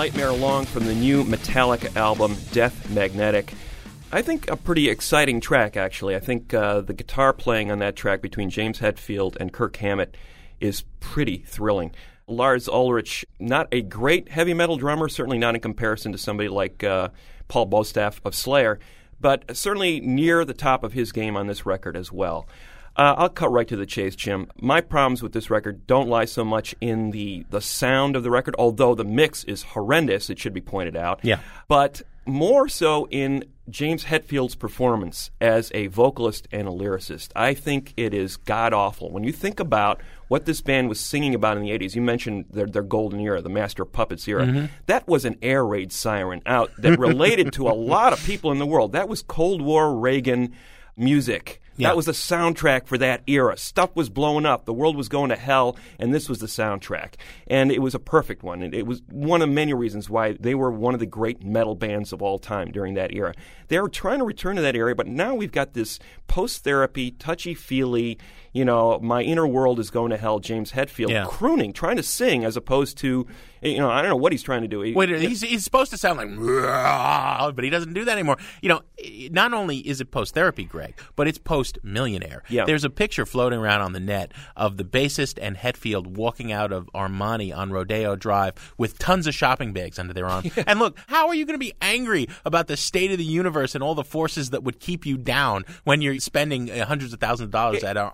Nightmare 0.00 0.32
Long 0.32 0.64
from 0.64 0.86
the 0.86 0.94
new 0.94 1.24
Metallica 1.24 1.94
album, 1.94 2.34
Death 2.52 2.88
Magnetic. 2.88 3.52
I 4.10 4.22
think 4.22 4.50
a 4.50 4.56
pretty 4.56 4.88
exciting 4.88 5.42
track, 5.42 5.76
actually. 5.76 6.16
I 6.16 6.20
think 6.20 6.54
uh, 6.54 6.80
the 6.80 6.94
guitar 6.94 7.34
playing 7.34 7.70
on 7.70 7.80
that 7.80 7.96
track 7.96 8.22
between 8.22 8.48
James 8.48 8.78
Hetfield 8.78 9.36
and 9.36 9.52
Kirk 9.52 9.76
Hammett 9.76 10.16
is 10.58 10.84
pretty 11.00 11.44
thrilling. 11.46 11.92
Lars 12.26 12.66
Ulrich, 12.66 13.26
not 13.38 13.68
a 13.72 13.82
great 13.82 14.30
heavy 14.30 14.54
metal 14.54 14.78
drummer, 14.78 15.06
certainly 15.06 15.36
not 15.36 15.54
in 15.54 15.60
comparison 15.60 16.12
to 16.12 16.18
somebody 16.18 16.48
like 16.48 16.82
uh, 16.82 17.10
Paul 17.48 17.66
Bostaph 17.68 18.20
of 18.24 18.34
Slayer, 18.34 18.78
but 19.20 19.54
certainly 19.54 20.00
near 20.00 20.46
the 20.46 20.54
top 20.54 20.82
of 20.82 20.94
his 20.94 21.12
game 21.12 21.36
on 21.36 21.46
this 21.46 21.66
record 21.66 21.94
as 21.94 22.10
well. 22.10 22.48
Uh, 22.96 23.14
I'll 23.16 23.28
cut 23.28 23.50
right 23.50 23.68
to 23.68 23.76
the 23.76 23.86
chase, 23.86 24.16
Jim. 24.16 24.48
My 24.60 24.80
problems 24.80 25.22
with 25.22 25.32
this 25.32 25.48
record 25.48 25.86
don't 25.86 26.08
lie 26.08 26.24
so 26.24 26.44
much 26.44 26.74
in 26.80 27.10
the, 27.10 27.46
the 27.50 27.60
sound 27.60 28.16
of 28.16 28.22
the 28.22 28.30
record, 28.30 28.54
although 28.58 28.94
the 28.94 29.04
mix 29.04 29.44
is 29.44 29.62
horrendous, 29.62 30.28
it 30.28 30.38
should 30.38 30.52
be 30.52 30.60
pointed 30.60 30.96
out. 30.96 31.20
Yeah. 31.22 31.38
But 31.68 32.02
more 32.26 32.68
so 32.68 33.08
in 33.10 33.44
James 33.70 34.04
Hetfield's 34.04 34.54
performance 34.54 35.30
as 35.40 35.70
a 35.74 35.86
vocalist 35.88 36.48
and 36.52 36.66
a 36.66 36.70
lyricist. 36.70 37.30
I 37.36 37.54
think 37.54 37.94
it 37.96 38.12
is 38.12 38.36
god 38.36 38.72
awful. 38.72 39.10
When 39.10 39.24
you 39.24 39.32
think 39.32 39.60
about 39.60 40.00
what 40.28 40.44
this 40.44 40.60
band 40.60 40.88
was 40.88 41.00
singing 41.00 41.34
about 41.34 41.56
in 41.56 41.62
the 41.62 41.70
80s, 41.70 41.94
you 41.94 42.02
mentioned 42.02 42.46
their, 42.50 42.66
their 42.66 42.82
golden 42.82 43.20
era, 43.20 43.40
the 43.40 43.48
Master 43.48 43.82
of 43.82 43.92
Puppets 43.92 44.26
era. 44.28 44.44
Mm-hmm. 44.44 44.66
That 44.86 45.06
was 45.06 45.24
an 45.24 45.38
air 45.42 45.64
raid 45.64 45.92
siren 45.92 46.42
out 46.46 46.70
that 46.78 46.98
related 46.98 47.52
to 47.54 47.68
a 47.68 47.74
lot 47.74 48.12
of 48.12 48.22
people 48.24 48.50
in 48.52 48.58
the 48.58 48.66
world. 48.66 48.92
That 48.92 49.08
was 49.08 49.22
Cold 49.22 49.62
War 49.62 49.94
Reagan 49.94 50.54
music. 50.96 51.60
Yeah. 51.80 51.88
That 51.88 51.96
was 51.96 52.06
the 52.06 52.12
soundtrack 52.12 52.86
for 52.86 52.98
that 52.98 53.22
era. 53.26 53.56
Stuff 53.56 53.94
was 53.94 54.08
blowing 54.08 54.46
up. 54.46 54.64
The 54.64 54.72
world 54.72 54.96
was 54.96 55.08
going 55.08 55.30
to 55.30 55.36
hell, 55.36 55.76
and 55.98 56.12
this 56.12 56.28
was 56.28 56.38
the 56.38 56.46
soundtrack. 56.46 57.14
And 57.46 57.72
it 57.72 57.80
was 57.80 57.94
a 57.94 57.98
perfect 57.98 58.42
one. 58.42 58.62
And 58.62 58.74
it 58.74 58.86
was 58.86 59.02
one 59.10 59.42
of 59.42 59.48
many 59.48 59.72
reasons 59.74 60.10
why 60.10 60.32
they 60.32 60.54
were 60.54 60.70
one 60.70 60.94
of 60.94 61.00
the 61.00 61.06
great 61.06 61.42
metal 61.42 61.74
bands 61.74 62.12
of 62.12 62.22
all 62.22 62.38
time 62.38 62.70
during 62.70 62.94
that 62.94 63.12
era. 63.12 63.34
They 63.68 63.80
were 63.80 63.88
trying 63.88 64.18
to 64.18 64.24
return 64.24 64.56
to 64.56 64.62
that 64.62 64.76
era, 64.76 64.94
but 64.94 65.06
now 65.06 65.34
we've 65.34 65.52
got 65.52 65.74
this 65.74 65.98
post 66.26 66.64
therapy, 66.64 67.10
touchy 67.12 67.54
feely, 67.54 68.18
you 68.52 68.64
know, 68.64 68.98
my 69.00 69.22
inner 69.22 69.46
world 69.46 69.78
is 69.80 69.90
going 69.90 70.10
to 70.10 70.16
hell, 70.16 70.38
James 70.40 70.72
Hetfield, 70.72 71.10
Yeah. 71.10 71.26
crooning, 71.28 71.72
trying 71.72 71.96
to 71.96 72.02
sing 72.02 72.44
as 72.44 72.56
opposed 72.56 72.98
to, 72.98 73.26
you 73.62 73.78
know, 73.78 73.90
I 73.90 74.00
don't 74.02 74.08
know 74.10 74.16
what 74.16 74.32
he's 74.32 74.42
trying 74.42 74.62
to 74.62 74.68
do. 74.68 74.80
He- 74.82 74.92
Wait, 74.92 75.08
he's, 75.10 75.40
he's 75.42 75.62
supposed 75.64 75.90
to 75.92 75.98
sound 75.98 76.18
like, 76.18 76.28
but 77.54 77.64
he 77.64 77.70
doesn't 77.70 77.92
do 77.92 78.04
that 78.04 78.12
anymore. 78.12 78.36
You 78.62 78.70
know, 78.70 78.80
not 79.30 79.52
only 79.52 79.78
is 79.78 80.00
it 80.00 80.10
post 80.10 80.34
therapy, 80.34 80.64
Greg, 80.64 80.98
but 81.16 81.28
it's 81.28 81.38
post 81.38 81.78
millionaire. 81.82 82.42
Yeah. 82.48 82.64
There's 82.64 82.84
a 82.84 82.90
picture 82.90 83.26
floating 83.26 83.58
around 83.58 83.82
on 83.82 83.92
the 83.92 84.00
net 84.00 84.32
of 84.56 84.76
the 84.76 84.84
bassist 84.84 85.38
and 85.40 85.56
Hetfield 85.56 86.06
walking 86.08 86.52
out 86.52 86.72
of 86.72 86.88
Armani 86.94 87.56
on 87.56 87.70
Rodeo 87.70 88.16
Drive 88.16 88.54
with 88.78 88.98
tons 88.98 89.26
of 89.26 89.34
shopping 89.34 89.72
bags 89.72 89.98
under 89.98 90.12
their 90.12 90.26
arms. 90.26 90.50
And 90.66 90.78
look, 90.78 90.96
how 91.08 91.28
are 91.28 91.34
you 91.34 91.46
going 91.46 91.54
to 91.54 91.58
be 91.64 91.72
angry 91.80 92.28
about 92.44 92.66
the 92.68 92.76
state 92.76 93.10
of 93.10 93.18
the 93.18 93.24
universe 93.24 93.74
and 93.74 93.82
all 93.82 93.94
the 93.94 94.04
forces 94.04 94.50
that 94.50 94.62
would 94.62 94.78
keep 94.78 95.04
you 95.06 95.16
down 95.16 95.64
when 95.84 96.00
you're 96.02 96.18
spending 96.18 96.70
uh, 96.70 96.84
hundreds 96.86 97.12
of 97.12 97.18
thousands 97.20 97.46
of 97.46 97.50
dollars 97.50 97.82
at 97.82 97.96
Ar- 97.96 98.10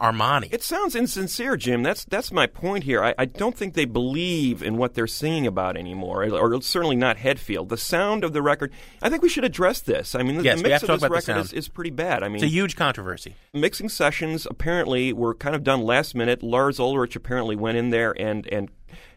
It 0.50 0.62
sounds 0.62 0.94
insincere, 0.96 1.56
Jim. 1.56 1.82
That's 1.82 2.04
that's 2.04 2.32
my 2.32 2.46
point 2.46 2.84
here. 2.84 3.02
I, 3.02 3.14
I 3.18 3.24
don't 3.26 3.56
think 3.56 3.74
they 3.74 3.84
believe 3.84 4.62
in 4.62 4.76
what 4.76 4.94
they're 4.94 5.06
singing 5.06 5.46
about 5.46 5.76
anymore, 5.76 6.24
or 6.24 6.60
certainly 6.62 6.96
not 6.96 7.16
Hetfield. 7.18 7.68
The 7.68 7.76
sound 7.76 8.24
of 8.24 8.32
the 8.32 8.42
record. 8.42 8.72
I 9.02 9.08
think 9.08 9.22
we 9.22 9.28
should 9.28 9.44
address 9.44 9.80
this. 9.80 10.14
I 10.14 10.22
mean, 10.22 10.38
the, 10.38 10.44
Yes, 10.44 10.62
the 10.62 10.68
mix 10.68 10.82
of 10.82 11.00
this 11.00 11.10
record 11.10 11.36
is, 11.38 11.52
is 11.52 11.68
pretty 11.68 11.90
bad. 11.90 12.22
I 12.22 12.28
mean, 12.28 12.36
It's 12.36 12.44
a 12.44 12.48
huge 12.48 12.76
controversy. 12.76 13.34
mixing 13.52 13.88
sessions 13.88 14.46
apparently 14.50 15.12
were 15.12 15.34
kind 15.34 15.54
of 15.54 15.62
done 15.64 15.82
last 15.82 16.14
minute. 16.14 16.42
Lars 16.42 16.78
Ulrich 16.80 17.16
apparently 17.16 17.56
went 17.56 17.76
in 17.78 17.90
there 17.90 18.12
and 18.20 18.46
and 18.48 18.70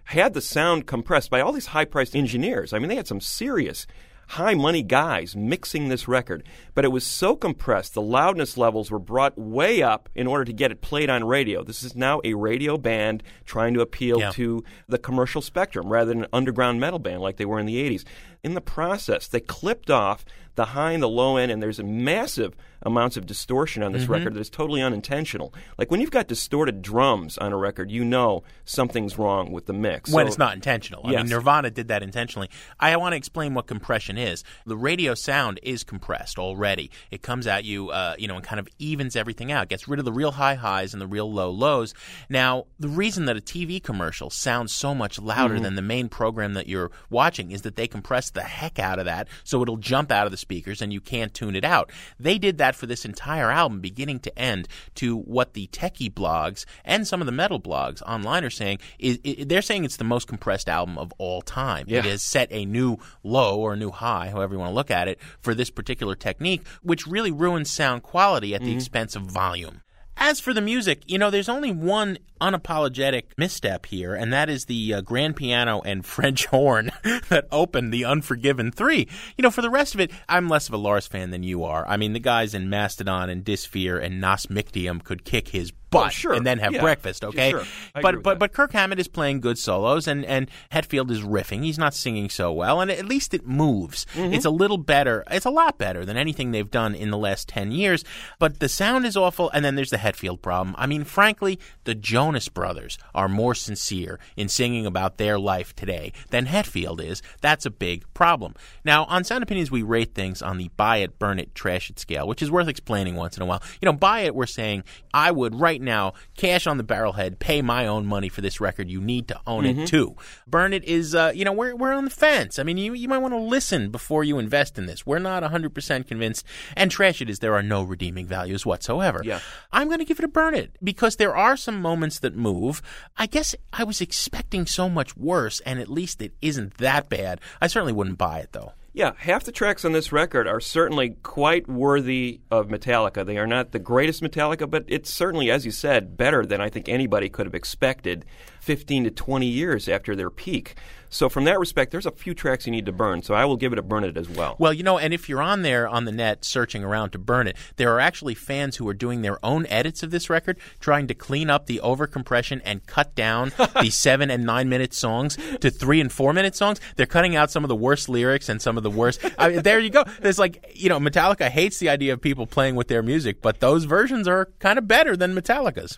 had 0.06 0.34
the 0.34 0.42
sound 0.42 0.88
compressed 0.88 1.30
by 1.30 1.40
all 1.40 1.52
these 1.52 1.68
high 1.68 1.86
priced 1.86 2.16
engineers. 2.16 2.74
I 2.74 2.80
mean, 2.80 2.90
they 2.90 2.96
had 2.96 3.08
some 3.08 3.22
serious 3.22 3.86
high 4.34 4.54
money 4.54 4.84
guys 4.84 5.36
mixing 5.36 5.90
this 5.90 6.08
record, 6.08 6.44
but 6.76 6.86
it 6.86 6.90
was 6.90 7.04
so 7.04 7.36
compressed. 7.36 7.94
The 7.96 8.02
loudness 8.02 8.58
levels 8.58 8.92
were 8.92 9.00
brought 9.00 9.38
way 9.38 9.82
up 9.82 10.08
in 10.14 10.28
order 10.28 10.46
to 10.46 10.54
get 10.54 10.72
it 10.72 10.82
played 10.82 11.10
on 11.10 11.24
radio. 11.24 11.64
This 11.64 11.82
is 11.84 11.96
now 11.96 12.22
a 12.24 12.36
radio 12.36 12.78
band 12.78 13.24
trying 13.46 13.74
to 13.74 13.82
appeal 13.82 14.20
Yeah. 14.20 14.32
to 14.32 14.64
the 14.88 15.00
commercial 15.00 15.42
spectrum 15.42 15.90
rather 15.92 16.10
than 16.10 16.24
an 16.24 16.30
underground 16.32 16.80
metal 16.80 17.00
band 17.00 17.22
like 17.22 17.38
they 17.38 17.46
were 17.46 17.60
in 17.60 17.66
the 17.66 17.78
80s. 17.78 18.06
in 18.42 18.54
the 18.54 18.62
process, 18.62 19.28
they 19.28 19.42
clipped 19.42 19.90
off 19.90 20.24
the 20.56 20.66
high 20.66 20.92
and 20.92 21.02
the 21.04 21.10
low 21.10 21.38
end, 21.38 21.52
and 21.52 21.62
there's 21.64 21.80
a 21.80 21.84
massive 21.84 22.56
amounts 22.82 23.18
of 23.18 23.26
distortion 23.26 23.84
on 23.84 23.92
this 23.92 24.06
Mhm. 24.06 24.10
record 24.10 24.34
that's 24.36 24.50
totally 24.50 24.82
unintentional. 24.82 25.54
Like 25.78 25.92
when 25.92 26.00
you've 26.00 26.12
got 26.12 26.28
distorted 26.30 26.82
drums 26.82 27.38
on 27.38 27.52
a 27.52 27.58
record, 27.58 27.92
you 27.92 28.06
know 28.06 28.44
something's 28.64 29.18
wrong 29.18 29.52
with 29.52 29.66
the 29.66 29.74
mix. 29.74 30.10
when 30.12 30.26
So- 30.26 30.28
it's 30.30 30.38
not 30.38 30.54
intentional. 30.54 31.02
I 31.06 31.12
mean, 31.18 31.28
Nirvana 31.28 31.72
did 31.72 31.90
that 31.90 32.02
intentionally. 32.04 32.50
I 32.80 32.96
want 32.96 33.12
to 33.14 33.18
explain 33.18 33.54
what 33.54 33.68
compression 33.68 34.18
is. 34.18 34.44
The 34.66 34.78
radio 34.78 35.14
sound 35.14 35.60
is 35.62 35.84
compressed 35.84 36.40
already. 36.40 36.90
It 37.12 37.22
comes 37.22 37.48
at 37.48 37.66
you, 37.66 37.90
uh, 37.90 38.16
you 38.18 38.28
know, 38.30 38.36
and 38.36 38.44
kind 38.44 38.60
of 38.62 38.68
evens 38.80 39.16
everything 39.18 39.52
out, 39.52 39.68
gets 39.68 39.88
rid 39.88 40.00
of 40.00 40.06
the 40.06 40.14
real 40.14 40.32
high 40.32 40.56
highs 40.56 40.94
and 40.94 41.02
the 41.02 41.08
real 41.08 41.32
low 41.32 41.50
lows. 41.50 41.94
Now, 42.30 42.66
the 42.80 42.88
reason 42.88 43.26
that 43.26 43.36
a 43.36 43.42
TV 43.42 43.80
commercial 43.82 44.30
sounds 44.30 44.72
so 44.72 44.96
much 44.96 45.20
louder 45.20 45.58
Mhm. 45.58 45.64
than 45.64 45.76
the 45.76 45.82
main 45.82 46.08
program 46.08 46.54
that 46.54 46.68
you're 46.68 46.92
watching 47.10 47.52
is 47.52 47.64
that 47.64 47.76
they 47.76 47.88
compress 47.88 48.30
the 48.30 48.44
heck 48.44 48.80
out 48.80 49.00
of 49.00 49.06
that 49.06 49.28
so 49.44 49.62
it'll 49.62 49.78
jump 49.78 50.12
out 50.12 50.26
of 50.26 50.32
the 50.32 50.38
speakers 50.40 50.82
and 50.82 50.92
you 50.92 51.02
can't 51.02 51.34
tune 51.34 51.56
it 51.56 51.64
out. 51.64 51.92
They 52.20 52.38
did 52.38 52.58
that 52.58 52.76
for 52.76 52.86
this 52.86 53.06
entire 53.06 53.52
album, 53.52 53.80
beginning 53.80 54.20
to 54.22 54.40
end, 54.40 54.68
to 54.96 55.16
what 55.18 55.54
the 55.54 55.68
techie 55.68 56.12
blogs 56.12 56.66
and 56.84 57.08
some 57.08 57.22
of 57.22 57.26
the 57.26 57.32
metal 57.32 57.60
blogs 57.60 58.02
online 58.04 58.44
are 58.44 58.50
saying 58.50 58.80
is, 58.98 59.20
they're 59.46 59.62
saying 59.62 59.86
it's 59.86 59.98
the 59.98 60.04
most 60.04 60.28
compressed 60.28 60.70
album 60.70 60.98
of 60.98 61.14
all 61.18 61.42
time. 61.42 61.86
Yeah. 61.88 62.00
It 62.00 62.06
has 62.06 62.22
set 62.22 62.48
a 62.52 62.66
new 62.66 62.98
low 63.24 63.60
or 63.60 63.74
a 63.74 63.78
new 63.78 63.92
high, 63.92 64.30
however 64.30 64.54
you 64.56 64.60
want 64.60 64.72
to 64.72 64.76
look 64.76 64.92
at 64.92 65.08
it, 65.08 65.20
for 65.42 65.54
this 65.54 65.70
particular 65.70 66.16
technique, 66.16 66.66
which 66.82 67.06
really 67.06 67.32
ruins 67.32 67.70
sound 67.70 68.04
quality 68.04 68.56
at 68.56 68.62
the 68.62 68.72
Mhm. 68.72 68.76
expense 68.76 69.16
of 69.16 69.24
volume. 69.24 69.82
As 70.22 70.42
for 70.42 70.54
the 70.54 70.60
music, 70.60 71.04
you 71.08 71.18
know, 71.18 71.30
there's 71.30 71.48
only 71.48 71.72
one 71.72 72.18
unapologetic 72.42 73.24
misstep 73.38 73.86
here, 73.86 74.14
and 74.14 74.34
that 74.34 74.50
is 74.50 74.66
the 74.66 74.96
uh, 74.96 75.02
grand 75.02 75.38
piano 75.38 75.82
and 75.86 76.06
French 76.06 76.46
horn 76.48 76.92
that 77.30 77.48
opened 77.54 77.94
the 77.94 78.04
Unforgiven 78.04 78.70
3. 78.70 79.08
You 79.38 79.42
know, 79.42 79.50
for 79.50 79.62
the 79.62 79.70
rest 79.70 79.94
of 79.94 80.02
it, 80.02 80.12
I'm 80.28 80.50
less 80.50 80.68
of 80.68 80.74
a 80.74 80.78
Lars 80.78 81.08
fan 81.08 81.32
than 81.32 81.44
you 81.44 81.64
are. 81.64 81.88
I 81.88 81.96
mean, 81.96 82.12
the 82.12 82.20
guys 82.20 82.54
in 82.54 82.70
Mastodon 82.70 83.30
and 83.30 83.46
Disfear 83.46 83.98
and 83.98 84.22
Nachtmystium 84.22 85.02
could 85.06 85.24
kick 85.24 85.48
his 85.50 85.72
Oh, 85.92 86.10
sure. 86.10 86.34
and 86.34 86.46
then 86.46 86.60
have 86.60 86.74
Yeah. 86.74 86.82
breakfast, 86.82 87.24
okay? 87.24 87.50
Sure. 87.52 87.60
Agree 87.62 88.02
But 88.02 88.16
with 88.16 88.24
but 88.24 88.40
but 88.40 88.54
Kirk 88.54 88.74
Hammett 88.74 89.00
is 89.00 89.08
playing 89.08 89.40
good 89.40 89.58
solos 89.58 90.08
and 90.08 90.24
and 90.26 90.50
Hetfield 90.72 91.10
is 91.12 91.22
riffing. 91.22 91.64
He's 91.64 91.78
not 91.80 91.94
singing 91.94 92.30
so 92.30 92.52
well 92.52 92.80
and 92.82 92.92
at 92.92 93.06
least 93.06 93.34
it 93.34 93.48
moves. 93.48 94.06
Mhm. 94.16 94.34
It's 94.34 94.46
a 94.46 94.50
little 94.50 94.78
better. 94.78 95.24
It's 95.32 95.46
a 95.46 95.50
lot 95.50 95.78
better 95.78 96.06
than 96.06 96.18
anything 96.18 96.52
they've 96.52 96.70
done 96.70 96.94
in 96.96 97.10
the 97.10 97.18
last 97.18 97.48
10 97.48 97.72
years, 97.72 98.04
but 98.40 98.60
the 98.60 98.70
sound 98.70 99.06
is 99.06 99.18
awful 99.18 99.50
and 99.54 99.66
then 99.66 99.76
there's 99.76 99.90
the 99.90 99.98
Hetfield 99.98 100.42
problem. 100.42 100.76
I 100.78 100.86
mean, 100.86 101.04
frankly, 101.04 101.60
the 101.86 101.96
Jonas 101.96 102.50
brothers 102.50 102.98
are 103.16 103.28
more 103.28 103.56
sincere 103.56 104.20
in 104.38 104.48
singing 104.50 104.86
about 104.86 105.18
their 105.18 105.40
life 105.40 105.76
today 105.76 106.14
than 106.30 106.46
Hetfield 106.46 107.02
is. 107.02 107.22
That's 107.42 107.66
a 107.66 107.72
big 107.72 108.06
problem. 108.14 108.54
Now, 108.86 109.06
on 109.06 109.24
Sound 109.24 109.44
Opinions 109.44 109.72
we 109.72 109.82
rate 109.82 110.14
things 110.14 110.42
on 110.42 110.58
the 110.58 110.70
buy 110.78 110.98
it, 110.98 111.18
burn 111.20 111.40
it, 111.40 111.56
trash 111.56 111.90
it 111.90 112.00
scale, 112.00 112.28
which 112.28 112.42
is 112.42 112.52
worth 112.52 112.68
explaining 112.68 113.16
once 113.16 113.36
in 113.38 113.44
a 113.44 113.46
while. 113.46 113.62
You 113.82 113.86
know, 113.88 113.94
buy 113.94 114.22
it 114.22 114.36
we're 114.36 114.46
saying 114.46 114.84
I 115.14 115.32
would 115.32 115.60
right 115.60 115.79
now 115.80 116.14
cash 116.38 116.68
on 116.68 116.78
the 116.78 116.84
barrelhead, 116.84 117.40
pay 117.40 117.62
my 117.62 117.88
own 117.88 118.06
money 118.06 118.30
for 118.30 118.42
this 118.42 118.60
record. 118.62 118.90
You 118.90 119.02
need 119.02 119.28
to 119.30 119.40
own 119.48 119.64
Mhm. 119.64 119.84
it 119.84 119.88
too. 119.88 120.16
Burn 120.48 120.74
it 120.74 120.84
is, 120.84 121.16
uh, 121.16 121.32
you 121.34 121.46
know, 121.46 121.52
we're, 121.54 121.76
we're 121.76 121.94
on 121.94 122.04
the 122.06 122.10
fence. 122.12 122.60
I 122.60 122.64
mean, 122.64 122.78
you, 122.78 122.94
you 122.94 123.08
might 123.08 123.20
want 123.20 123.34
to 123.34 123.40
listen 123.40 123.90
before 123.92 124.24
you 124.24 124.40
invest 124.40 124.78
in 124.78 124.86
this. 124.86 125.06
We're 125.06 125.20
not 125.20 125.44
100% 125.44 126.08
convinced. 126.08 126.46
And 126.76 126.92
trash 126.92 127.22
it 127.22 127.30
is 127.30 127.40
there 127.40 127.56
are 127.56 127.64
no 127.64 127.84
redeeming 127.84 128.28
values 128.28 128.66
whatsoever. 128.66 129.22
Yeah. 129.24 129.40
I'm 129.72 129.88
going 129.88 130.00
to 130.00 130.06
give 130.06 130.20
it 130.20 130.26
a 130.26 130.30
burn 130.30 130.56
it 130.56 130.76
because 130.84 131.16
there 131.16 131.36
are 131.36 131.56
some 131.58 131.82
moments 131.82 132.20
that 132.20 132.36
move. 132.36 132.82
I 133.18 133.26
guess 133.26 133.56
I 133.74 133.84
was 133.84 134.02
expecting 134.02 134.66
so 134.66 134.90
much 134.90 135.16
worse, 135.18 135.60
and 135.62 135.80
at 135.80 135.90
least 135.90 136.22
it 136.22 136.34
isn't 136.42 136.78
that 136.78 137.10
bad. 137.10 137.40
I 137.62 137.68
certainly 137.68 137.94
wouldn't 137.94 138.18
buy 138.18 138.40
it 138.40 138.50
though. 138.52 138.74
Yeah, 138.92 139.12
half 139.18 139.44
the 139.44 139.52
tracks 139.52 139.86
on 139.86 139.92
this 139.92 140.12
record 140.12 140.48
are 140.48 140.60
certainly 140.60 141.12
quite 141.22 141.68
worthy 141.70 142.42
of 142.50 142.70
Metallica. 142.70 143.24
They 143.24 143.38
are 143.38 143.46
not 143.46 143.72
the 143.72 143.78
greatest 143.78 144.24
Metallica, 144.24 144.68
but 144.68 144.84
it's 144.88 145.14
certainly, 145.14 145.52
as 145.52 145.64
you 145.64 145.72
said, 145.72 146.18
better 146.18 146.44
than 146.44 146.60
I 146.60 146.70
think 146.70 146.90
anybody 146.90 147.30
could 147.30 147.46
have 147.46 147.54
expected 147.54 148.26
15 148.62 149.06
to 149.06 149.12
20 149.12 149.46
years 149.46 149.88
after 149.88 150.16
their 150.16 150.30
peak. 150.30 150.76
So, 151.12 151.28
from 151.28 151.46
that 151.46 151.60
respect, 151.60 151.92
there's 151.92 152.06
a 152.06 152.12
few 152.12 152.36
tracks 152.36 152.68
you 152.68 152.72
need 152.72 152.86
to 152.86 152.92
burn. 152.92 153.24
So, 153.24 153.34
I 153.34 153.46
will 153.46 153.58
give 153.58 153.74
it 153.74 153.80
a 153.80 153.82
burn 153.82 154.04
it 154.04 154.16
as 154.16 154.30
well. 154.30 154.56
Well, 154.60 154.72
you 154.72 154.84
know, 154.84 155.00
and 155.00 155.12
if 155.12 155.28
you're 155.28 155.42
on 155.42 155.64
there 155.64 155.88
on 155.88 156.06
the 156.06 156.12
net 156.12 156.46
searching 156.46 156.84
around 156.84 157.12
to 157.12 157.18
burn 157.18 157.48
it, 157.48 157.58
there 157.78 157.92
are 157.96 158.00
actually 158.00 158.36
fans 158.36 158.76
who 158.76 158.88
are 158.88 158.94
doing 158.94 159.24
their 159.24 159.44
own 159.44 159.66
edits 159.68 160.04
of 160.04 160.12
this 160.12 160.30
record, 160.30 160.58
trying 160.80 161.08
to 161.08 161.16
clean 161.16 161.50
up 161.50 161.66
the 161.66 161.82
overcompression 161.84 162.62
and 162.64 162.86
cut 162.86 163.16
down 163.16 163.52
the 163.82 163.90
seven 163.90 164.30
and 164.30 164.46
nine 164.46 164.70
minute 164.70 164.94
songs 164.94 165.36
to 165.62 165.72
three 165.72 166.00
and 166.00 166.12
four 166.12 166.32
minute 166.32 166.56
songs. 166.56 166.80
They're 166.96 167.08
cutting 167.08 167.36
out 167.36 167.50
some 167.50 167.64
of 167.64 167.70
the 167.70 167.76
worst 167.76 168.08
lyrics 168.08 168.48
and 168.48 168.62
some 168.62 168.78
of 168.78 168.84
the 168.84 168.92
worst. 168.92 169.20
I 169.40 169.50
mean, 169.50 169.62
there 169.64 169.80
you 169.80 169.90
go. 169.90 170.04
There's 170.22 170.40
like, 170.40 170.74
you 170.76 170.90
know, 170.90 171.00
Metallica 171.00 171.50
hates 171.50 171.80
the 171.80 171.90
idea 171.90 172.14
of 172.14 172.22
people 172.22 172.46
playing 172.46 172.76
with 172.76 172.88
their 172.88 173.02
music, 173.02 173.42
but 173.42 173.62
those 173.62 173.86
versions 173.86 174.28
are 174.28 174.50
kind 174.60 174.78
of 174.78 174.88
better 174.88 175.18
than 175.18 175.34
Metallica's. 175.34 175.98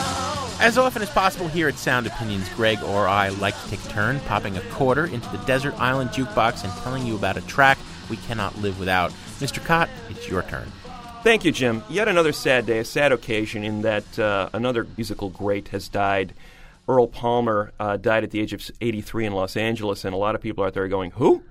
As 0.61 0.77
often 0.77 1.01
as 1.01 1.09
possible 1.09 1.47
here 1.47 1.67
at 1.67 1.79
Sound 1.79 2.05
Opinions, 2.05 2.47
Greg 2.49 2.83
or 2.83 3.07
I 3.07 3.29
like 3.29 3.59
to 3.63 3.69
take 3.71 3.83
a 3.83 3.89
turn 3.89 4.19
popping 4.21 4.57
a 4.57 4.61
quarter 4.69 5.07
into 5.07 5.27
the 5.29 5.39
desert 5.39 5.73
island 5.79 6.11
jukebox 6.11 6.63
and 6.63 6.71
telling 6.83 7.03
you 7.03 7.15
about 7.15 7.35
a 7.35 7.41
track 7.41 7.79
we 8.11 8.17
cannot 8.17 8.55
live 8.59 8.77
without. 8.77 9.09
Mr. 9.39 9.57
Kot, 9.65 9.89
it's 10.11 10.29
your 10.29 10.43
turn. 10.43 10.71
Thank 11.23 11.45
you, 11.45 11.51
Jim. 11.51 11.83
Yet 11.89 12.07
another 12.07 12.31
sad 12.31 12.67
day, 12.67 12.77
a 12.77 12.85
sad 12.85 13.11
occasion 13.11 13.63
in 13.63 13.81
that 13.81 14.19
uh, 14.19 14.49
another 14.53 14.85
musical 14.97 15.29
great 15.29 15.69
has 15.69 15.89
died. 15.89 16.31
Earl 16.87 17.07
Palmer 17.07 17.73
uh, 17.79 17.97
died 17.97 18.23
at 18.23 18.29
the 18.29 18.39
age 18.39 18.53
of 18.53 18.69
83 18.81 19.25
in 19.25 19.33
Los 19.33 19.57
Angeles, 19.57 20.05
and 20.05 20.13
a 20.13 20.17
lot 20.17 20.35
of 20.35 20.41
people 20.41 20.63
out 20.63 20.75
there 20.75 20.83
are 20.83 20.87
going, 20.87 21.09
Who? 21.11 21.41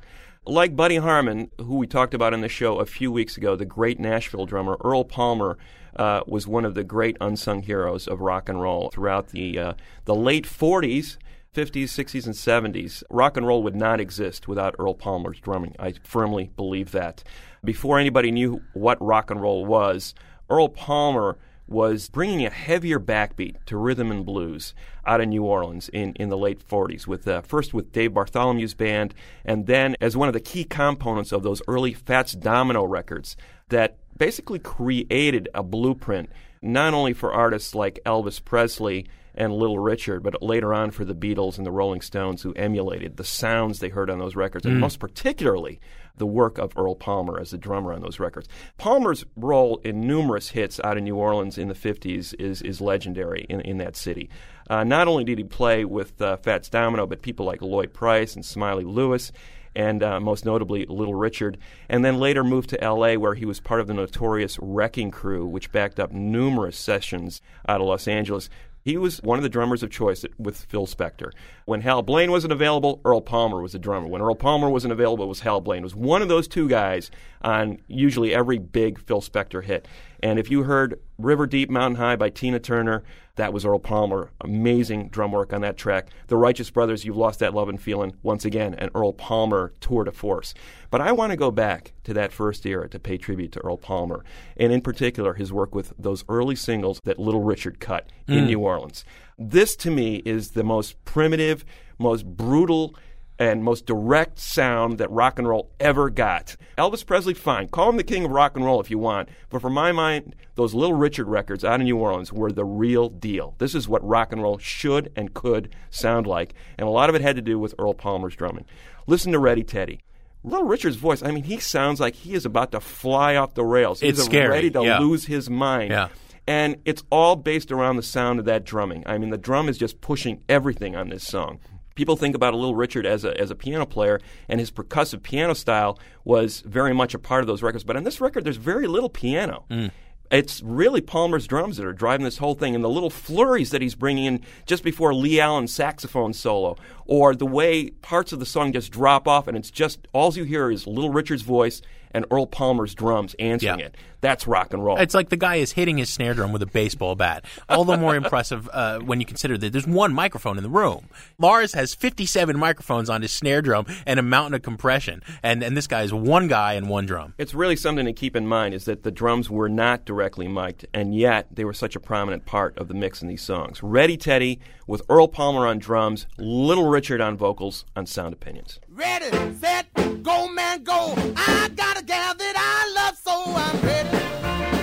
Like 0.46 0.74
Buddy 0.74 0.96
Harman, 0.96 1.50
who 1.58 1.76
we 1.76 1.86
talked 1.86 2.14
about 2.14 2.32
on 2.32 2.40
the 2.40 2.48
show 2.48 2.78
a 2.78 2.86
few 2.86 3.12
weeks 3.12 3.36
ago, 3.36 3.56
the 3.56 3.66
great 3.66 4.00
Nashville 4.00 4.46
drummer, 4.46 4.78
Earl 4.82 5.04
Palmer 5.04 5.58
uh, 5.94 6.22
was 6.26 6.46
one 6.46 6.64
of 6.64 6.72
the 6.72 6.82
great 6.82 7.18
unsung 7.20 7.62
heroes 7.62 8.08
of 8.08 8.22
rock 8.22 8.48
and 8.48 8.58
roll 8.58 8.88
throughout 8.88 9.28
the, 9.28 9.58
uh, 9.58 9.72
the 10.06 10.14
late 10.14 10.46
40s. 10.46 11.18
50s, 11.52 11.82
60s, 11.82 12.26
and 12.26 12.74
70s. 12.74 13.02
Rock 13.10 13.36
and 13.36 13.44
roll 13.44 13.64
would 13.64 13.74
not 13.74 13.98
exist 13.98 14.46
without 14.46 14.76
Earl 14.78 14.94
Palmer's 14.94 15.40
drumming. 15.40 15.74
I 15.80 15.94
firmly 16.04 16.52
believe 16.54 16.92
that. 16.92 17.24
Before 17.64 17.98
anybody 17.98 18.30
knew 18.30 18.62
what 18.72 19.02
rock 19.04 19.32
and 19.32 19.42
roll 19.42 19.66
was, 19.66 20.14
Earl 20.48 20.68
Palmer 20.68 21.38
was 21.70 22.08
bringing 22.10 22.44
a 22.44 22.50
heavier 22.50 22.98
backbeat 23.00 23.54
to 23.66 23.76
rhythm 23.76 24.10
and 24.10 24.26
blues 24.26 24.74
out 25.06 25.20
of 25.20 25.28
New 25.28 25.44
Orleans 25.44 25.88
in, 25.88 26.12
in 26.14 26.28
the 26.28 26.36
late 26.36 26.58
40s, 26.66 27.06
with 27.06 27.26
uh, 27.28 27.40
first 27.42 27.72
with 27.72 27.92
Dave 27.92 28.12
Bartholomew's 28.12 28.74
band, 28.74 29.14
and 29.44 29.66
then 29.66 29.96
as 30.00 30.16
one 30.16 30.28
of 30.28 30.34
the 30.34 30.40
key 30.40 30.64
components 30.64 31.32
of 31.32 31.42
those 31.42 31.62
early 31.68 31.94
Fats 31.94 32.32
Domino 32.32 32.84
records 32.84 33.36
that 33.68 33.96
basically 34.18 34.58
created 34.58 35.48
a 35.54 35.62
blueprint 35.62 36.28
not 36.60 36.92
only 36.92 37.12
for 37.14 37.32
artists 37.32 37.74
like 37.74 38.00
Elvis 38.04 38.44
Presley 38.44 39.06
and 39.34 39.52
Little 39.52 39.78
Richard, 39.78 40.22
but 40.24 40.42
later 40.42 40.74
on 40.74 40.90
for 40.90 41.04
the 41.04 41.14
Beatles 41.14 41.56
and 41.56 41.64
the 41.64 41.70
Rolling 41.70 42.00
Stones 42.00 42.42
who 42.42 42.52
emulated 42.54 43.16
the 43.16 43.24
sounds 43.24 43.78
they 43.78 43.88
heard 43.88 44.10
on 44.10 44.18
those 44.18 44.34
records, 44.36 44.66
and 44.66 44.76
Mm. 44.76 44.80
most 44.80 44.98
particularly 44.98 45.80
the 46.20 46.26
work 46.26 46.58
of 46.58 46.72
Earl 46.76 46.94
Palmer 46.94 47.40
as 47.40 47.50
the 47.50 47.58
drummer 47.58 47.92
on 47.92 48.02
those 48.02 48.20
records. 48.20 48.48
Palmer's 48.78 49.24
role 49.34 49.80
in 49.82 50.06
numerous 50.06 50.50
hits 50.50 50.78
out 50.84 50.96
of 50.96 51.02
New 51.02 51.16
Orleans 51.16 51.58
in 51.58 51.66
the 51.66 51.74
50s 51.74 52.32
is, 52.38 52.62
is 52.62 52.80
legendary 52.80 53.46
in, 53.48 53.60
in 53.62 53.78
that 53.78 53.96
city. 53.96 54.30
Uh, 54.68 54.84
not 54.84 55.08
only 55.08 55.24
did 55.24 55.38
he 55.38 55.44
play 55.44 55.84
with 55.84 56.22
uh, 56.22 56.36
Fats 56.36 56.68
Domino, 56.68 57.06
but 57.06 57.22
people 57.22 57.44
like 57.44 57.60
Lloyd 57.60 57.92
Price 57.92 58.36
and 58.36 58.44
Smiley 58.44 58.84
Lewis 58.84 59.32
and 59.74 60.02
uh, 60.02 60.20
most 60.20 60.44
notably 60.44 60.84
Little 60.86 61.14
Richard, 61.14 61.56
and 61.88 62.04
then 62.04 62.18
later 62.18 62.42
moved 62.42 62.70
to 62.70 62.82
L.A., 62.82 63.16
where 63.16 63.34
he 63.34 63.44
was 63.44 63.60
part 63.60 63.80
of 63.80 63.86
the 63.86 63.94
notorious 63.94 64.58
Wrecking 64.60 65.10
Crew, 65.10 65.46
which 65.46 65.72
backed 65.72 66.00
up 66.00 66.12
numerous 66.12 66.76
sessions 66.76 67.40
out 67.68 67.80
of 67.80 67.86
Los 67.86 68.08
Angeles. 68.08 68.50
He 68.82 68.96
was 68.96 69.18
one 69.18 69.38
of 69.38 69.42
the 69.42 69.48
drummers 69.48 69.82
of 69.82 69.90
choice 69.90 70.24
with 70.38 70.56
Phil 70.56 70.86
Spector. 70.86 71.32
When 71.66 71.82
Hal 71.82 72.02
Blaine 72.02 72.30
wasn't 72.30 72.52
available, 72.52 73.00
Earl 73.04 73.20
Palmer 73.20 73.60
was 73.60 73.72
the 73.72 73.78
drummer. 73.78 74.08
When 74.08 74.22
Earl 74.22 74.34
Palmer 74.34 74.70
wasn't 74.70 74.92
available, 74.92 75.24
it 75.26 75.28
was 75.28 75.40
Hal 75.40 75.60
Blaine. 75.60 75.80
It 75.80 75.84
was 75.84 75.94
one 75.94 76.22
of 76.22 76.28
those 76.28 76.48
two 76.48 76.68
guys 76.68 77.10
on 77.42 77.78
usually 77.88 78.34
every 78.34 78.58
big 78.58 78.98
Phil 78.98 79.20
Spector 79.20 79.62
hit. 79.62 79.86
And 80.22 80.38
if 80.38 80.50
you 80.50 80.62
heard 80.62 81.00
River 81.24 81.46
Deep, 81.46 81.70
Mountain 81.70 81.96
High 81.96 82.16
by 82.16 82.30
Tina 82.30 82.58
Turner. 82.58 83.02
That 83.36 83.52
was 83.52 83.64
Earl 83.64 83.78
Palmer. 83.78 84.30
Amazing 84.40 85.08
drum 85.08 85.32
work 85.32 85.52
on 85.52 85.60
that 85.62 85.76
track. 85.76 86.08
The 86.26 86.36
Righteous 86.36 86.70
Brothers, 86.70 87.04
You've 87.04 87.16
Lost 87.16 87.38
That 87.40 87.54
Love 87.54 87.68
and 87.68 87.80
Feeling, 87.80 88.14
once 88.22 88.44
again, 88.44 88.74
an 88.74 88.90
Earl 88.94 89.12
Palmer 89.12 89.72
tour 89.80 90.04
de 90.04 90.12
force. 90.12 90.52
But 90.90 91.00
I 91.00 91.12
want 91.12 91.30
to 91.30 91.36
go 91.36 91.50
back 91.50 91.92
to 92.04 92.14
that 92.14 92.32
first 92.32 92.66
era 92.66 92.88
to 92.88 92.98
pay 92.98 93.16
tribute 93.16 93.52
to 93.52 93.60
Earl 93.60 93.76
Palmer, 93.76 94.24
and 94.56 94.72
in 94.72 94.80
particular, 94.80 95.34
his 95.34 95.52
work 95.52 95.74
with 95.74 95.92
those 95.98 96.24
early 96.28 96.56
singles 96.56 97.00
that 97.04 97.18
Little 97.18 97.42
Richard 97.42 97.80
cut 97.80 98.08
in 98.26 98.44
Mm. 98.44 98.46
New 98.48 98.58
Orleans. 98.60 99.04
This, 99.38 99.76
to 99.76 99.90
me, 99.90 100.16
is 100.26 100.50
the 100.50 100.64
most 100.64 101.02
primitive, 101.04 101.64
most 101.98 102.26
brutal, 102.26 102.94
and 103.40 103.64
most 103.64 103.86
direct 103.86 104.38
sound 104.38 104.98
that 104.98 105.10
rock 105.10 105.38
and 105.38 105.48
roll 105.48 105.70
ever 105.80 106.10
got. 106.10 106.56
Elvis 106.76 107.04
Presley, 107.04 107.32
fine. 107.32 107.68
Call 107.68 107.88
him 107.88 107.96
the 107.96 108.04
king 108.04 108.26
of 108.26 108.30
rock 108.30 108.54
and 108.54 108.64
roll 108.64 108.80
if 108.80 108.90
you 108.90 108.98
want. 108.98 109.30
But 109.48 109.62
for 109.62 109.70
my 109.70 109.92
mind, 109.92 110.36
those 110.56 110.74
Little 110.74 110.94
Richard 110.94 111.26
records 111.26 111.64
out 111.64 111.80
in 111.80 111.86
New 111.86 111.96
Orleans 111.96 112.34
were 112.34 112.52
the 112.52 112.66
real 112.66 113.08
deal. 113.08 113.54
This 113.56 113.74
is 113.74 113.88
what 113.88 114.06
rock 114.06 114.30
and 114.30 114.42
roll 114.42 114.58
should 114.58 115.10
and 115.16 115.32
could 115.32 115.74
sound 115.88 116.26
like. 116.26 116.52
And 116.76 116.86
a 116.86 116.90
lot 116.90 117.08
of 117.08 117.14
it 117.14 117.22
had 117.22 117.36
to 117.36 117.42
do 117.42 117.58
with 117.58 117.74
Earl 117.78 117.94
Palmer's 117.94 118.36
drumming. 118.36 118.66
Listen 119.06 119.32
to 119.32 119.38
Ready 119.38 119.64
Teddy. 119.64 120.00
Little 120.44 120.66
Richard's 120.66 120.96
voice, 120.96 121.22
I 121.22 121.30
mean, 121.30 121.44
he 121.44 121.58
sounds 121.58 121.98
like 121.98 122.14
he 122.14 122.34
is 122.34 122.44
about 122.44 122.72
to 122.72 122.80
fly 122.80 123.36
off 123.36 123.54
the 123.54 123.64
rails. 123.64 124.00
He's 124.00 124.18
It's 124.18 124.26
scary, 124.26 124.48
ready 124.48 124.70
to 124.70 124.82
yeah. 124.82 124.98
lose 124.98 125.26
his 125.26 125.48
mind. 125.48 125.90
Yeah. 125.90 126.08
And 126.46 126.76
it's 126.84 127.02
all 127.10 127.36
based 127.36 127.72
around 127.72 127.96
the 127.96 128.02
sound 128.02 128.38
of 128.38 128.44
that 128.46 128.64
drumming. 128.64 129.02
I 129.06 129.16
mean, 129.18 129.30
the 129.30 129.38
drum 129.38 129.68
is 129.68 129.78
just 129.78 130.00
pushing 130.00 130.42
everything 130.48 130.94
on 130.96 131.08
this 131.08 131.26
song. 131.26 131.58
People 132.00 132.16
think 132.16 132.34
about 132.34 132.54
a 132.54 132.56
Little 132.56 132.74
Richard 132.74 133.04
as 133.04 133.26
a, 133.26 133.38
as 133.38 133.50
a 133.50 133.54
piano 133.54 133.84
player, 133.84 134.22
and 134.48 134.58
his 134.58 134.70
percussive 134.70 135.22
piano 135.22 135.52
style 135.52 135.98
was 136.24 136.62
very 136.62 136.94
much 136.94 137.12
a 137.12 137.18
part 137.18 137.42
of 137.42 137.46
those 137.46 137.62
records. 137.62 137.84
But 137.84 137.94
on 137.94 138.04
this 138.04 138.22
record, 138.22 138.42
there's 138.42 138.56
very 138.56 138.86
little 138.86 139.10
piano. 139.10 139.66
Mm. 139.70 139.90
It's 140.30 140.62
really 140.62 141.02
Palmer's 141.02 141.46
drums 141.46 141.76
that 141.76 141.84
are 141.84 141.92
driving 141.92 142.24
this 142.24 142.38
whole 142.38 142.54
thing, 142.54 142.74
and 142.74 142.82
the 142.82 142.88
little 142.88 143.10
flurries 143.10 143.68
that 143.72 143.82
he's 143.82 143.94
bringing 143.94 144.24
in 144.24 144.40
just 144.64 144.82
before 144.82 145.12
Lee 145.12 145.40
Allen's 145.40 145.74
saxophone 145.74 146.32
solo, 146.32 146.78
or 147.04 147.34
the 147.34 147.44
way 147.44 147.90
parts 147.90 148.32
of 148.32 148.40
the 148.40 148.46
song 148.46 148.72
just 148.72 148.90
drop 148.90 149.28
off, 149.28 149.46
and 149.46 149.54
it's 149.54 149.70
just 149.70 150.08
all 150.14 150.32
you 150.32 150.44
hear 150.44 150.70
is 150.70 150.86
Little 150.86 151.10
Richard's 151.10 151.42
voice 151.42 151.82
and 152.12 152.24
Earl 152.30 152.46
Palmer's 152.46 152.94
drums 152.94 153.34
answering 153.38 153.80
Yeah. 153.80 153.86
it. 153.86 153.96
That's 154.22 154.46
rock 154.46 154.74
and 154.74 154.84
roll. 154.84 154.98
It's 154.98 155.14
like 155.14 155.30
the 155.30 155.36
guy 155.38 155.56
is 155.56 155.72
hitting 155.72 155.96
his 155.96 156.10
snare 156.12 156.34
drum 156.34 156.52
with 156.52 156.60
a 156.60 156.66
baseball 156.66 157.14
bat. 157.14 157.46
All 157.70 157.84
the 157.86 157.96
more 157.96 158.14
impressive 158.14 158.68
uh, 158.70 158.98
when 158.98 159.18
you 159.18 159.24
consider 159.24 159.56
that 159.56 159.72
there's 159.72 159.86
one 159.86 160.12
microphone 160.12 160.58
in 160.58 160.62
the 160.62 160.68
room. 160.68 161.08
Lars 161.38 161.72
has 161.72 161.94
57 161.94 162.58
microphones 162.58 163.08
on 163.08 163.22
his 163.22 163.32
snare 163.32 163.62
drum 163.62 163.86
and 164.06 164.20
a 164.20 164.22
mountain 164.22 164.52
of 164.52 164.60
compression, 164.60 165.22
and 165.42 165.62
and 165.62 165.74
this 165.74 165.86
guy 165.86 166.02
is 166.02 166.12
one 166.12 166.48
guy 166.48 166.74
and 166.74 166.90
one 166.90 167.06
drum. 167.06 167.32
It's 167.38 167.54
really 167.54 167.76
something 167.76 168.04
to 168.04 168.12
keep 168.12 168.36
in 168.36 168.46
mind 168.46 168.74
is 168.74 168.84
that 168.84 169.04
the 169.04 169.10
drums 169.10 169.48
were 169.48 169.70
not 169.70 170.04
directly 170.04 170.48
mic'd, 170.48 170.86
and 170.92 171.14
yet 171.14 171.46
they 171.50 171.64
were 171.64 171.72
such 171.72 171.96
a 171.96 172.00
prominent 172.00 172.44
part 172.44 172.76
of 172.76 172.88
the 172.88 172.94
mix 172.94 173.22
in 173.22 173.28
these 173.28 173.42
songs. 173.42 173.82
Ready 173.82 174.18
Teddy 174.18 174.60
with 174.86 175.00
Earl 175.08 175.28
Palmer 175.28 175.66
on 175.66 175.78
drums, 175.78 176.26
Little 176.36 176.88
Richard 176.88 177.22
on 177.22 177.38
vocals 177.38 177.86
on 177.96 178.04
Sound 178.04 178.34
Opinions. 178.34 178.80
Ready, 179.00 179.30
set, 179.58 179.86
go, 180.22 180.46
man, 180.48 180.82
go. 180.84 181.14
I 181.34 181.70
got 181.74 181.98
a 181.98 182.04
gal 182.04 182.34
that 182.34 182.54
I 182.54 182.92
love, 182.98 183.16
so 183.16 183.32
I'm 183.32 183.80
ready. 183.80 184.10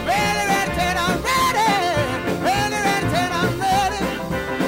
Ready, 0.09 0.43
ready, 0.51 0.72
Ted, 0.74 0.97
I'm 0.97 1.22
ready. 1.22 1.68
Ready, 2.41 2.78
ready, 2.88 3.07
Ted, 3.13 3.32
I'm 3.32 3.59
ready. 3.61 4.01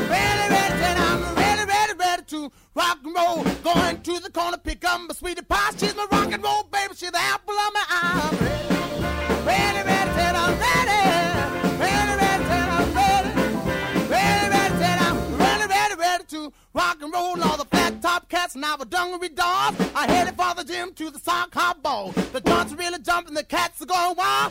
Ready, 0.07 0.53
ready, 0.53 0.75
Ted, 0.81 0.97
I'm 0.97 1.35
ready, 1.35 1.63
ready, 1.65 1.93
ready 1.97 2.23
to 2.27 2.51
rock 2.75 2.99
and 3.03 3.15
roll. 3.15 3.43
Going 3.63 4.01
to 4.03 4.19
the 4.19 4.29
corner, 4.31 4.57
pick 4.57 4.85
up 4.85 5.01
my 5.01 5.15
sweetie 5.15 5.41
pie. 5.41 5.71
She's 5.77 5.95
my 5.95 6.05
rock 6.11 6.28
dungaree 18.89 19.29
dogs. 19.29 19.77
I 19.95 20.11
headed 20.11 20.35
for 20.35 20.53
the 20.55 20.63
gym 20.63 20.93
to 20.93 21.09
the 21.09 21.19
sock 21.19 21.53
hop 21.53 21.81
ball. 21.81 22.11
The 22.33 22.41
dogs 22.41 22.73
really 22.75 22.99
jumping, 22.99 23.33
the 23.33 23.43
cats 23.43 23.81
are 23.81 23.85
going 23.85 24.15
wild. 24.17 24.48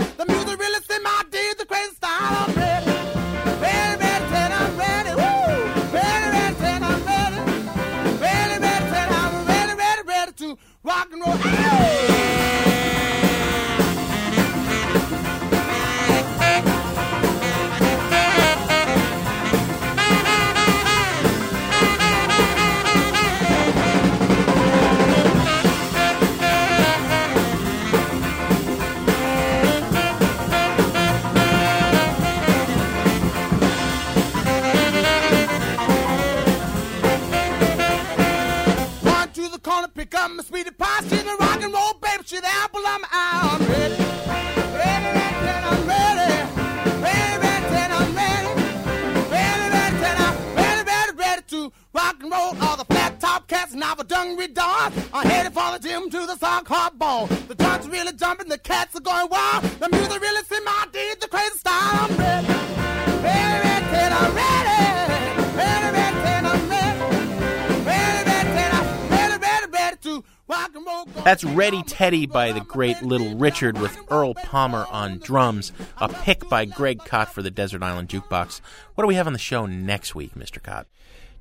Teddy 71.89 72.26
by 72.26 72.53
the 72.53 72.61
great 72.61 73.03
Little 73.03 73.34
Richard 73.34 73.78
with 73.78 73.99
Earl 74.11 74.34
Palmer 74.34 74.86
on 74.91 75.18
drums, 75.18 75.72
a 75.97 76.09
pick 76.09 76.49
by 76.49 76.64
Greg 76.64 77.05
Kot 77.05 77.32
for 77.32 77.43
the 77.43 77.51
Desert 77.51 77.82
Island 77.82 78.09
Jukebox. 78.09 78.61
What 78.95 79.05
do 79.05 79.09
we 79.09 79.14
have 79.14 79.26
on 79.26 79.32
the 79.32 79.39
show 79.39 79.66
next 79.66 80.14
week, 80.14 80.34
Mr. 80.34 80.62
Kot? 80.62 80.86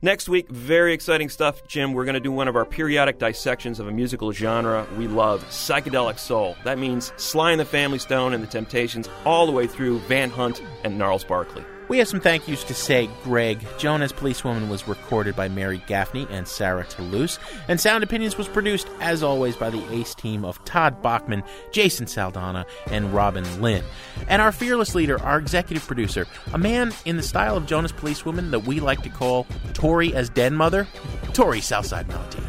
Next 0.02 0.30
week, 0.30 0.48
very 0.50 0.93
exciting 0.93 1.28
stuff, 1.30 1.68
Jim. 1.68 1.93
We're 1.93 2.06
going 2.06 2.14
to 2.14 2.20
do 2.20 2.32
one 2.32 2.48
of 2.48 2.56
our 2.56 2.66
periodic 2.66 3.20
dissections 3.20 3.80
of 3.80 3.88
a 3.88 3.91
musical 3.91 4.32
genre 4.32 4.88
we 4.98 5.08
love, 5.08 5.43
psychedelic 5.45 6.20
soul. 6.20 6.56
That 6.64 6.78
means 6.78 7.12
Sly 7.18 7.52
and 7.52 7.60
the 7.60 7.66
Family 7.66 8.00
Stone 8.00 8.34
and 8.34 8.43
the 8.43 8.48
Temptations, 8.48 9.10
all 9.26 9.45
the 9.45 9.52
way 9.52 9.68
through 9.68 10.00
Van 10.02 10.30
Hunt 10.30 10.62
and 10.84 10.98
Gnarls 10.98 11.24
Barkley. 11.24 11.66
We 11.89 11.99
have 11.99 12.07
some 12.07 12.19
thank 12.19 12.47
yous 12.47 12.65
to 12.65 12.73
say. 12.73 13.09
Greg, 13.23 13.65
Joan 13.77 14.01
as 14.01 14.11
Policewoman 14.11 14.69
was 14.69 14.88
recorded 14.88 15.35
by 15.35 15.47
Mary 15.47 15.81
Gaffney 15.88 16.27
and 16.29 16.45
Sarah 16.47 16.83
Toulouse, 16.83 17.39
and 17.69 17.79
Sound 17.79 18.03
Opinions 18.03 18.38
was 18.38 18.47
produced, 18.47 18.89
as 18.99 19.23
always, 19.23 19.55
by 19.55 19.69
the 19.69 19.93
ace 19.93 20.13
team 20.13 20.43
of 20.43 20.63
Todd 20.65 21.01
Bachman, 21.01 21.43
Jason 21.71 22.05
Saldanha, 22.05 22.65
and 22.91 23.13
Robin 23.13 23.61
Linn. 23.61 23.83
And 24.27 24.41
our 24.41 24.51
fearless 24.51 24.95
leader, 24.95 25.21
our 25.23 25.39
executive 25.39 25.88
producer, 25.88 26.27
a 26.53 26.57
man 26.57 26.91
in 27.05 27.15
the 27.15 27.23
style 27.23 27.55
of 27.55 27.65
Joan 27.65 27.85
as 27.85 27.93
Policewoman 27.93 28.51
that 28.51 28.65
we 28.65 28.81
like 28.81 29.01
to 29.03 29.09
call 29.09 29.47
Tori 29.73 30.13
as 30.13 30.29
Den 30.29 30.55
Mother, 30.55 30.88
Tori 31.33 31.61
Southside 31.61 32.07
Mountain. 32.09 32.43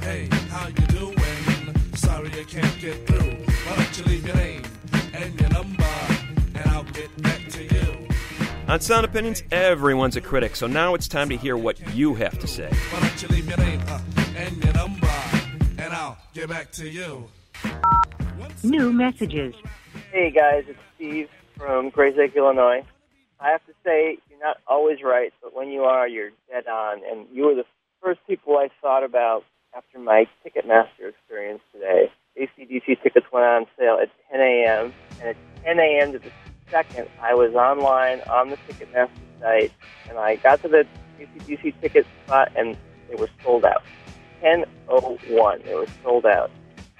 Hey, 0.00 0.28
how 0.50 0.68
you 0.68 0.86
doing? 0.88 1.16
Sorry 1.94 2.30
I 2.38 2.44
can't 2.44 2.78
get 2.80 3.15
On 8.68 8.80
Sound 8.80 9.04
Opinions, 9.04 9.44
everyone's 9.52 10.16
a 10.16 10.20
critic, 10.20 10.56
so 10.56 10.66
now 10.66 10.94
it's 10.94 11.06
time 11.06 11.28
to 11.28 11.36
hear 11.36 11.56
what 11.56 11.78
you 11.94 12.14
have 12.14 12.36
to 12.40 12.48
say. 12.48 12.68
Why 12.90 12.98
don't 12.98 13.22
you 13.22 13.28
leave 13.28 13.46
your 13.48 13.58
name 13.58 13.80
uh, 13.86 14.00
and 14.36 14.64
your 14.64 14.72
number, 14.72 15.06
and 15.78 15.92
I'll 15.92 16.18
get 16.34 16.48
back 16.48 16.72
to 16.72 16.88
you. 16.88 17.28
New 18.64 18.92
messages. 18.92 19.54
Hey 20.10 20.32
guys, 20.32 20.64
it's 20.66 20.80
Steve 20.96 21.28
from 21.56 21.92
Grayslake, 21.92 22.34
Illinois. 22.34 22.84
I 23.38 23.50
have 23.50 23.64
to 23.66 23.72
say, 23.84 24.18
you're 24.28 24.40
not 24.40 24.56
always 24.66 24.98
right, 25.00 25.32
but 25.40 25.54
when 25.54 25.68
you 25.68 25.84
are, 25.84 26.08
you're 26.08 26.30
dead 26.50 26.66
on. 26.66 27.02
And 27.08 27.28
you 27.32 27.44
were 27.44 27.54
the 27.54 27.66
first 28.02 28.18
people 28.26 28.56
I 28.56 28.68
thought 28.82 29.04
about 29.04 29.44
after 29.76 30.00
my 30.00 30.26
Ticketmaster 30.44 31.10
experience 31.10 31.60
today. 31.72 32.10
ACDC 32.36 33.00
tickets 33.00 33.26
went 33.32 33.46
on 33.46 33.66
sale 33.78 34.00
at 34.02 34.10
10 34.32 34.40
a.m., 34.40 34.92
and 35.20 35.28
at 35.28 35.36
10 35.64 35.78
a.m. 35.78 36.12
to 36.12 36.18
the 36.18 36.30
second, 36.70 37.08
I 37.20 37.34
was 37.34 37.54
online 37.54 38.20
on 38.22 38.50
the 38.50 38.56
Ticketmaster 38.68 39.10
site, 39.40 39.72
and 40.08 40.18
I 40.18 40.36
got 40.36 40.62
to 40.62 40.68
the 40.68 40.86
ACDC 41.20 41.80
ticket 41.80 42.06
spot, 42.24 42.52
and 42.56 42.76
they 43.08 43.16
were 43.16 43.30
sold 43.42 43.64
out. 43.64 43.82
10.01, 44.42 45.64
they 45.64 45.74
were 45.74 45.86
sold 46.02 46.26
out. 46.26 46.50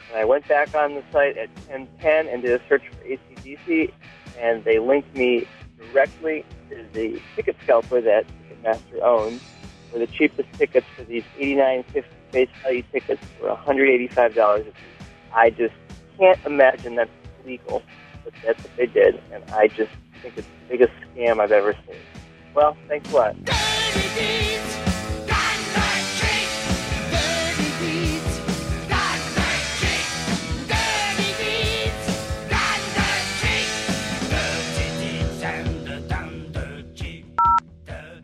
And 0.09 0.19
I 0.19 0.25
went 0.25 0.47
back 0.49 0.75
on 0.75 0.95
the 0.95 1.03
site 1.13 1.37
at 1.37 1.49
1010 1.69 2.29
and 2.29 2.43
did 2.43 2.61
a 2.61 2.69
search 2.69 2.83
for 2.89 3.05
ACDC, 3.05 3.93
and 4.39 4.65
they 4.65 4.79
linked 4.79 5.15
me 5.17 5.47
directly 5.79 6.45
to 6.71 6.85
the 6.93 7.21
ticket 7.35 7.57
scalper 7.63 8.01
that 8.01 8.25
Ticketmaster 8.49 9.03
owns 9.03 9.43
for 9.91 9.99
the 9.99 10.07
cheapest 10.07 10.53
tickets 10.55 10.87
for 10.97 11.05
these 11.05 11.25
89.50 11.39 12.05
face 12.33 12.49
value 12.63 12.83
tickets 12.93 13.23
for 13.39 13.49
$185 13.49 14.61
a 14.61 14.65
piece. 14.65 14.73
I 15.33 15.51
just 15.51 15.75
can't 16.19 16.39
imagine 16.45 16.97
that's 16.97 17.11
legal, 17.45 17.83
but 18.27 18.35
that's 18.45 18.61
what 18.61 18.77
they 18.77 18.87
did, 18.87 19.23
and 19.33 19.45
I 19.53 19.69
just 19.69 19.93
think 20.21 20.37
it's 20.37 20.49
the 20.49 20.69
biggest 20.69 20.93
scam 21.15 21.39
I've 21.39 21.53
ever 21.53 21.75
seen. 21.87 21.97
Well, 22.55 22.77
thanks 22.89 23.09
a 23.13 23.15
lot. 23.15 23.37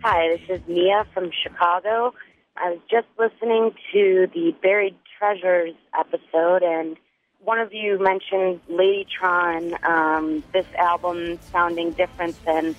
Hi, 0.05 0.37
this 0.37 0.61
is 0.61 0.67
Mia 0.67 1.07
from 1.15 1.31
Chicago. 1.45 2.13
I 2.57 2.71
was 2.71 2.81
just 2.91 3.07
listening 3.21 3.71
to 3.93 4.27
the 4.35 4.53
Buried 4.61 4.97
Treasures 5.17 5.75
episode, 5.97 6.65
and 6.65 6.97
one 7.45 7.59
of 7.59 7.73
you 7.73 7.99
mentioned 7.99 8.61
Ladytron, 8.71 9.83
um, 9.85 10.45
this 10.53 10.67
album 10.79 11.39
sounding 11.51 11.91
different 11.93 12.43
than 12.45 12.77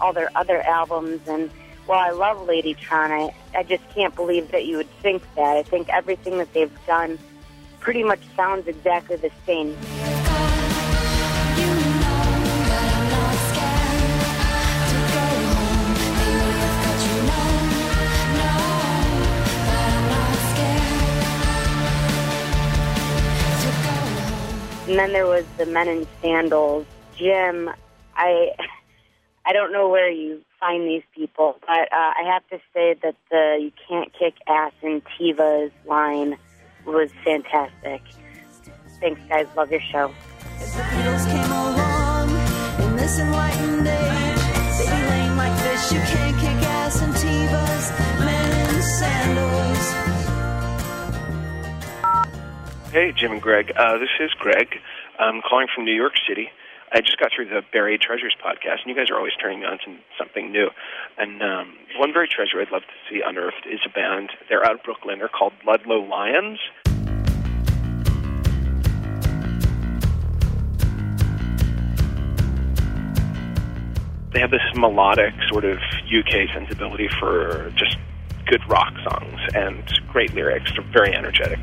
all 0.00 0.12
their 0.12 0.30
other 0.34 0.62
albums. 0.62 1.20
And 1.28 1.50
while 1.86 1.98
I 1.98 2.10
love 2.10 2.38
Ladytron, 2.46 3.10
I, 3.10 3.34
I 3.56 3.62
just 3.62 3.86
can't 3.90 4.14
believe 4.14 4.50
that 4.52 4.64
you 4.64 4.78
would 4.78 4.90
think 5.02 5.22
that. 5.34 5.56
I 5.56 5.62
think 5.62 5.88
everything 5.90 6.38
that 6.38 6.52
they've 6.54 6.86
done 6.86 7.18
pretty 7.80 8.04
much 8.04 8.20
sounds 8.34 8.66
exactly 8.66 9.16
the 9.16 9.30
same. 9.44 9.76
And 24.86 24.98
then 24.98 25.12
there 25.12 25.26
was 25.26 25.44
the 25.58 25.66
Men 25.66 25.88
in 25.88 26.06
Sandals. 26.22 26.86
Jim, 27.16 27.70
I 28.14 28.52
I 29.44 29.52
don't 29.52 29.72
know 29.72 29.88
where 29.88 30.10
you 30.10 30.42
find 30.60 30.86
these 30.86 31.02
people, 31.14 31.56
but 31.66 31.92
uh, 31.92 32.12
I 32.18 32.22
have 32.32 32.46
to 32.48 32.58
say 32.72 32.94
that 33.02 33.16
the 33.30 33.58
"You 33.60 33.72
Can't 33.88 34.12
Kick 34.12 34.34
Ass" 34.46 34.72
in 34.82 35.02
Tiva's 35.16 35.72
line 35.86 36.36
was 36.84 37.10
fantastic. 37.24 38.02
Thanks, 39.00 39.20
guys. 39.28 39.46
Love 39.56 39.70
your 39.70 39.80
show. 39.80 40.12
Hey, 52.92 53.12
Jim 53.12 53.32
and 53.32 53.42
Greg. 53.42 53.72
Uh, 53.76 53.98
this 53.98 54.08
is 54.20 54.30
Greg. 54.38 54.76
I'm 55.18 55.42
calling 55.42 55.66
from 55.74 55.84
New 55.84 55.94
York 55.94 56.12
City. 56.26 56.48
I 56.92 57.00
just 57.00 57.18
got 57.18 57.32
through 57.34 57.48
the 57.48 57.60
Buried 57.72 58.00
Treasures 58.00 58.34
podcast, 58.42 58.82
and 58.84 58.86
you 58.86 58.94
guys 58.94 59.10
are 59.10 59.16
always 59.16 59.34
turning 59.42 59.60
me 59.60 59.66
on 59.66 59.78
to 59.84 59.96
something 60.16 60.52
new. 60.52 60.68
And 61.18 61.42
um, 61.42 61.74
one 61.98 62.12
buried 62.12 62.30
treasure 62.30 62.60
I'd 62.60 62.70
love 62.70 62.82
to 62.82 63.10
see 63.10 63.20
unearthed 63.26 63.66
is 63.68 63.80
a 63.84 63.88
band. 63.88 64.30
They're 64.48 64.64
out 64.64 64.76
of 64.76 64.82
Brooklyn. 64.84 65.18
They're 65.18 65.28
called 65.28 65.52
Ludlow 65.66 65.98
Lions. 65.98 66.60
They 74.32 74.40
have 74.40 74.52
this 74.52 74.62
melodic 74.76 75.34
sort 75.48 75.64
of 75.64 75.78
UK 76.06 76.48
sensibility 76.54 77.08
for 77.18 77.72
just 77.74 77.96
good 78.46 78.62
rock 78.70 78.94
songs 79.02 79.40
and 79.54 79.82
great 80.08 80.32
lyrics. 80.34 80.70
They're 80.72 80.92
very 80.92 81.14
energetic. 81.14 81.58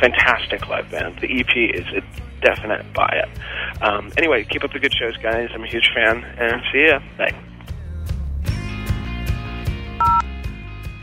Fantastic 0.00 0.66
live 0.68 0.90
band. 0.90 1.18
The 1.20 1.40
EP 1.40 1.74
is 1.74 1.86
a 1.94 2.02
definite 2.40 2.90
buy 2.94 3.22
it. 3.22 3.82
Um, 3.82 4.10
anyway, 4.16 4.44
keep 4.44 4.64
up 4.64 4.72
the 4.72 4.78
good 4.78 4.94
shows, 4.94 5.16
guys. 5.18 5.50
I'm 5.54 5.62
a 5.62 5.68
huge 5.68 5.90
fan, 5.94 6.24
and 6.38 6.62
see 6.72 6.86
ya. 6.86 7.00
Bye. 7.18 7.34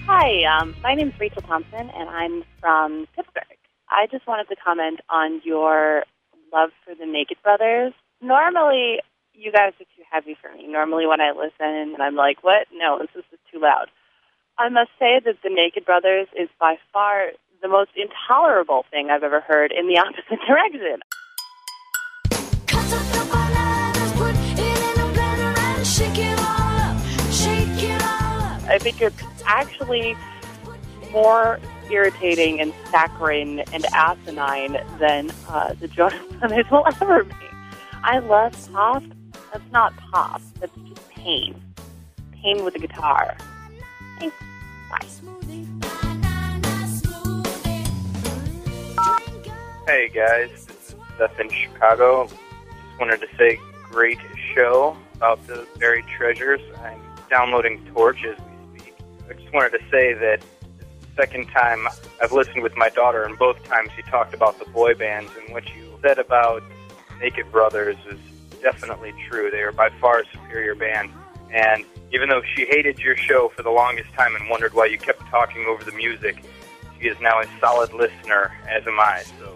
Hi, 0.07 0.43
um, 0.59 0.75
my 0.81 0.95
name's 0.95 1.13
Rachel 1.19 1.41
Thompson, 1.41 1.91
and 1.93 2.09
I'm 2.09 2.43
from 2.59 3.07
Pittsburgh. 3.15 3.43
I 3.89 4.07
just 4.09 4.25
wanted 4.25 4.47
to 4.49 4.55
comment 4.55 4.99
on 5.09 5.41
your 5.43 6.03
love 6.51 6.71
for 6.83 6.95
the 6.95 7.05
Naked 7.05 7.37
Brothers. 7.43 7.93
Normally, 8.21 8.99
you 9.33 9.51
guys 9.51 9.73
are 9.79 9.85
too 9.95 10.03
heavy 10.09 10.35
for 10.41 10.51
me. 10.53 10.65
Normally, 10.67 11.05
when 11.05 11.21
I 11.21 11.31
listen, 11.31 11.95
I'm 12.01 12.15
like, 12.15 12.43
what? 12.43 12.67
No, 12.73 12.99
this 12.99 13.09
is 13.15 13.39
too 13.51 13.59
loud. 13.59 13.87
I 14.57 14.69
must 14.69 14.89
say 14.97 15.21
that 15.23 15.35
the 15.43 15.49
Naked 15.49 15.85
Brothers 15.85 16.27
is 16.39 16.49
by 16.59 16.77
far 16.91 17.31
the 17.61 17.67
most 17.67 17.91
intolerable 17.95 18.85
thing 18.91 19.09
I've 19.09 19.23
ever 19.23 19.41
heard 19.41 19.71
in 19.71 19.87
the 19.87 19.97
opposite 19.99 20.39
direction. 20.47 20.99
I 28.69 28.77
think 28.79 29.01
it's 29.01 29.23
actually 29.45 30.15
more 31.11 31.59
irritating 31.89 32.59
and 32.59 32.73
saccharine 32.91 33.59
and 33.71 33.85
asinine 33.93 34.77
than 34.99 35.31
uh, 35.47 35.73
the 35.79 35.87
Jonas 35.87 36.21
Brothers 36.39 36.65
will 36.69 36.83
ever 36.85 37.23
be. 37.23 37.33
I 38.03 38.19
love 38.19 38.53
pop. 38.71 39.03
That's 39.53 39.71
not 39.71 39.95
pop. 40.11 40.41
That's 40.59 40.75
just 40.75 41.09
pain. 41.09 41.55
Pain 42.33 42.63
with 42.63 42.75
a 42.75 42.79
guitar. 42.79 43.35
Thanks. 44.19 44.35
Hey 49.87 50.09
guys, 50.09 50.65
this 50.65 50.89
is 50.89 50.95
Seth 51.17 51.39
in 51.39 51.49
Chicago. 51.49 52.27
Just 52.27 52.99
wanted 52.99 53.21
to 53.21 53.27
say 53.37 53.57
great 53.83 54.19
show 54.53 54.97
about 55.15 55.47
the 55.47 55.65
buried 55.79 56.05
treasures. 56.07 56.59
I'm 56.83 56.99
downloading 57.29 57.85
Torch 57.93 58.25
as 58.25 58.37
we 58.73 58.79
speak. 58.81 58.95
I 59.29 59.33
just 59.35 59.53
wanted 59.53 59.69
to 59.69 59.79
say 59.89 60.13
that 60.13 60.41
the 60.81 61.07
second 61.15 61.47
time 61.51 61.87
I've 62.21 62.33
listened 62.33 62.63
with 62.63 62.75
my 62.75 62.89
daughter, 62.89 63.23
and 63.23 63.39
both 63.39 63.63
times 63.63 63.89
you 63.95 64.03
talked 64.03 64.33
about 64.33 64.59
the 64.59 64.65
boy 64.65 64.93
bands, 64.93 65.31
and 65.39 65.53
what 65.53 65.63
you 65.73 65.97
said 66.01 66.19
about 66.19 66.63
Naked 67.21 67.49
Brothers 67.49 67.95
is 68.11 68.19
definitely 68.61 69.13
true. 69.29 69.49
They 69.49 69.61
are 69.61 69.71
by 69.71 69.89
far 70.01 70.19
a 70.19 70.23
superior 70.33 70.75
band. 70.75 71.11
And 71.53 71.85
even 72.11 72.27
though 72.27 72.41
she 72.55 72.65
hated 72.65 72.99
your 72.99 73.15
show 73.15 73.47
for 73.55 73.63
the 73.63 73.71
longest 73.71 74.11
time 74.15 74.35
and 74.35 74.49
wondered 74.49 74.73
why 74.73 74.87
you 74.87 74.97
kept 74.97 75.21
talking 75.29 75.65
over 75.65 75.85
the 75.85 75.93
music, 75.93 76.43
she 76.99 77.07
is 77.07 77.17
now 77.21 77.39
a 77.39 77.45
solid 77.61 77.93
listener, 77.93 78.51
as 78.67 78.85
am 78.85 78.99
I. 78.99 79.23
So 79.39 79.55